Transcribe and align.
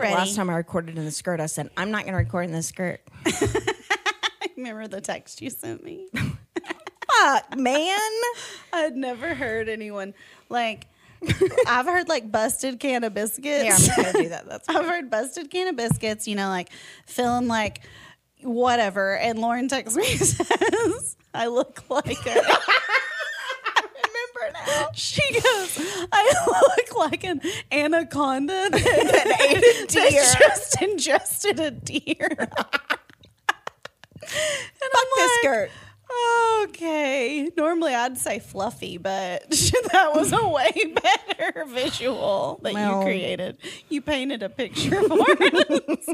think 0.00 0.14
ready. 0.14 0.14
the 0.14 0.18
last 0.20 0.36
time 0.36 0.50
I 0.50 0.54
recorded 0.54 0.98
in 0.98 1.04
the 1.04 1.10
skirt, 1.10 1.40
I 1.40 1.46
said, 1.46 1.70
I'm 1.76 1.90
not 1.90 2.02
going 2.02 2.12
to 2.12 2.18
record 2.18 2.46
in 2.46 2.52
the 2.52 2.62
skirt. 2.62 3.00
Remember 4.56 4.88
the 4.88 5.00
text 5.00 5.40
you 5.40 5.50
sent 5.50 5.82
me? 5.84 6.08
Fuck, 6.14 7.56
man. 7.56 7.98
I'd 8.72 8.96
never 8.96 9.34
heard 9.34 9.68
anyone 9.68 10.14
like. 10.48 10.86
I've 11.66 11.84
heard 11.84 12.08
like 12.08 12.32
busted 12.32 12.80
can 12.80 13.04
of 13.04 13.12
biscuits. 13.12 13.86
Yeah, 13.86 13.94
I'm 13.94 14.02
going 14.02 14.14
to 14.14 14.22
do 14.22 14.28
that. 14.30 14.48
That's 14.48 14.68
I've 14.70 14.86
heard 14.86 15.10
busted 15.10 15.50
can 15.50 15.68
of 15.68 15.76
biscuits, 15.76 16.26
you 16.26 16.34
know, 16.34 16.48
like 16.48 16.70
feeling 17.04 17.46
like 17.46 17.82
whatever. 18.42 19.18
And 19.18 19.38
Lauren 19.38 19.68
texts 19.68 19.98
me 19.98 20.10
and 20.10 20.20
says, 20.20 21.16
I 21.34 21.48
look 21.48 21.84
like 21.90 22.26
a. 22.26 22.42
She 24.94 25.22
goes, 25.32 25.78
I 26.12 26.32
look 26.46 26.96
like 26.96 27.24
an 27.24 27.40
anaconda 27.70 28.68
that, 28.70 29.36
ate 29.50 29.56
a 29.56 29.86
deer. 29.86 30.10
that 30.10 30.36
just 30.40 30.82
ingested 30.82 31.60
a 31.60 31.70
deer. 31.70 32.28
and 32.30 32.48
Fuck 34.20 35.06
this 35.16 35.32
skirt. 35.40 35.70
Okay. 36.62 37.50
Normally 37.56 37.94
I'd 37.94 38.18
say 38.18 38.40
fluffy, 38.40 38.98
but 38.98 39.48
that 39.92 40.10
was 40.14 40.32
a 40.32 40.48
way 40.48 40.72
better 41.02 41.64
visual 41.66 42.58
that 42.62 42.74
Well. 42.74 42.98
you 42.98 43.04
created. 43.04 43.58
You 43.88 44.02
painted 44.02 44.42
a 44.42 44.48
picture 44.48 45.00
for 45.02 45.20
us. 45.42 46.08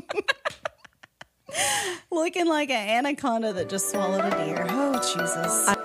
Looking 2.11 2.47
like 2.47 2.69
an 2.71 2.89
anaconda 3.07 3.53
that 3.55 3.69
just 3.71 3.89
swallowed 3.91 4.25
a 4.25 4.45
deer. 4.45 4.67
Oh, 4.69 4.95
Jesus. 4.99 5.69
I 5.69 5.76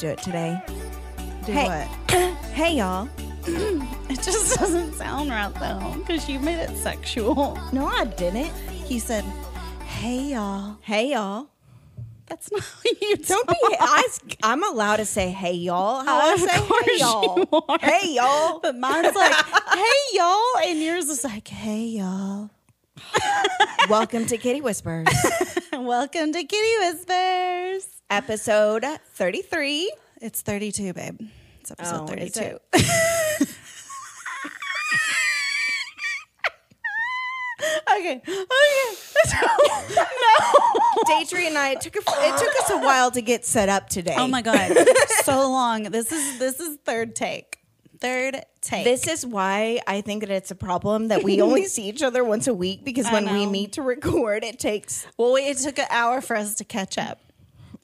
do 0.00 0.08
it 0.08 0.18
today. 0.18 0.58
Do 1.44 1.52
hey. 1.52 1.66
what? 1.66 1.88
Hey, 2.52 2.76
y'all. 2.76 3.08
It 4.10 4.22
just 4.22 4.58
doesn't 4.58 4.94
sound 4.94 5.30
right 5.30 5.54
though, 5.54 5.94
because 5.98 6.28
you 6.28 6.40
made 6.40 6.58
it 6.58 6.76
sexual. 6.76 7.56
No, 7.72 7.86
I 7.86 8.06
didn't. 8.06 8.52
He 8.84 8.98
said, 8.98 9.22
"Hey 9.84 10.32
y'all." 10.32 10.78
Hey, 10.80 11.12
y'all. 11.12 11.46
That's 12.26 12.50
not 12.50 12.62
how 12.62 12.90
you 13.00 13.16
Don't 13.28 13.48
be. 13.48 13.54
talk. 13.54 14.36
I, 14.42 14.52
am 14.52 14.64
allowed 14.64 14.96
to 14.96 15.04
say, 15.04 15.30
hey, 15.30 15.52
y'all. 15.52 16.04
How 16.04 16.18
I 16.18 16.36
say, 16.36 16.60
hey, 16.60 16.98
y'all. 16.98 17.78
Hey, 17.80 18.14
y'all. 18.14 18.58
But 18.62 18.76
mine's 18.76 19.14
like, 19.14 19.32
"Hey 19.72 20.00
y'all," 20.14 20.58
and 20.64 20.80
yours 20.80 21.08
is 21.08 21.22
like, 21.24 21.46
"Hey 21.46 21.84
y'all." 21.84 22.50
Welcome 23.88 24.26
to 24.26 24.38
Kitty 24.38 24.60
Whispers, 24.60 25.06
Welcome 25.72 26.32
to 26.32 26.44
Kitty 26.44 26.78
Whispers. 26.80 27.99
Episode 28.10 28.84
33. 29.14 29.92
It's 30.20 30.42
32, 30.42 30.92
babe. 30.92 31.20
It's 31.60 31.70
episode 31.70 32.02
Oh, 32.02 32.06
32. 32.06 32.40
it? 32.40 32.60
okay. 37.92 38.20
Okay. 38.22 38.24
no. 39.32 40.06
Daydream 41.06 41.48
and 41.48 41.58
I 41.58 41.70
it 41.72 41.80
took 41.80 41.96
a, 41.96 41.98
it 42.00 42.38
took 42.38 42.54
us 42.62 42.70
a 42.70 42.78
while 42.78 43.10
to 43.12 43.22
get 43.22 43.44
set 43.44 43.68
up 43.68 43.88
today. 43.88 44.14
Oh 44.16 44.26
my 44.26 44.42
god. 44.42 44.72
so 45.24 45.50
long. 45.50 45.84
This 45.84 46.10
is 46.12 46.38
this 46.38 46.60
is 46.60 46.78
third 46.84 47.14
take. 47.14 47.58
Third 48.00 48.44
take. 48.62 48.84
This 48.84 49.06
is 49.06 49.26
why 49.26 49.80
I 49.86 50.00
think 50.00 50.22
that 50.22 50.30
it's 50.30 50.50
a 50.50 50.54
problem 50.54 51.08
that 51.08 51.22
we 51.22 51.40
only 51.42 51.66
see 51.66 51.88
each 51.88 52.02
other 52.02 52.24
once 52.24 52.46
a 52.46 52.54
week 52.54 52.82
because 52.84 53.06
I 53.06 53.12
when 53.12 53.32
we 53.32 53.46
meet 53.46 53.72
to 53.72 53.82
record, 53.82 54.42
it 54.42 54.58
takes 54.58 55.06
well, 55.18 55.34
we, 55.34 55.42
it 55.42 55.58
took 55.58 55.78
an 55.78 55.86
hour 55.90 56.20
for 56.20 56.34
us 56.36 56.54
to 56.56 56.64
catch 56.64 56.96
up. 56.96 57.20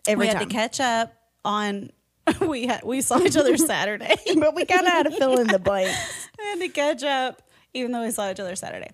Every 0.09 0.27
we 0.27 0.33
time. 0.33 0.39
had 0.41 0.49
to 0.49 0.55
catch 0.55 0.81
up 0.81 1.15
on. 1.45 1.91
We 2.41 2.67
had 2.67 2.83
we 2.83 3.03
saw 3.03 3.21
each 3.21 3.37
other 3.37 3.57
Saturday, 3.73 4.17
but 4.37 4.53
we 4.57 4.65
kind 4.65 4.85
of 4.85 4.93
had 4.93 5.05
to 5.05 5.13
fill 5.13 5.39
in 5.39 5.47
the 5.47 5.61
blanks. 5.61 5.97
we 6.37 6.45
had 6.45 6.59
to 6.59 6.69
catch 6.69 7.05
up, 7.05 7.41
even 7.73 7.93
though 7.93 8.03
we 8.03 8.11
saw 8.11 8.29
each 8.29 8.41
other 8.41 8.57
Saturday. 8.57 8.91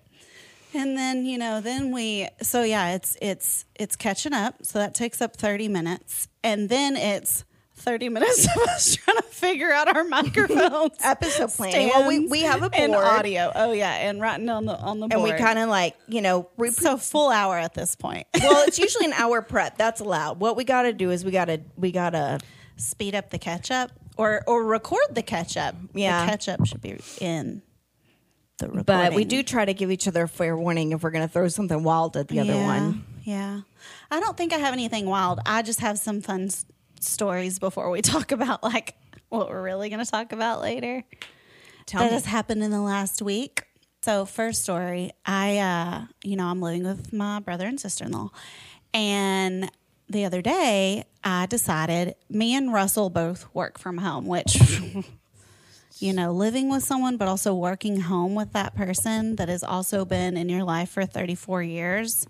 And 0.75 0.95
then 0.95 1.25
you 1.25 1.39
know, 1.39 1.59
then 1.59 1.91
we 1.91 2.27
so 2.43 2.61
yeah, 2.61 2.93
it's 2.93 3.17
it's 3.23 3.65
it's 3.73 3.95
catching 3.95 4.33
up. 4.33 4.63
So 4.63 4.77
that 4.77 4.93
takes 4.93 5.19
up 5.19 5.35
thirty 5.35 5.67
minutes, 5.67 6.27
and 6.43 6.69
then 6.69 6.95
it's 6.95 7.43
thirty 7.83 8.09
minutes 8.09 8.45
of 8.45 8.61
us 8.69 8.95
trying 9.03 9.17
to 9.17 9.23
figure 9.23 9.71
out 9.71 9.93
our 9.95 10.03
microphones, 10.05 10.93
Episode 11.03 11.51
planning. 11.51 11.89
Well, 11.89 12.07
we, 12.07 12.27
we 12.27 12.41
have 12.41 12.63
a 12.63 12.69
board 12.69 12.73
and 12.75 12.95
audio. 12.95 13.51
Oh 13.53 13.71
yeah, 13.71 13.93
and 13.93 14.19
writing 14.21 14.49
on 14.49 14.65
the 14.65 14.75
on 14.77 14.99
the 14.99 15.07
board. 15.07 15.13
and 15.13 15.23
we 15.23 15.33
kind 15.33 15.59
of 15.59 15.69
like, 15.69 15.95
you 16.07 16.21
know, 16.21 16.49
so 16.71 16.97
full 16.97 17.29
hour 17.29 17.57
at 17.57 17.73
this 17.73 17.95
point. 17.95 18.27
well, 18.41 18.65
it's 18.67 18.79
usually 18.79 19.05
an 19.05 19.13
hour 19.13 19.41
prep. 19.41 19.77
That's 19.77 19.99
allowed. 19.99 20.39
What 20.39 20.55
we 20.55 20.63
got 20.63 20.83
to 20.83 20.93
do 20.93 21.11
is 21.11 21.23
we 21.23 21.31
got 21.31 21.45
to 21.45 21.61
we 21.75 21.91
got 21.91 22.11
to 22.11 22.39
Speed 22.75 23.13
up 23.13 23.29
the 23.29 23.37
catch 23.37 23.69
up, 23.69 23.91
or 24.17 24.43
or 24.47 24.63
record 24.63 25.05
the 25.11 25.21
catch 25.21 25.57
up. 25.57 25.75
Yeah. 25.93 26.25
the 26.25 26.31
catch 26.31 26.49
up 26.49 26.65
should 26.65 26.81
be 26.81 26.99
in 27.21 27.61
the 28.57 28.65
recording. 28.67 28.83
but 28.85 29.13
we 29.13 29.25
do 29.25 29.43
try 29.43 29.63
to 29.63 29.73
give 29.75 29.91
each 29.91 30.07
other 30.07 30.23
a 30.23 30.27
fair 30.27 30.57
warning 30.57 30.91
if 30.91 31.03
we're 31.03 31.11
going 31.11 31.25
to 31.27 31.31
throw 31.31 31.47
something 31.49 31.83
wild 31.83 32.17
at 32.17 32.29
the 32.29 32.39
other 32.39 32.55
one. 32.55 33.05
Yeah. 33.23 33.61
I 34.09 34.19
don't 34.19 34.35
think 34.35 34.53
I 34.53 34.57
have 34.57 34.73
anything 34.73 35.05
wild. 35.05 35.39
I 35.45 35.61
just 35.61 35.81
have 35.81 35.99
some 35.99 36.21
fun 36.21 36.49
stories 37.03 37.59
before 37.59 37.89
we 37.89 38.01
talk 38.01 38.31
about 38.31 38.63
like 38.63 38.95
what 39.29 39.49
we're 39.49 39.61
really 39.61 39.89
going 39.89 40.03
to 40.03 40.09
talk 40.09 40.31
about 40.31 40.61
later. 40.61 41.03
Tell 41.85 42.01
that 42.01 42.07
me. 42.07 42.13
has 42.13 42.25
happened 42.25 42.63
in 42.63 42.71
the 42.71 42.81
last 42.81 43.21
week. 43.21 43.63
So, 44.03 44.25
first 44.25 44.63
story, 44.63 45.11
I 45.25 45.57
uh, 45.59 46.01
you 46.23 46.35
know, 46.35 46.47
I'm 46.47 46.61
living 46.61 46.83
with 46.83 47.13
my 47.13 47.39
brother 47.39 47.67
and 47.67 47.79
sister-in-law. 47.79 48.31
And 48.93 49.71
the 50.09 50.25
other 50.25 50.41
day, 50.41 51.05
I 51.23 51.45
decided 51.45 52.15
me 52.29 52.55
and 52.55 52.73
Russell 52.73 53.09
both 53.09 53.47
work 53.53 53.79
from 53.79 53.97
home, 53.97 54.27
which 54.27 54.57
you 55.99 56.13
know, 56.13 56.31
living 56.31 56.69
with 56.69 56.83
someone, 56.83 57.17
but 57.17 57.27
also 57.27 57.53
working 57.53 58.01
home 58.01 58.35
with 58.35 58.51
that 58.53 58.75
person 58.75 59.37
that 59.37 59.49
has 59.49 59.63
also 59.63 60.05
been 60.05 60.35
in 60.35 60.49
your 60.49 60.63
life 60.63 60.89
for 60.89 61.05
34 61.05 61.63
years, 61.63 62.27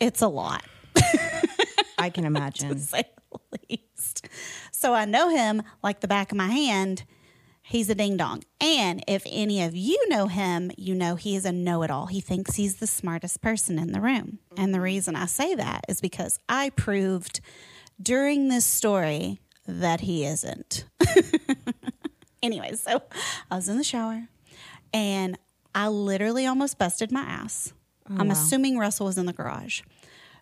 it's 0.00 0.22
a 0.22 0.28
lot, 0.28 0.64
I 1.98 2.10
can 2.10 2.24
imagine. 2.24 2.70
to 4.00 4.20
say 4.22 4.28
the 4.28 4.28
least. 4.28 4.72
So 4.72 4.94
I 4.94 5.04
know 5.04 5.28
him 5.28 5.62
like 5.82 6.00
the 6.00 6.08
back 6.08 6.32
of 6.32 6.38
my 6.38 6.48
hand. 6.48 7.04
He's 7.62 7.90
a 7.90 7.94
ding 7.94 8.16
dong. 8.16 8.42
And 8.60 9.04
if 9.06 9.22
any 9.26 9.62
of 9.62 9.76
you 9.76 10.08
know 10.08 10.26
him, 10.26 10.72
you 10.76 10.94
know 10.94 11.14
he 11.14 11.36
is 11.36 11.44
a 11.44 11.52
know 11.52 11.82
it 11.82 11.90
all. 11.90 12.06
He 12.06 12.20
thinks 12.20 12.56
he's 12.56 12.76
the 12.76 12.86
smartest 12.86 13.40
person 13.40 13.78
in 13.78 13.92
the 13.92 14.00
room. 14.00 14.38
And 14.56 14.74
the 14.74 14.78
mm-hmm. 14.78 14.84
reason 14.84 15.16
I 15.16 15.26
say 15.26 15.54
that 15.54 15.84
is 15.88 16.00
because 16.00 16.38
I 16.48 16.70
proved 16.70 17.40
during 18.02 18.48
this 18.48 18.64
story 18.64 19.38
that 19.66 20.00
he 20.00 20.24
isn't. 20.24 20.84
Anyway, 22.42 22.74
so 22.74 23.02
I 23.50 23.56
was 23.56 23.68
in 23.68 23.76
the 23.76 23.84
shower 23.84 24.28
and 24.92 25.38
I 25.74 25.88
literally 25.88 26.46
almost 26.46 26.78
busted 26.78 27.12
my 27.12 27.20
ass. 27.20 27.72
Oh, 28.08 28.16
I'm 28.18 28.30
assuming 28.30 28.78
Russell 28.78 29.06
was 29.06 29.18
in 29.18 29.26
the 29.26 29.32
garage. 29.32 29.82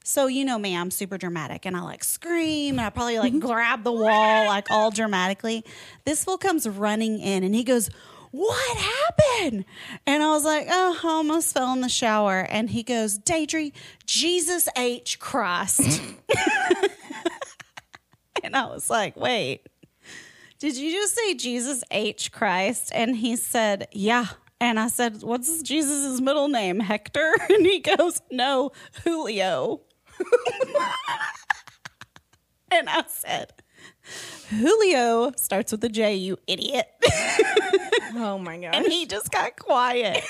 So 0.04 0.26
you 0.26 0.44
know 0.44 0.59
me, 0.59 0.76
I'm 0.76 0.91
super 0.91 1.19
dramatic 1.19 1.66
and 1.66 1.76
I 1.76 1.81
like 1.81 2.04
scream 2.04 2.78
and 2.78 2.86
I 2.86 2.91
probably 2.91 3.19
like 3.19 3.32
mm-hmm. 3.32 3.47
grab 3.47 3.84
the 3.84 3.92
wall 3.92 4.47
like 4.47 4.70
all 4.70 4.91
dramatically. 4.91 5.64
This 6.04 6.25
fool 6.25 6.38
comes 6.38 6.69
running 6.69 7.20
in 7.20 7.44
and 7.44 7.54
he 7.54 7.64
goes, 7.64 7.91
What 8.31 8.76
happened? 8.76 9.64
And 10.06 10.22
I 10.22 10.31
was 10.31 10.44
like, 10.44 10.66
Oh, 10.70 10.98
I 11.03 11.09
almost 11.09 11.53
fell 11.53 11.72
in 11.72 11.81
the 11.81 11.88
shower. 11.88 12.41
And 12.41 12.70
he 12.70 12.82
goes, 12.82 13.19
Daidrie, 13.19 13.72
Jesus 14.06 14.69
H. 14.76 15.19
Christ. 15.19 16.00
and 18.42 18.56
I 18.56 18.66
was 18.66 18.88
like, 18.88 19.16
Wait, 19.16 19.66
did 20.59 20.76
you 20.76 20.91
just 20.91 21.15
say 21.15 21.34
Jesus 21.34 21.84
H. 21.91 22.32
Christ? 22.32 22.91
And 22.94 23.16
he 23.16 23.36
said, 23.36 23.88
Yeah. 23.92 24.26
And 24.60 24.80
I 24.80 24.88
said, 24.88 25.22
What's 25.22 25.62
Jesus' 25.62 26.20
middle 26.20 26.48
name? 26.48 26.80
Hector? 26.80 27.34
And 27.48 27.65
he 27.65 27.78
goes, 27.78 28.20
No, 28.30 28.72
Julio. 29.04 29.82
and 32.71 32.89
I 32.89 33.04
said, 33.09 33.53
Julio 34.51 35.33
starts 35.37 35.72
with 35.72 35.83
a 35.84 35.89
J, 35.89 36.15
you 36.15 36.39
idiot. 36.47 36.87
Oh 38.15 38.39
my 38.39 38.57
gosh. 38.59 38.75
and 38.75 38.87
he 38.87 39.04
just 39.04 39.31
got 39.31 39.59
quiet. 39.59 40.16
and 40.16 40.25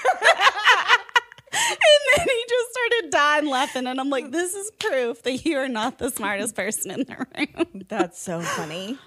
then 2.17 2.27
he 2.27 2.45
just 2.49 2.71
started 2.73 3.11
dying 3.11 3.47
laughing. 3.47 3.87
And 3.87 4.01
I'm 4.01 4.11
like, 4.11 4.33
This 4.33 4.55
is 4.55 4.73
proof 4.81 5.23
that 5.23 5.45
you 5.45 5.59
are 5.59 5.69
not 5.69 5.99
the 5.99 6.11
smartest 6.11 6.57
person 6.57 6.91
in 6.91 7.05
the 7.05 7.17
room. 7.17 7.85
That's 7.89 8.21
so 8.21 8.41
funny. 8.41 8.99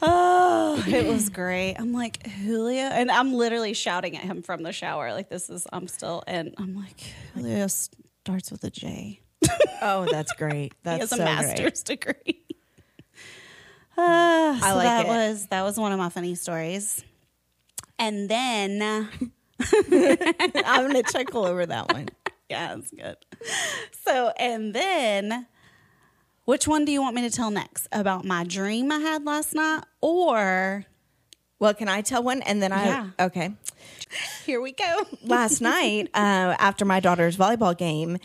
Oh, 0.00 0.82
it 0.88 1.06
was 1.06 1.28
great. 1.28 1.74
I'm 1.78 1.92
like, 1.92 2.26
Julio. 2.26 2.84
And 2.84 3.10
I'm 3.10 3.34
literally 3.34 3.74
shouting 3.74 4.16
at 4.16 4.22
him 4.22 4.40
from 4.42 4.62
the 4.62 4.72
shower. 4.72 5.12
Like, 5.12 5.28
this 5.28 5.50
is, 5.50 5.66
I'm 5.72 5.86
still, 5.86 6.24
and 6.26 6.54
I'm 6.56 6.74
like, 6.76 7.00
Julio 7.34 7.66
starts 7.66 8.50
with 8.50 8.64
a 8.64 8.70
J. 8.70 9.20
Oh, 9.80 10.06
that's 10.10 10.32
great. 10.32 10.72
That's 10.82 10.96
he 10.96 11.00
has 11.00 11.10
so 11.10 11.16
a 11.16 11.18
great. 11.18 11.26
master's 11.26 11.82
degree. 11.82 12.44
Uh, 13.96 14.56
so 14.60 14.76
like 14.76 14.84
that 14.84 15.06
it. 15.06 15.08
was 15.08 15.46
that 15.48 15.62
was 15.62 15.76
one 15.76 15.90
of 15.90 15.98
my 15.98 16.08
funny 16.08 16.36
stories. 16.36 17.02
And 17.98 18.28
then 18.28 18.80
I'm 19.60 20.86
gonna 20.86 21.02
chuckle 21.02 21.44
over 21.44 21.66
that 21.66 21.92
one. 21.92 22.08
yeah, 22.48 22.76
that's 22.76 22.92
good. 22.92 23.16
So, 24.04 24.32
and 24.38 24.72
then, 24.72 25.46
which 26.44 26.68
one 26.68 26.84
do 26.84 26.92
you 26.92 27.02
want 27.02 27.16
me 27.16 27.22
to 27.22 27.30
tell 27.30 27.50
next? 27.50 27.88
About 27.90 28.24
my 28.24 28.44
dream 28.44 28.92
I 28.92 28.98
had 28.98 29.24
last 29.24 29.52
night, 29.52 29.82
or 30.00 30.84
Well, 31.58 31.74
can 31.74 31.88
I 31.88 32.00
tell 32.02 32.22
one? 32.22 32.40
And 32.42 32.62
then 32.62 32.70
I 32.72 32.84
Yeah. 32.86 33.08
okay. 33.18 33.50
here 34.46 34.60
we 34.60 34.70
go. 34.70 35.06
last 35.24 35.60
night 35.60 36.08
uh, 36.14 36.54
after 36.60 36.84
my 36.84 37.00
daughter's 37.00 37.36
volleyball 37.36 37.76
game 37.76 38.18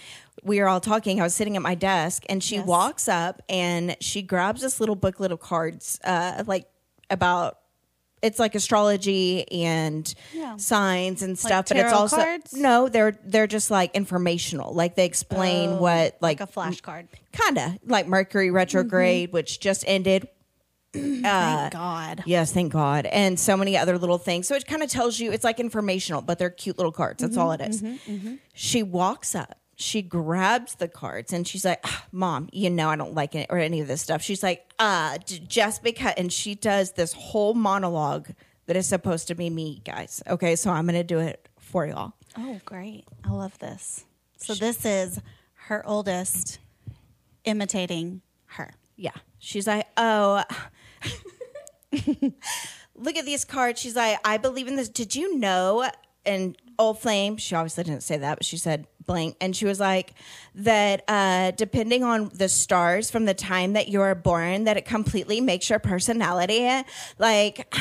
we 0.43 0.59
were 0.59 0.67
all 0.67 0.79
talking 0.79 1.19
i 1.19 1.23
was 1.23 1.33
sitting 1.33 1.55
at 1.55 1.61
my 1.61 1.75
desk 1.75 2.23
and 2.29 2.43
she 2.43 2.55
Yes. 2.55 2.65
walks 2.65 3.07
up 3.07 3.41
and 3.49 3.95
she 3.99 4.21
grabs 4.21 4.61
this 4.61 4.79
little 4.79 4.95
booklet 4.95 5.31
of 5.31 5.39
cards 5.39 5.99
uh, 6.03 6.43
like 6.47 6.65
about 7.09 7.59
it's 8.21 8.39
like 8.39 8.55
astrology 8.55 9.45
and 9.51 10.13
Yeah. 10.33 10.55
signs 10.57 11.21
and 11.21 11.37
stuff 11.37 11.65
but 11.67 11.77
it's 11.77 11.91
also 11.93 12.17
cards? 12.17 12.53
no 12.53 12.87
they're 12.89 13.13
they're 13.25 13.47
just 13.47 13.69
like 13.69 13.93
informational 13.95 14.73
like 14.73 14.95
they 14.95 15.05
explain 15.05 15.77
what 15.77 16.17
like, 16.21 16.39
Oh, 16.41 16.45
like 16.45 16.49
a 16.75 16.81
flashcard. 16.81 17.07
kinda 17.31 17.77
like 17.85 18.07
mercury 18.07 18.49
retrograde 18.49 19.27
Mm-hmm. 19.29 19.33
which 19.33 19.59
just 19.59 19.83
ended 19.87 20.27
Thank 20.93 21.73
God. 21.73 22.21
Yes, 22.27 22.51
thank 22.51 22.71
God. 22.71 23.07
And 23.07 23.39
so 23.39 23.57
many 23.57 23.75
other 23.75 23.97
little 23.97 24.19
things. 24.19 24.47
So 24.47 24.53
it 24.53 24.67
kind 24.67 24.83
of 24.83 24.91
tells 24.91 25.19
you 25.19 25.31
it's 25.31 25.43
like 25.43 25.59
informational, 25.59 26.21
but 26.21 26.37
they're 26.37 26.51
cute 26.51 26.77
little 26.77 26.91
cards. 26.91 27.23
That's 27.23 27.35
all 27.35 27.51
it 27.51 27.61
is. 27.61 27.83
She 28.53 28.83
walks 28.83 29.33
up, 29.33 29.57
she 29.75 30.01
grabs 30.01 30.75
the 30.75 30.87
cards, 30.87 31.33
and 31.33 31.47
she's 31.47 31.65
like, 31.65 31.79
"Ah, 31.83 32.05
Mom, 32.11 32.49
you 32.51 32.69
know, 32.69 32.89
I 32.89 32.95
don't 32.95 33.13
like 33.13 33.35
it 33.35 33.47
or 33.49 33.57
any 33.57 33.81
of 33.81 33.87
this 33.87 34.01
stuff. 34.01 34.21
She's 34.21 34.43
like, 34.43 34.71
uh, 34.79 35.17
just 35.25 35.83
because. 35.83 36.13
And 36.17 36.31
she 36.31 36.55
does 36.55 36.91
this 36.93 37.13
whole 37.13 37.53
monologue 37.53 38.29
that 38.65 38.75
is 38.75 38.87
supposed 38.87 39.27
to 39.29 39.35
be 39.35 39.49
me, 39.49 39.81
guys. 39.85 40.21
Okay, 40.27 40.55
so 40.55 40.71
I'm 40.71 40.85
going 40.85 40.95
to 40.95 41.03
do 41.03 41.19
it 41.19 41.47
for 41.59 41.85
y'all. 41.85 42.13
Oh, 42.37 42.59
great. 42.65 43.05
I 43.23 43.29
love 43.31 43.57
this. 43.59 44.05
So, 44.37 44.53
this 44.53 44.85
is 44.85 45.19
her 45.67 45.87
oldest 45.87 46.59
imitating 47.45 48.21
her. 48.47 48.73
Yeah. 48.95 49.11
She's 49.39 49.67
like, 49.67 49.87
oh, 49.97 50.43
look 52.95 53.17
at 53.17 53.25
these 53.25 53.45
cards. 53.45 53.79
She's 53.79 53.95
like, 53.95 54.19
I 54.25 54.37
believe 54.37 54.67
in 54.67 54.75
this. 54.75 54.89
Did 54.89 55.15
you 55.15 55.37
know? 55.37 55.89
And 56.25 56.57
old 56.79 56.99
flame, 56.99 57.37
she 57.37 57.55
obviously 57.55 57.83
didn't 57.83 58.03
say 58.03 58.17
that, 58.17 58.39
but 58.39 58.45
she 58.45 58.57
said 58.57 58.87
blank. 59.05 59.35
And 59.41 59.55
she 59.55 59.65
was 59.65 59.79
like, 59.79 60.13
that 60.55 61.03
uh, 61.07 61.51
depending 61.51 62.03
on 62.03 62.31
the 62.33 62.49
stars 62.49 63.11
from 63.11 63.25
the 63.25 63.33
time 63.33 63.73
that 63.73 63.89
you're 63.89 64.15
born, 64.15 64.65
that 64.65 64.77
it 64.77 64.85
completely 64.85 65.41
makes 65.41 65.69
your 65.69 65.79
personality. 65.79 66.69
Like, 67.19 67.73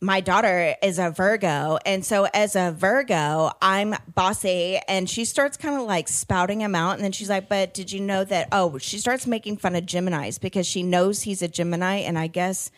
my 0.00 0.20
daughter 0.20 0.76
is 0.82 0.98
a 0.98 1.10
Virgo. 1.10 1.78
And 1.84 2.04
so 2.04 2.28
as 2.32 2.54
a 2.54 2.70
Virgo, 2.70 3.50
I'm 3.60 3.96
bossy. 4.14 4.78
And 4.88 5.10
she 5.10 5.24
starts 5.24 5.56
kind 5.56 5.80
of 5.80 5.86
like 5.86 6.08
spouting 6.08 6.60
him 6.60 6.74
out. 6.74 6.94
And 6.94 7.02
then 7.02 7.12
she's 7.12 7.28
like, 7.28 7.48
but 7.48 7.74
did 7.74 7.90
you 7.90 8.00
know 8.00 8.24
that? 8.24 8.48
Oh, 8.52 8.78
she 8.78 8.98
starts 8.98 9.26
making 9.26 9.56
fun 9.56 9.74
of 9.74 9.84
Geminis 9.84 10.40
because 10.40 10.66
she 10.66 10.82
knows 10.82 11.22
he's 11.22 11.42
a 11.42 11.48
Gemini. 11.48 11.96
And 11.96 12.16
I 12.16 12.28
guess 12.28 12.70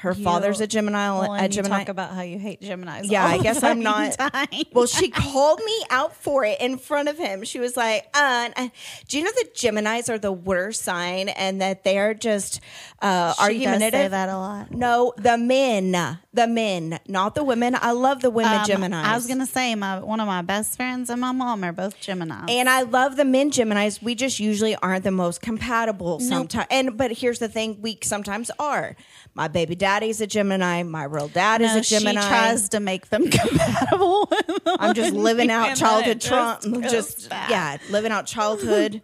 her 0.00 0.14
father's 0.14 0.60
a 0.60 0.66
Gemini. 0.66 1.10
Well, 1.10 1.34
a 1.34 1.38
and 1.38 1.54
you 1.54 1.62
Gemini. 1.62 1.78
talk 1.80 1.88
about 1.88 2.10
how 2.14 2.22
you 2.22 2.38
hate 2.38 2.60
Geminis. 2.60 3.10
Yeah, 3.10 3.24
I 3.24 3.38
guess 3.38 3.62
I'm 3.62 3.80
not. 3.80 4.12
time. 4.18 4.48
Well, 4.72 4.86
she 4.86 5.08
called 5.10 5.60
me 5.64 5.84
out 5.90 6.16
for 6.16 6.44
it 6.44 6.60
in 6.60 6.78
front 6.78 7.08
of 7.08 7.18
him. 7.18 7.44
She 7.44 7.58
was 7.60 7.76
like, 7.76 8.06
uh, 8.14 8.48
uh, 8.56 8.68
"Do 9.08 9.18
you 9.18 9.24
know 9.24 9.30
that 9.36 9.54
Gemini's 9.54 10.08
are 10.08 10.18
the 10.18 10.32
worst 10.32 10.82
sign 10.82 11.28
and 11.28 11.60
that 11.60 11.84
they 11.84 11.98
are 11.98 12.14
just 12.14 12.60
uh, 13.02 13.32
She 13.34 13.36
does 13.36 13.46
argumentative?" 13.48 14.00
say 14.00 14.08
that 14.08 14.28
a 14.28 14.36
lot. 14.36 14.70
No, 14.70 15.12
the 15.16 15.36
men, 15.36 15.92
the 16.32 16.46
men, 16.46 16.98
not 17.06 17.34
the 17.34 17.44
women. 17.44 17.76
I 17.80 17.92
love 17.92 18.22
the 18.22 18.30
women 18.30 18.52
Um, 18.54 18.64
Geminis. 18.64 19.04
I 19.04 19.14
was 19.14 19.26
gonna 19.26 19.46
say 19.46 19.74
my 19.74 20.00
one 20.00 20.20
of 20.20 20.26
my 20.26 20.42
best 20.42 20.76
friends 20.76 21.10
and 21.10 21.20
my 21.20 21.32
mom 21.32 21.62
are 21.64 21.72
both 21.72 22.00
Geminis. 22.00 22.48
and 22.50 22.68
I 22.68 22.82
love 22.82 23.16
the 23.16 23.24
men 23.24 23.50
Geminis. 23.50 24.02
We 24.02 24.14
just 24.14 24.40
usually 24.40 24.76
aren't 24.76 25.04
the 25.04 25.10
most 25.10 25.42
compatible 25.42 26.20
sometimes. 26.20 26.66
And 26.70 26.96
but 26.96 27.12
here's 27.12 27.38
the 27.38 27.48
thing: 27.48 27.82
we 27.82 27.98
sometimes 28.02 28.50
are. 28.58 28.96
My 29.34 29.46
baby 29.46 29.76
daddy's 29.90 30.20
a 30.20 30.26
Gemini. 30.26 30.82
My 30.84 31.04
real 31.04 31.28
dad 31.28 31.60
is 31.62 31.72
No, 31.74 31.78
a 31.78 31.82
Gemini. 31.82 32.20
She 32.22 32.28
tries 32.28 32.68
to 32.70 32.80
make 32.80 33.08
them 33.10 33.28
compatible. 33.30 34.30
I'm 34.78 34.94
just 34.94 35.12
living 35.12 35.50
out 35.50 35.76
childhood 35.76 36.20
trauma. 36.28 36.58
just 36.82 37.18
Just 37.20 37.30
yeah, 37.30 37.76
living 37.90 38.12
out 38.12 38.26
childhood. 38.26 39.02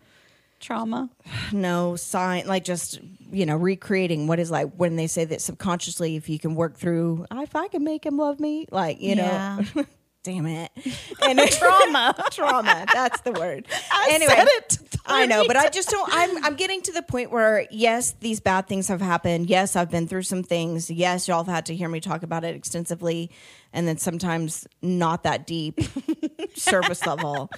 trauma. 0.61 1.11
no 1.53 1.97
sign, 1.97 2.47
like 2.47 2.65
just 2.65 3.01
you 3.33 3.45
know, 3.45 3.57
recreating 3.57 4.29
what 4.29 4.39
is 4.39 4.51
like 4.53 4.71
when 4.77 4.95
they 4.95 5.09
say 5.09 5.25
that 5.25 5.41
subconsciously, 5.41 6.15
if 6.15 6.29
you 6.29 6.39
can 6.39 6.55
work 6.55 6.77
through, 6.77 7.27
if 7.33 7.57
I 7.57 7.67
can 7.69 7.83
make 7.83 8.07
him 8.07 8.17
love 8.19 8.39
me, 8.39 8.67
like 8.71 9.01
you 9.01 9.17
Yeah. 9.17 9.63
know. 9.75 9.85
Damn 10.27 10.47
it! 10.47 10.73
And 11.23 11.39
trauma, 11.51 12.15
trauma. 12.33 12.85
That's 12.93 13.21
the 13.21 13.33
word. 13.33 13.67
I 13.91 14.11
anyway, 14.13 14.35
said 14.35 14.49
it 14.49 14.79
I 15.07 15.27
know, 15.27 15.45
but 15.47 15.57
I 15.57 15.69
just 15.69 15.89
don't. 15.89 16.09
I'm 16.13 16.45
I'm 16.45 16.55
getting 16.57 16.83
to 16.83 16.93
the 16.93 17.03
point 17.03 17.31
where 17.31 17.67
yes, 17.71 18.13
these 18.21 18.41
bad 18.41 18.67
things 18.67 18.89
have 18.89 19.01
happened. 19.01 19.49
Yes, 19.49 19.77
I've 19.77 19.91
been 19.91 20.09
through 20.09 20.23
some 20.23 20.43
things. 20.43 20.91
Yes, 20.91 21.29
y'all 21.29 21.45
have 21.45 21.53
had 21.53 21.67
to 21.67 21.77
hear 21.77 21.89
me 21.89 22.01
talk 22.01 22.23
about 22.23 22.45
it 22.45 22.57
extensively, 22.57 23.31
and 23.73 23.87
then 23.87 23.99
sometimes 23.99 24.67
not 24.83 25.23
that 25.23 25.47
deep, 25.47 25.79
surface 26.55 27.07
level, 27.07 27.51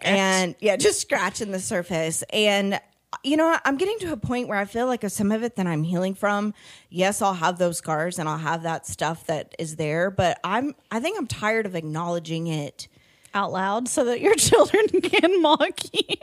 and 0.00 0.54
yeah, 0.60 0.76
just 0.76 1.00
scratching 1.00 1.50
the 1.50 1.60
surface. 1.60 2.22
And 2.32 2.80
you 3.24 3.36
know, 3.36 3.56
I'm 3.64 3.76
getting 3.76 3.98
to 4.00 4.12
a 4.12 4.16
point 4.16 4.48
where 4.48 4.58
I 4.58 4.64
feel 4.64 4.86
like 4.86 5.08
some 5.10 5.32
of 5.32 5.42
it 5.42 5.56
that 5.56 5.66
I'm 5.66 5.82
healing 5.82 6.14
from. 6.14 6.54
Yes, 6.90 7.22
I'll 7.22 7.34
have 7.34 7.58
those 7.58 7.78
scars 7.78 8.18
and 8.18 8.28
I'll 8.28 8.38
have 8.38 8.62
that 8.62 8.86
stuff 8.86 9.26
that 9.26 9.54
is 9.58 9.76
there, 9.76 10.10
but 10.10 10.38
I'm 10.44 10.74
I 10.90 11.00
think 11.00 11.18
I'm 11.18 11.26
tired 11.26 11.66
of 11.66 11.74
acknowledging 11.74 12.46
it. 12.46 12.88
out 13.34 13.52
loud 13.52 13.88
so 13.88 14.04
that 14.06 14.20
your 14.20 14.34
children 14.36 14.88
can 14.88 15.40
mock 15.42 15.80
you. 15.92 16.16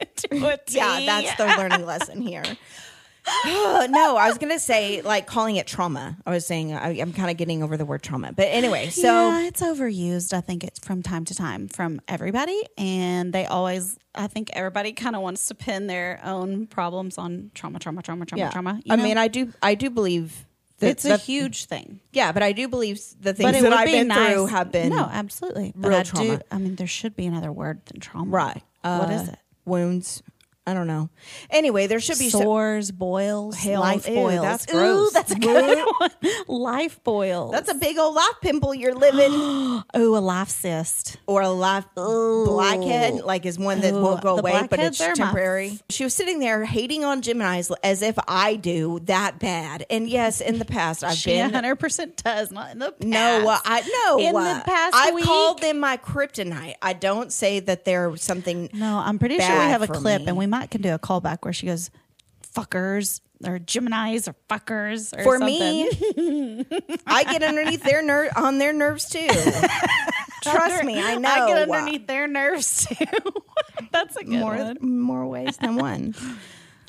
to 0.16 0.46
a 0.48 0.56
T. 0.56 0.76
Yeah, 0.76 1.00
that's 1.06 1.36
the 1.36 1.46
learning 1.46 1.84
lesson 1.86 2.20
here. 2.22 2.44
no, 3.46 4.16
I 4.16 4.28
was 4.28 4.38
gonna 4.38 4.58
say 4.58 5.02
like 5.02 5.26
calling 5.26 5.56
it 5.56 5.66
trauma. 5.66 6.16
I 6.26 6.30
was 6.30 6.46
saying 6.46 6.72
I, 6.74 6.90
I'm 7.00 7.12
kind 7.12 7.30
of 7.30 7.36
getting 7.36 7.62
over 7.62 7.76
the 7.76 7.84
word 7.84 8.02
trauma, 8.02 8.32
but 8.32 8.46
anyway. 8.48 8.88
So 8.90 9.02
yeah, 9.02 9.46
it's 9.46 9.60
overused. 9.62 10.32
I 10.32 10.40
think 10.40 10.64
it's 10.64 10.78
from 10.78 11.02
time 11.02 11.24
to 11.26 11.34
time 11.34 11.68
from 11.68 12.00
everybody, 12.08 12.60
and 12.78 13.32
they 13.32 13.46
always. 13.46 13.98
I 14.14 14.26
think 14.26 14.50
everybody 14.54 14.92
kind 14.92 15.14
of 15.14 15.22
wants 15.22 15.46
to 15.46 15.54
pin 15.54 15.86
their 15.86 16.20
own 16.24 16.66
problems 16.66 17.16
on 17.18 17.52
trauma, 17.54 17.78
trauma, 17.78 18.02
trauma, 18.02 18.26
trauma, 18.26 18.40
yeah, 18.40 18.50
trauma. 18.50 18.80
I 18.90 18.96
know? 18.96 19.04
mean, 19.04 19.16
I 19.18 19.28
do, 19.28 19.52
I 19.62 19.76
do 19.76 19.88
believe 19.88 20.46
that 20.80 20.88
it's 20.90 21.04
a 21.04 21.08
that- 21.10 21.20
huge 21.20 21.66
thing. 21.66 22.00
yeah, 22.12 22.32
but 22.32 22.42
I 22.42 22.50
do 22.50 22.66
believe 22.66 23.00
the 23.20 23.32
things 23.34 23.60
that 23.62 23.72
I've 23.72 23.86
be 23.86 23.92
been 23.92 24.08
nice. 24.08 24.32
through 24.32 24.46
have 24.46 24.72
been 24.72 24.88
no, 24.90 25.04
absolutely. 25.12 25.72
But 25.76 25.88
real 25.90 25.98
I 25.98 26.02
trauma. 26.02 26.36
do. 26.38 26.42
I 26.50 26.58
mean, 26.58 26.74
there 26.74 26.88
should 26.88 27.14
be 27.14 27.26
another 27.26 27.52
word 27.52 27.86
than 27.86 28.00
trauma. 28.00 28.30
right. 28.30 28.62
what 28.82 29.10
Uh, 29.10 29.12
is 29.12 29.28
it? 29.28 29.38
Wounds. 29.64 30.22
I 30.70 30.74
don't 30.74 30.86
know. 30.86 31.10
Anyway, 31.50 31.88
there 31.88 31.98
should 31.98 32.18
be 32.20 32.30
so- 32.30 32.38
Sores, 32.40 32.92
boils, 32.92 33.56
Hell, 33.56 33.80
life 33.80 34.06
ew, 34.08 34.14
boils. 34.14 34.42
that's 34.42 34.72
Ooh, 34.72 35.10
that's 35.12 35.32
a 35.32 35.38
good 35.38 35.84
one. 35.98 36.10
Life 36.46 37.02
boils. 37.02 37.50
that's 37.52 37.70
a 37.70 37.74
big 37.74 37.98
old 37.98 38.14
life 38.14 38.34
pimple 38.40 38.72
you're 38.74 38.94
living, 38.94 39.32
oh, 39.94 40.16
a 40.16 40.20
life 40.20 40.48
cyst. 40.48 41.16
or 41.26 41.42
a 41.42 41.48
life 41.48 41.86
blackhead, 41.94 43.14
like 43.22 43.46
is 43.46 43.58
one 43.58 43.80
that 43.80 43.94
Ooh, 43.94 44.00
won't 44.02 44.22
go 44.22 44.38
away, 44.38 44.66
but 44.70 44.78
it's 44.78 44.98
blackheads 44.98 45.00
are 45.00 45.08
my 45.10 45.14
temporary. 45.26 45.78
She 45.88 46.04
was 46.04 46.14
sitting 46.14 46.38
there 46.38 46.64
hating 46.64 47.04
on 47.04 47.22
Gemini's 47.22 47.70
as 47.82 48.02
if 48.02 48.16
I 48.28 48.56
do 48.56 49.00
that 49.04 49.38
bad. 49.38 49.86
And 49.90 50.08
yes, 50.08 50.40
in 50.40 50.58
the 50.58 50.64
past 50.64 51.02
I've 51.02 51.14
She 51.16 51.30
been 51.30 51.46
100 51.46 51.76
percent 51.76 52.22
does 52.22 52.50
not 52.50 52.72
in 52.72 52.78
the 52.78 52.92
past. 52.92 53.04
No, 53.04 53.48
uh, 53.48 53.58
I 53.64 53.80
no. 54.06 54.18
In 54.20 54.34
the 54.34 54.40
uh, 54.40 54.62
past 54.62 55.14
week? 55.14 55.24
called 55.24 55.60
them 55.60 55.80
my 55.80 55.96
kryptonite. 55.96 56.74
I 56.82 56.92
don't 56.92 57.32
say 57.32 57.60
that 57.60 57.84
they're 57.84 58.16
something. 58.16 58.68
No, 58.72 58.98
I'm 58.98 59.18
pretty 59.18 59.38
sure 59.38 59.48
we 59.48 59.64
have 59.64 59.82
a 59.82 59.86
clip, 59.88 60.22
me. 60.22 60.28
and 60.28 60.36
we 60.36 60.46
might 60.46 60.59
can 60.66 60.82
do 60.82 60.92
a 60.94 60.98
callback 60.98 61.38
where 61.42 61.52
she 61.52 61.66
goes, 61.66 61.90
"Fuckers" 62.54 63.20
or 63.44 63.58
Gemini's 63.58 64.28
or 64.28 64.34
fuckers 64.48 65.16
or 65.18 65.22
For 65.22 65.38
something. 65.38 65.48
me, 65.56 66.66
I 67.06 67.24
get 67.24 67.42
underneath 67.42 67.82
their 67.82 68.02
ner- 68.02 68.30
on 68.36 68.58
their 68.58 68.72
nerves 68.72 69.08
too. 69.08 69.26
Trust 70.42 70.84
me, 70.84 70.98
I 71.00 71.16
know. 71.16 71.28
I 71.28 71.46
get 71.48 71.68
underneath 71.70 72.06
their 72.06 72.26
nerves 72.26 72.86
too. 72.86 73.04
That's 73.92 74.16
a 74.16 74.24
good 74.24 74.40
more 74.40 74.56
one. 74.56 74.78
more 74.80 75.26
ways 75.26 75.56
than 75.58 75.76
one. 75.76 76.14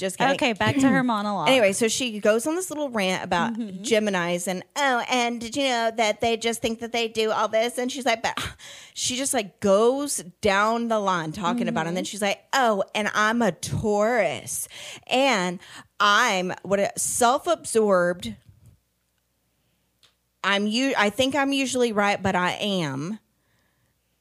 Just 0.02 0.18
kidding. 0.18 0.34
Okay, 0.34 0.54
back 0.54 0.76
to 0.78 0.90
her 0.90 1.04
monologue. 1.04 1.48
Anyway, 1.48 1.72
so 1.74 1.88
she 1.88 2.20
goes 2.20 2.48
on 2.48 2.56
this 2.56 2.70
little 2.72 2.90
rant 2.90 3.24
about 3.24 3.54
Mm-hmm. 3.54 3.84
Gemini's 3.84 4.48
and 4.48 4.64
oh, 4.76 5.04
and 5.10 5.40
did 5.40 5.56
you 5.56 5.66
know 5.66 5.92
that 5.96 6.22
they 6.22 6.36
just 6.38 6.62
think 6.62 6.80
that 6.80 6.92
they 6.92 7.08
do 7.08 7.32
all 7.32 7.48
this? 7.48 7.78
And 7.78 7.92
she's 7.92 8.06
like, 8.06 8.24
but 8.24 8.38
she 8.94 9.16
just 9.16 9.34
like 9.34 9.60
goes 9.60 10.18
down 10.42 10.88
the 10.88 11.00
line 11.00 11.32
talking 11.32 11.68
about 11.68 11.86
it. 11.86 11.90
And 11.90 11.98
then 11.98 12.04
Mm-hmm. 12.04 12.10
she's 12.10 12.22
like, 12.22 12.42
oh, 12.52 12.84
and 12.96 13.10
I'm 13.14 13.42
a 13.44 13.52
Taurus, 13.52 14.68
and 15.08 15.60
I'm 16.00 16.52
what 16.64 16.80
a 16.80 16.92
self-absorbed. 16.98 18.36
I'm 20.44 20.66
you. 20.66 20.96
I 20.98 21.12
think 21.12 21.36
I'm 21.36 21.54
usually 21.54 21.92
right, 21.94 22.22
but 22.22 22.36
I 22.36 22.54
am. 22.54 23.20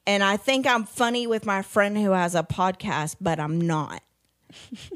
And 0.05 0.23
I 0.23 0.37
think 0.37 0.67
I'm 0.67 0.83
funny 0.83 1.25
with 1.25 1.45
my 1.45 1.61
friend 1.63 1.97
who 1.97 2.11
has 2.11 2.35
a 2.35 2.43
podcast, 2.43 3.15
but 3.19 3.39
I'm 3.39 3.59
not. 3.59 4.03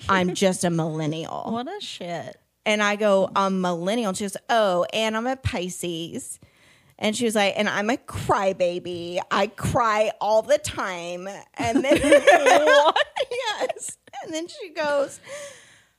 I'm 0.09 0.33
just 0.33 0.63
a 0.63 0.69
millennial. 0.69 1.51
what 1.51 1.67
a 1.67 1.81
shit. 1.81 2.38
And 2.65 2.81
I 2.81 2.95
go, 2.95 3.29
I'm 3.35 3.62
millennial. 3.62 4.09
And 4.09 4.17
she 4.17 4.24
goes, 4.24 4.38
Oh, 4.50 4.85
and 4.93 5.15
I'm 5.15 5.27
a 5.27 5.35
Pisces. 5.35 6.39
And 6.97 7.15
she 7.15 7.25
was 7.25 7.35
like, 7.35 7.53
and 7.57 7.67
I'm 7.67 7.89
a 7.89 7.97
crybaby. 7.97 9.19
I 9.29 9.47
cry 9.47 10.12
all 10.21 10.41
the 10.41 10.57
time. 10.57 11.27
And 11.55 11.83
then 11.83 11.97
yes. 12.01 13.97
And 14.24 14.33
then 14.33 14.47
she 14.47 14.69
goes, 14.69 15.19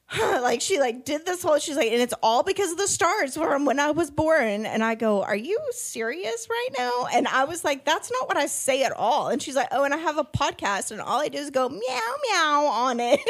like 0.19 0.61
she 0.61 0.79
like 0.79 1.05
did 1.05 1.27
this 1.27 1.43
whole 1.43 1.59
she's 1.59 1.75
like 1.75 1.91
and 1.91 2.01
it's 2.01 2.15
all 2.23 2.45
because 2.45 2.71
of 2.71 2.79
the 2.79 2.87
stars 2.87 3.35
from 3.35 3.65
when 3.65 3.81
I 3.81 3.91
was 3.91 4.11
born. 4.11 4.65
And 4.65 4.85
I 4.85 4.95
go 4.95 5.23
are 5.23 5.37
you 5.37 5.59
serious 5.71 6.47
right 6.49 6.69
now? 6.79 7.07
And 7.13 7.27
I 7.27 7.45
was 7.45 7.65
like 7.65 7.85
that's 7.85 8.13
not 8.13 8.29
what 8.29 8.37
I 8.37 8.47
say 8.47 8.85
at 8.85 8.93
all. 8.93 9.29
And 9.29 9.43
she's 9.43 9.57
like 9.57 9.69
oh 9.73 9.83
and 9.85 9.93
I 9.93 9.97
have 9.97 10.17
a 10.17 10.25
podcast 10.25 10.93
and 10.93 11.01
all 11.01 11.21
I 11.21 11.29
do 11.29 11.39
is 11.39 11.51
go 11.51 11.69
meow 11.69 12.15
meow 12.31 12.67
on 12.67 13.01
it. 13.01 13.21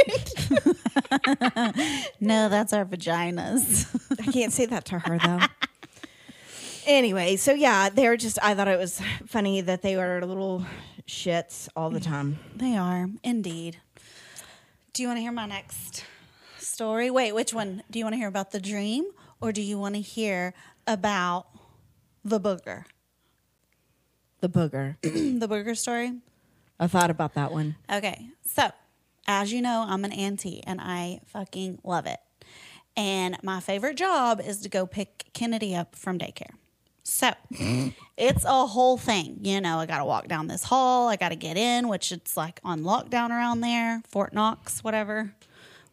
No, 2.21 2.49
that's 2.49 2.73
our 2.73 2.85
vaginas. 2.85 3.87
I 4.29 4.33
can't 4.33 4.53
say 4.53 4.67
that 4.67 4.85
to 4.87 4.99
her 4.99 5.19
though. 5.19 5.41
Anyway 6.87 7.37
so 7.37 7.53
yeah 7.53 7.89
they're 7.89 8.17
just 8.17 8.39
I 8.43 8.55
thought 8.55 8.69
it 8.69 8.79
was 8.79 9.01
funny 9.27 9.63
that 9.63 9.83
they 9.83 9.97
were 9.97 10.25
little 10.25 10.65
shits 11.07 11.69
all 11.75 11.89
the 11.91 12.01
time. 12.01 12.39
They 12.55 12.77
are, 12.77 13.09
indeed. 13.23 13.79
Do 14.93 15.03
you 15.03 15.09
want 15.09 15.19
to 15.19 15.23
hear 15.23 15.33
my 15.33 15.47
next 15.47 16.05
story? 16.77 17.11
Wait, 17.11 17.33
which 17.33 17.55
one? 17.55 17.83
Do 17.91 17.99
you 17.99 18.05
want 18.05 18.13
to 18.13 18.19
hear 18.19 18.29
about 18.29 18.51
the 18.51 18.61
dream 18.61 19.07
or 19.41 19.51
do 19.51 19.63
you 19.63 19.79
want 19.79 19.95
to 19.95 20.01
hear 20.03 20.53
about 20.87 21.47
the 22.23 22.39
booger? 22.39 22.85
the 24.41 24.51
booger 24.51 24.97
the 25.41 25.49
booger 25.49 25.75
story? 25.75 26.13
I 26.79 26.87
thought 26.87 27.09
about 27.09 27.33
that 27.33 27.51
one 27.51 27.77
Okay, 27.91 28.29
so 28.45 28.71
as 29.27 29.51
you 29.55 29.63
know, 29.63 29.87
I'm 29.89 30.05
an 30.05 30.13
auntie 30.13 30.63
and 30.67 30.79
I 30.79 31.21
fucking 31.29 31.79
love 31.83 32.05
it. 32.05 32.21
And 32.95 33.39
my 33.43 33.61
favorite 33.61 33.97
job 33.97 34.43
is 34.45 34.61
to 34.61 34.69
go 34.69 34.87
pick 34.87 35.25
Kennedy 35.33 35.75
up 35.75 35.97
from 35.97 36.19
daycare. 36.19 36.55
So 37.05 37.31
it's 38.19 38.45
a 38.45 38.67
whole 38.67 38.99
thing. 38.99 39.39
You 39.41 39.63
know, 39.63 39.79
I 39.79 39.87
got 39.87 39.99
to 39.99 40.05
walk 40.05 40.29
down 40.29 40.47
this 40.49 40.65
hall, 40.65 41.09
I 41.09 41.17
got 41.17 41.31
to 41.31 41.37
get 41.37 41.57
in, 41.57 41.89
which 41.89 42.13
it's 42.13 42.37
like 42.37 42.61
on 42.63 42.83
lockdown 42.83 43.31
around 43.31 43.63
there, 43.63 44.03
Fort 44.07 44.35
Knox, 44.35 44.85
whatever, 44.85 45.33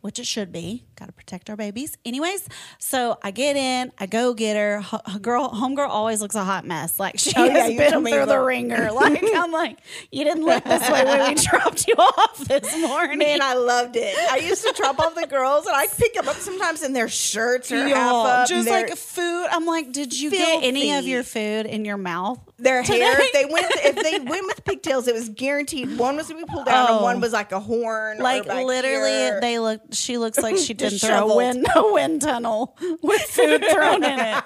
which 0.03 0.19
it 0.19 0.27
should 0.27 0.51
be. 0.51 0.83
Got 0.97 1.05
to 1.05 1.11
protect 1.13 1.49
our 1.49 1.55
babies. 1.55 1.97
Anyways, 2.03 2.49
so 2.77 3.17
I 3.23 3.31
get 3.31 3.55
in, 3.55 3.89
I 3.97 4.05
go 4.05 4.33
get 4.33 4.57
her. 4.57 4.83
H- 4.93 5.21
girl, 5.21 5.49
homegirl 5.49 5.87
always 5.87 6.21
looks 6.21 6.35
a 6.35 6.43
hot 6.43 6.65
mess. 6.65 6.99
Like 6.99 7.17
she 7.17 7.31
oh, 7.37 7.49
has 7.49 7.71
you 7.71 7.77
been 7.77 8.05
through 8.05 8.25
the 8.25 8.39
ringer. 8.39 8.91
Like 8.91 9.23
I'm 9.35 9.51
like, 9.51 9.79
you 10.11 10.25
didn't 10.25 10.43
look 10.43 10.65
this 10.65 10.89
way 10.89 11.05
when 11.05 11.29
we 11.29 11.35
dropped 11.41 11.87
you 11.87 11.95
off 11.95 12.37
this 12.39 12.77
morning. 12.81 13.17
Man, 13.17 13.41
I 13.41 13.53
loved 13.53 13.95
it. 13.95 14.13
I 14.29 14.37
used 14.37 14.63
to 14.65 14.73
drop 14.75 14.99
off 14.99 15.15
the 15.15 15.25
girls, 15.25 15.65
and 15.65 15.75
I 15.75 15.87
pick 15.87 16.13
them 16.13 16.27
up 16.27 16.35
sometimes, 16.35 16.83
in 16.83 16.91
their 16.91 17.07
shirts 17.07 17.69
half 17.69 17.89
Y'all, 17.89 18.25
up, 18.25 18.49
just 18.49 18.69
like 18.69 18.95
food. 18.97 19.47
I'm 19.51 19.65
like, 19.65 19.93
did 19.93 20.19
you 20.19 20.31
get 20.31 20.63
any 20.63 20.91
of 20.93 21.05
your 21.05 21.23
food 21.23 21.65
in 21.65 21.85
your 21.85 21.97
mouth? 21.97 22.39
Their 22.57 22.81
hair. 22.83 23.15
If 23.19 23.33
they 23.33 23.45
went, 23.45 23.65
if 23.71 23.95
they 24.03 24.19
went 24.19 24.45
with 24.47 24.63
pigtails, 24.65 25.07
it 25.07 25.13
was 25.15 25.29
guaranteed. 25.29 25.97
One 25.97 26.15
was 26.15 26.27
gonna 26.29 26.45
be 26.45 26.51
pulled 26.51 26.67
out, 26.67 26.89
and 26.89 26.99
Oh. 26.99 27.03
one 27.03 27.19
was 27.21 27.33
like 27.33 27.51
a 27.51 27.59
horn. 27.59 28.19
Like 28.19 28.45
literally, 28.45 29.09
here. 29.11 29.41
they 29.41 29.59
look. 29.59 29.81
She 29.91 30.17
looks 30.17 30.37
like 30.39 30.57
she'd 30.57 30.77
been 30.79 30.91
through 30.91 31.09
a 31.09 31.35
wind, 31.35 31.65
a 31.75 31.91
wind 31.93 32.21
tunnel 32.21 32.77
with 33.01 33.21
food 33.21 33.63
thrown 33.71 34.03
in 34.03 34.19
it. 34.19 34.43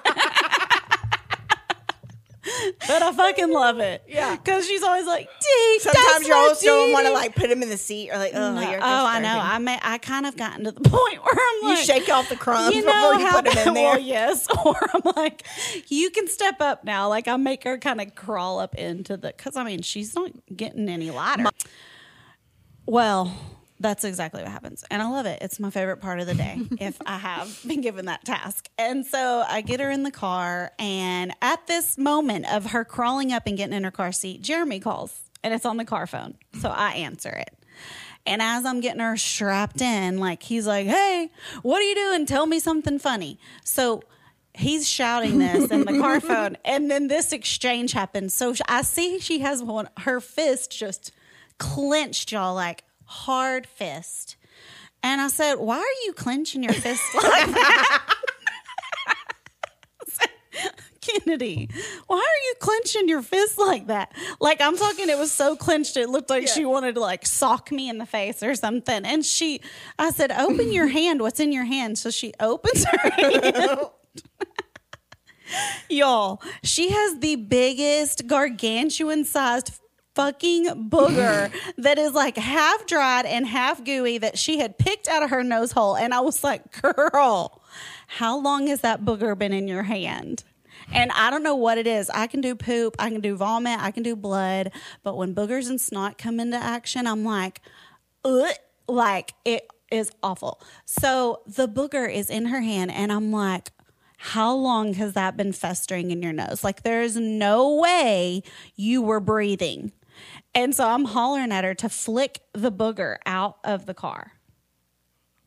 but 2.86 3.02
I 3.02 3.12
fucking 3.12 3.50
love 3.52 3.78
it. 3.78 4.02
Yeah. 4.08 4.36
because 4.36 4.66
she's 4.66 4.82
always 4.82 5.06
like, 5.06 5.28
"Dee, 5.40 5.78
Sometimes 5.80 6.26
you 6.26 6.32
my 6.34 6.38
also 6.40 6.66
don't 6.66 6.92
want 6.92 7.06
to 7.06 7.12
like 7.12 7.34
put 7.34 7.50
him 7.50 7.62
in 7.62 7.68
the 7.68 7.76
seat, 7.76 8.10
or 8.10 8.18
like, 8.18 8.32
oh, 8.34 8.54
No, 8.54 8.60
oh, 8.60 8.80
I 8.82 9.20
know. 9.20 9.38
I 9.40 9.58
may, 9.58 9.78
I 9.82 9.98
kind 9.98 10.26
of 10.26 10.36
gotten 10.36 10.64
to 10.64 10.72
the 10.72 10.80
point 10.88 11.24
where 11.24 11.34
I'm 11.34 11.68
like, 11.68 11.78
You 11.78 11.84
shake 11.84 12.08
off 12.08 12.28
the 12.28 12.36
crumbs 12.36 12.74
you 12.74 12.82
before 12.82 12.94
know 12.94 13.12
you 13.18 13.26
how 13.26 13.40
put 13.42 13.52
them 13.52 13.68
in 13.68 13.74
there. 13.74 13.90
Well, 13.92 13.98
yes, 14.00 14.46
or 14.64 14.76
I'm 14.94 15.12
like, 15.16 15.44
you 15.88 16.10
can 16.10 16.28
step 16.28 16.60
up 16.60 16.84
now. 16.84 17.08
Like 17.08 17.28
I 17.28 17.36
make 17.36 17.64
her 17.64 17.78
kind 17.78 18.00
of 18.00 18.14
crawl 18.14 18.58
up 18.58 18.74
into 18.74 19.16
the 19.16 19.28
because 19.36 19.56
I 19.56 19.64
mean 19.64 19.82
she's 19.82 20.14
not 20.14 20.30
getting 20.54 20.88
any 20.88 21.10
lighter. 21.10 21.46
well, 22.86 23.32
that's 23.80 24.04
exactly 24.04 24.42
what 24.42 24.50
happens, 24.50 24.84
and 24.90 25.00
I 25.00 25.08
love 25.08 25.26
it. 25.26 25.40
It's 25.42 25.60
my 25.60 25.70
favorite 25.70 25.98
part 25.98 26.20
of 26.20 26.26
the 26.26 26.34
day 26.34 26.60
if 26.80 26.98
I 27.06 27.18
have 27.18 27.60
been 27.66 27.80
given 27.80 28.06
that 28.06 28.24
task. 28.24 28.68
And 28.78 29.06
so 29.06 29.44
I 29.46 29.60
get 29.60 29.80
her 29.80 29.90
in 29.90 30.02
the 30.02 30.10
car, 30.10 30.72
and 30.78 31.32
at 31.40 31.66
this 31.66 31.96
moment 31.96 32.50
of 32.52 32.66
her 32.66 32.84
crawling 32.84 33.32
up 33.32 33.46
and 33.46 33.56
getting 33.56 33.74
in 33.74 33.84
her 33.84 33.90
car 33.90 34.12
seat, 34.12 34.42
Jeremy 34.42 34.80
calls, 34.80 35.20
and 35.42 35.54
it's 35.54 35.64
on 35.66 35.76
the 35.76 35.84
car 35.84 36.06
phone. 36.06 36.34
So 36.60 36.68
I 36.68 36.92
answer 36.92 37.30
it. 37.30 37.54
And 38.26 38.42
as 38.42 38.66
I'm 38.66 38.80
getting 38.80 39.00
her 39.00 39.16
strapped 39.16 39.80
in, 39.80 40.18
like 40.18 40.42
he's 40.42 40.66
like, 40.66 40.86
"Hey, 40.86 41.30
what 41.62 41.80
are 41.80 41.84
you 41.84 41.94
doing? 41.94 42.26
Tell 42.26 42.46
me 42.46 42.58
something 42.58 42.98
funny." 42.98 43.38
So 43.64 44.02
he's 44.52 44.88
shouting 44.88 45.38
this 45.38 45.70
in 45.70 45.84
the 45.84 45.98
car 45.98 46.20
phone, 46.20 46.56
and 46.64 46.90
then 46.90 47.06
this 47.06 47.32
exchange 47.32 47.92
happens. 47.92 48.34
So 48.34 48.54
I 48.68 48.82
see 48.82 49.18
she 49.20 49.38
has 49.38 49.62
one, 49.62 49.88
her 50.00 50.20
fist 50.20 50.76
just 50.76 51.12
clenched, 51.58 52.32
y'all, 52.32 52.54
like 52.54 52.84
hard 53.08 53.66
fist. 53.66 54.36
And 55.02 55.20
I 55.20 55.28
said, 55.28 55.54
"Why 55.56 55.78
are 55.78 56.04
you 56.06 56.12
clenching 56.12 56.62
your 56.62 56.72
fist 56.72 57.02
like 57.14 57.46
that?" 57.46 58.14
Kennedy, 61.00 61.70
why 62.06 62.18
are 62.18 62.40
you 62.48 62.54
clenching 62.60 63.08
your 63.08 63.22
fist 63.22 63.58
like 63.58 63.86
that? 63.86 64.12
Like 64.40 64.60
I'm 64.60 64.76
talking, 64.76 65.08
it 65.08 65.16
was 65.16 65.32
so 65.32 65.56
clenched, 65.56 65.96
it 65.96 66.10
looked 66.10 66.28
like 66.28 66.46
she 66.46 66.66
wanted 66.66 66.96
to 66.96 67.00
like 67.00 67.24
sock 67.24 67.72
me 67.72 67.88
in 67.88 67.96
the 67.96 68.04
face 68.04 68.42
or 68.42 68.54
something. 68.54 69.06
And 69.06 69.24
she, 69.24 69.62
I 69.98 70.10
said, 70.10 70.30
"Open 70.32 70.70
your 70.70 70.88
hand. 70.88 71.22
What's 71.22 71.40
in 71.40 71.50
your 71.50 71.64
hand?" 71.64 71.98
So 71.98 72.10
she 72.10 72.34
opens 72.40 72.84
her 72.84 72.98
hand. 73.10 73.80
Y'all, 75.88 76.42
she 76.62 76.90
has 76.90 77.20
the 77.20 77.36
biggest 77.36 78.26
gargantuan 78.26 79.24
sized 79.24 79.80
fucking 80.18 80.90
booger 80.90 81.48
that 81.78 81.96
is 81.96 82.12
like 82.12 82.36
half 82.36 82.84
dried 82.86 83.24
and 83.24 83.46
half 83.46 83.84
gooey 83.84 84.18
that 84.18 84.36
she 84.36 84.58
had 84.58 84.76
picked 84.76 85.06
out 85.06 85.22
of 85.22 85.30
her 85.30 85.44
nose 85.44 85.70
hole. 85.70 85.96
And 85.96 86.12
I 86.12 86.18
was 86.18 86.42
like, 86.42 86.82
girl, 86.82 87.62
how 88.08 88.36
long 88.36 88.66
has 88.66 88.80
that 88.80 89.04
booger 89.04 89.38
been 89.38 89.52
in 89.52 89.68
your 89.68 89.84
hand? 89.84 90.42
And 90.92 91.12
I 91.12 91.30
don't 91.30 91.44
know 91.44 91.54
what 91.54 91.78
it 91.78 91.86
is. 91.86 92.10
I 92.10 92.26
can 92.26 92.40
do 92.40 92.56
poop, 92.56 92.96
I 92.98 93.10
can 93.10 93.20
do 93.20 93.36
vomit, 93.36 93.78
I 93.78 93.92
can 93.92 94.02
do 94.02 94.16
blood, 94.16 94.72
but 95.04 95.16
when 95.16 95.36
boogers 95.36 95.68
and 95.68 95.80
snot 95.80 96.18
come 96.18 96.40
into 96.40 96.56
action, 96.56 97.06
I'm 97.06 97.24
like, 97.24 97.60
Ugh, 98.24 98.50
like 98.88 99.34
it 99.44 99.68
is 99.92 100.10
awful. 100.20 100.60
So 100.84 101.42
the 101.46 101.68
booger 101.68 102.12
is 102.12 102.28
in 102.28 102.46
her 102.46 102.60
hand, 102.60 102.90
and 102.90 103.12
I'm 103.12 103.30
like, 103.30 103.70
how 104.20 104.52
long 104.52 104.94
has 104.94 105.12
that 105.12 105.36
been 105.36 105.52
festering 105.52 106.10
in 106.10 106.22
your 106.22 106.32
nose? 106.32 106.64
Like, 106.64 106.82
there's 106.82 107.16
no 107.16 107.76
way 107.76 108.42
you 108.74 109.00
were 109.00 109.20
breathing. 109.20 109.92
And 110.54 110.74
so 110.74 110.88
I'm 110.88 111.04
hollering 111.04 111.52
at 111.52 111.64
her 111.64 111.74
to 111.74 111.88
flick 111.88 112.40
the 112.52 112.72
booger 112.72 113.16
out 113.26 113.58
of 113.64 113.86
the 113.86 113.94
car, 113.94 114.32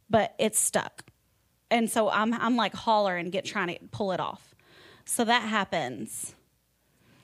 but 0.10 0.34
it's 0.40 0.60
stuck. 0.60 1.04
And 1.70 1.90
so 1.90 2.10
I'm, 2.10 2.34
I'm 2.34 2.56
like 2.56 2.74
hollering, 2.74 3.26
and 3.26 3.32
get 3.32 3.46
trying 3.46 3.68
to 3.70 3.80
pull 3.92 4.12
it 4.12 4.20
off. 4.20 4.54
So 5.06 5.24
that 5.26 5.42
happens. 5.44 6.36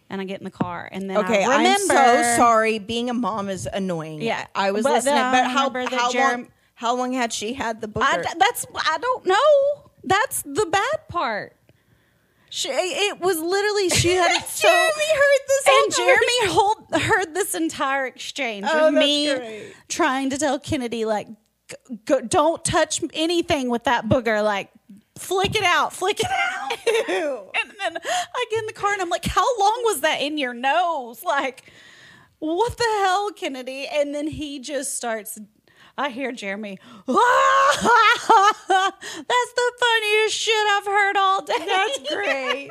And 0.10 0.22
I 0.22 0.24
get 0.24 0.39
in 0.39 0.46
the 0.46 0.51
car, 0.51 0.88
and 0.91 1.10
then 1.10 1.17
Okay, 1.17 1.43
I 1.43 1.51
I'm 1.55 1.57
remember. 1.60 1.93
so 1.93 2.36
sorry. 2.38 2.79
Being 2.79 3.10
a 3.10 3.13
mom 3.13 3.50
is 3.50 3.67
annoying. 3.72 4.22
Yeah, 4.22 4.48
I 4.55 4.72
was 4.72 4.84
but 4.84 4.93
listening. 4.93 5.15
then 5.15 5.31
But 5.34 5.51
how 5.51 5.69
how 5.98 6.12
long 6.13 6.48
how 6.75 6.96
long 6.96 7.12
had 7.12 7.34
she 7.34 7.53
had 7.53 7.81
the 7.81 7.89
booger? 7.89 8.03
I, 8.03 8.34
that's 8.39 8.65
I 8.74 8.98
don't 9.00 9.25
know. 9.25 9.89
That's 10.05 10.43
the 10.43 10.65
bad 10.72 11.07
part. 11.10 11.57
She, 12.57 12.69
it 12.69 13.19
was 13.19 13.37
literally 13.39 13.89
she 13.89 14.15
had 14.15 14.31
it 14.31 14.43
so. 14.47 14.67
Jeremy 14.67 15.09
heard 15.13 15.41
this 15.47 15.67
and 15.67 15.95
Jeremy 15.95 16.53
hold, 16.55 16.77
heard 17.03 17.35
this 17.35 17.53
entire 17.53 18.07
exchange 18.07 18.65
Oh, 18.67 18.87
of 18.87 18.95
me 18.95 19.35
great. 19.35 19.73
trying 19.87 20.31
to 20.31 20.39
tell 20.39 20.57
Kennedy 20.57 21.05
like, 21.05 21.27
"G- 21.69 21.99
go, 22.05 22.19
don't 22.21 22.65
touch 22.65 22.99
anything 23.13 23.69
with 23.69 23.83
that 23.83 24.09
booger. 24.09 24.43
Like, 24.43 24.71
flick 25.19 25.55
it 25.55 25.61
out, 25.63 25.93
flick 25.93 26.19
it 26.19 26.25
out. 26.25 26.71
and 27.61 27.71
then 27.79 28.01
I 28.03 28.45
get 28.49 28.59
in 28.61 28.65
the 28.65 28.73
car 28.73 28.91
and 28.91 29.03
I'm 29.03 29.09
like, 29.09 29.25
how 29.25 29.45
long 29.59 29.81
was 29.85 30.01
that 30.01 30.21
in 30.21 30.39
your 30.39 30.55
nose? 30.55 31.23
Like, 31.23 31.71
what 32.39 32.75
the 32.75 32.83
hell, 33.01 33.31
Kennedy? 33.33 33.87
And 33.87 34.15
then 34.15 34.25
he 34.25 34.57
just 34.57 34.95
starts. 34.95 35.39
I 35.98 36.10
hear 36.10 36.32
Jeremy. 36.32 36.77
That's 37.08 37.18
the 38.68 39.72
funniest 39.80 40.36
shit 40.36 40.68
I've 40.72 40.86
heard 40.86 41.18
all 41.18 41.42
day. 41.44 41.54
That's 41.66 42.00
great. 42.13 42.70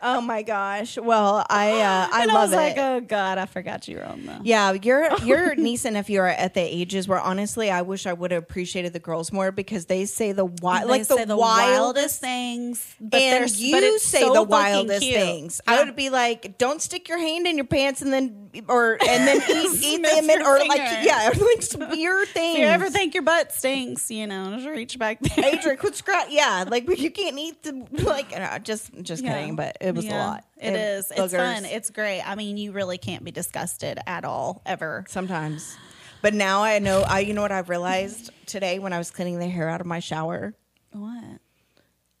oh 0.00 0.22
my 0.22 0.42
gosh. 0.42 0.96
Well, 0.96 1.44
I 1.50 1.72
uh, 1.80 2.08
I 2.12 2.22
and 2.22 2.30
I 2.30 2.34
love 2.34 2.50
was 2.50 2.52
it. 2.52 2.56
like, 2.56 2.78
oh 2.78 3.00
god, 3.00 3.36
I 3.36 3.44
forgot 3.46 3.88
you 3.88 3.98
were 3.98 4.04
on 4.04 4.24
the. 4.24 4.40
Yeah, 4.42 4.72
your 4.72 5.14
your 5.24 5.54
niece 5.54 5.84
and 5.84 5.94
nephew 5.94 6.20
are 6.20 6.28
at 6.28 6.54
the 6.54 6.62
ages 6.62 7.06
where 7.06 7.20
honestly, 7.20 7.70
I 7.70 7.82
wish 7.82 8.06
I 8.06 8.14
would 8.14 8.30
have 8.30 8.42
appreciated 8.42 8.94
the 8.94 9.00
girls 9.00 9.32
more 9.32 9.52
because 9.52 9.84
they 9.86 10.06
say 10.06 10.32
the 10.32 10.46
wild, 10.46 10.88
like 10.88 11.06
the, 11.06 11.24
the 11.26 11.36
wildest 11.36 11.82
wildest 11.82 12.20
things, 12.20 12.94
but 13.00 13.20
and 13.20 13.50
you 13.58 13.76
it's 13.76 14.04
say 14.04 14.20
so 14.20 14.32
the 14.32 14.42
wildest 14.42 15.02
cute. 15.02 15.14
things. 15.14 15.60
Yeah. 15.68 15.74
I 15.74 15.84
would 15.84 15.94
be 15.94 16.08
like, 16.08 16.56
"Don't 16.56 16.80
stick 16.80 17.08
your 17.08 17.18
hand 17.18 17.46
in 17.46 17.56
your 17.56 17.66
pants 17.66 18.00
and 18.00 18.10
then 18.12 18.41
or 18.68 18.98
and 19.06 19.26
then 19.26 19.36
eat, 19.50 19.82
eat 19.82 20.02
them 20.02 20.28
or 20.46 20.58
like 20.60 20.78
yeah, 21.04 21.30
like 21.34 21.90
weird 21.92 22.28
things. 22.28 22.56
If 22.58 22.58
you 22.58 22.66
ever 22.66 22.90
think 22.90 23.14
your 23.14 23.22
butt 23.22 23.52
stinks, 23.52 24.10
you 24.10 24.26
know, 24.26 24.54
just 24.56 24.68
reach 24.68 24.98
back 24.98 25.20
there. 25.20 25.44
Adrian, 25.54 25.76
quit 25.78 25.94
scratch. 25.96 26.28
Yeah, 26.30 26.64
like 26.68 26.88
you 26.98 27.10
can't 27.10 27.38
eat 27.38 27.62
the 27.62 27.86
like. 28.04 28.32
uh, 28.38 28.58
just 28.58 28.92
just 29.02 29.22
Yeah. 29.24 29.34
kidding, 29.38 29.56
but 29.56 29.76
it 29.80 29.94
was 29.94 30.04
a 30.04 30.08
Yeah, 30.08 30.26
lot. 30.26 30.44
It 30.58 30.74
is. 30.74 31.10
It's 31.10 31.20
boogers. 31.20 31.36
fun. 31.54 31.64
It's 31.64 31.90
great. 31.90 32.20
I 32.22 32.34
mean, 32.34 32.56
you 32.56 32.72
really 32.72 32.98
can't 32.98 33.24
be 33.24 33.30
disgusted 33.30 33.98
at 34.06 34.24
all 34.24 34.62
ever. 34.66 35.04
sometimes. 35.08 35.76
But 36.20 36.34
now 36.34 36.62
I 36.62 36.78
know. 36.78 37.02
I 37.02 37.20
you 37.20 37.34
know 37.34 37.42
what 37.42 37.50
I've 37.52 37.68
realized 37.68 38.30
today 38.46 38.78
when 38.78 38.92
I 38.92 38.98
was 38.98 39.10
cleaning 39.10 39.38
the 39.40 39.48
hair 39.48 39.68
out 39.68 39.80
of 39.80 39.86
my 39.86 39.98
shower. 39.98 40.54
What? 40.92 41.40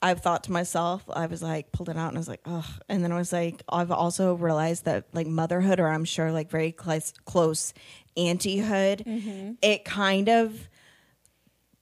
I've 0.02 0.20
thought 0.20 0.44
to 0.44 0.52
myself, 0.52 1.04
I 1.12 1.26
was 1.26 1.42
like, 1.42 1.70
pulled 1.72 1.88
it 1.88 1.96
out 1.96 2.08
and 2.08 2.16
I 2.16 2.20
was 2.20 2.28
like, 2.28 2.40
ugh. 2.44 2.64
And 2.88 3.04
then 3.04 3.12
I 3.12 3.16
was 3.16 3.32
like, 3.32 3.62
I've 3.68 3.92
also 3.92 4.34
realized 4.34 4.84
that 4.86 5.04
like 5.12 5.26
motherhood, 5.28 5.78
or 5.78 5.86
I'm 5.88 6.04
sure 6.04 6.32
like 6.32 6.50
very 6.50 6.72
close, 6.72 7.12
close 7.24 7.72
antihood, 8.16 9.04
Mm-hmm. 9.04 9.52
it 9.62 9.84
kind 9.84 10.28
of, 10.28 10.68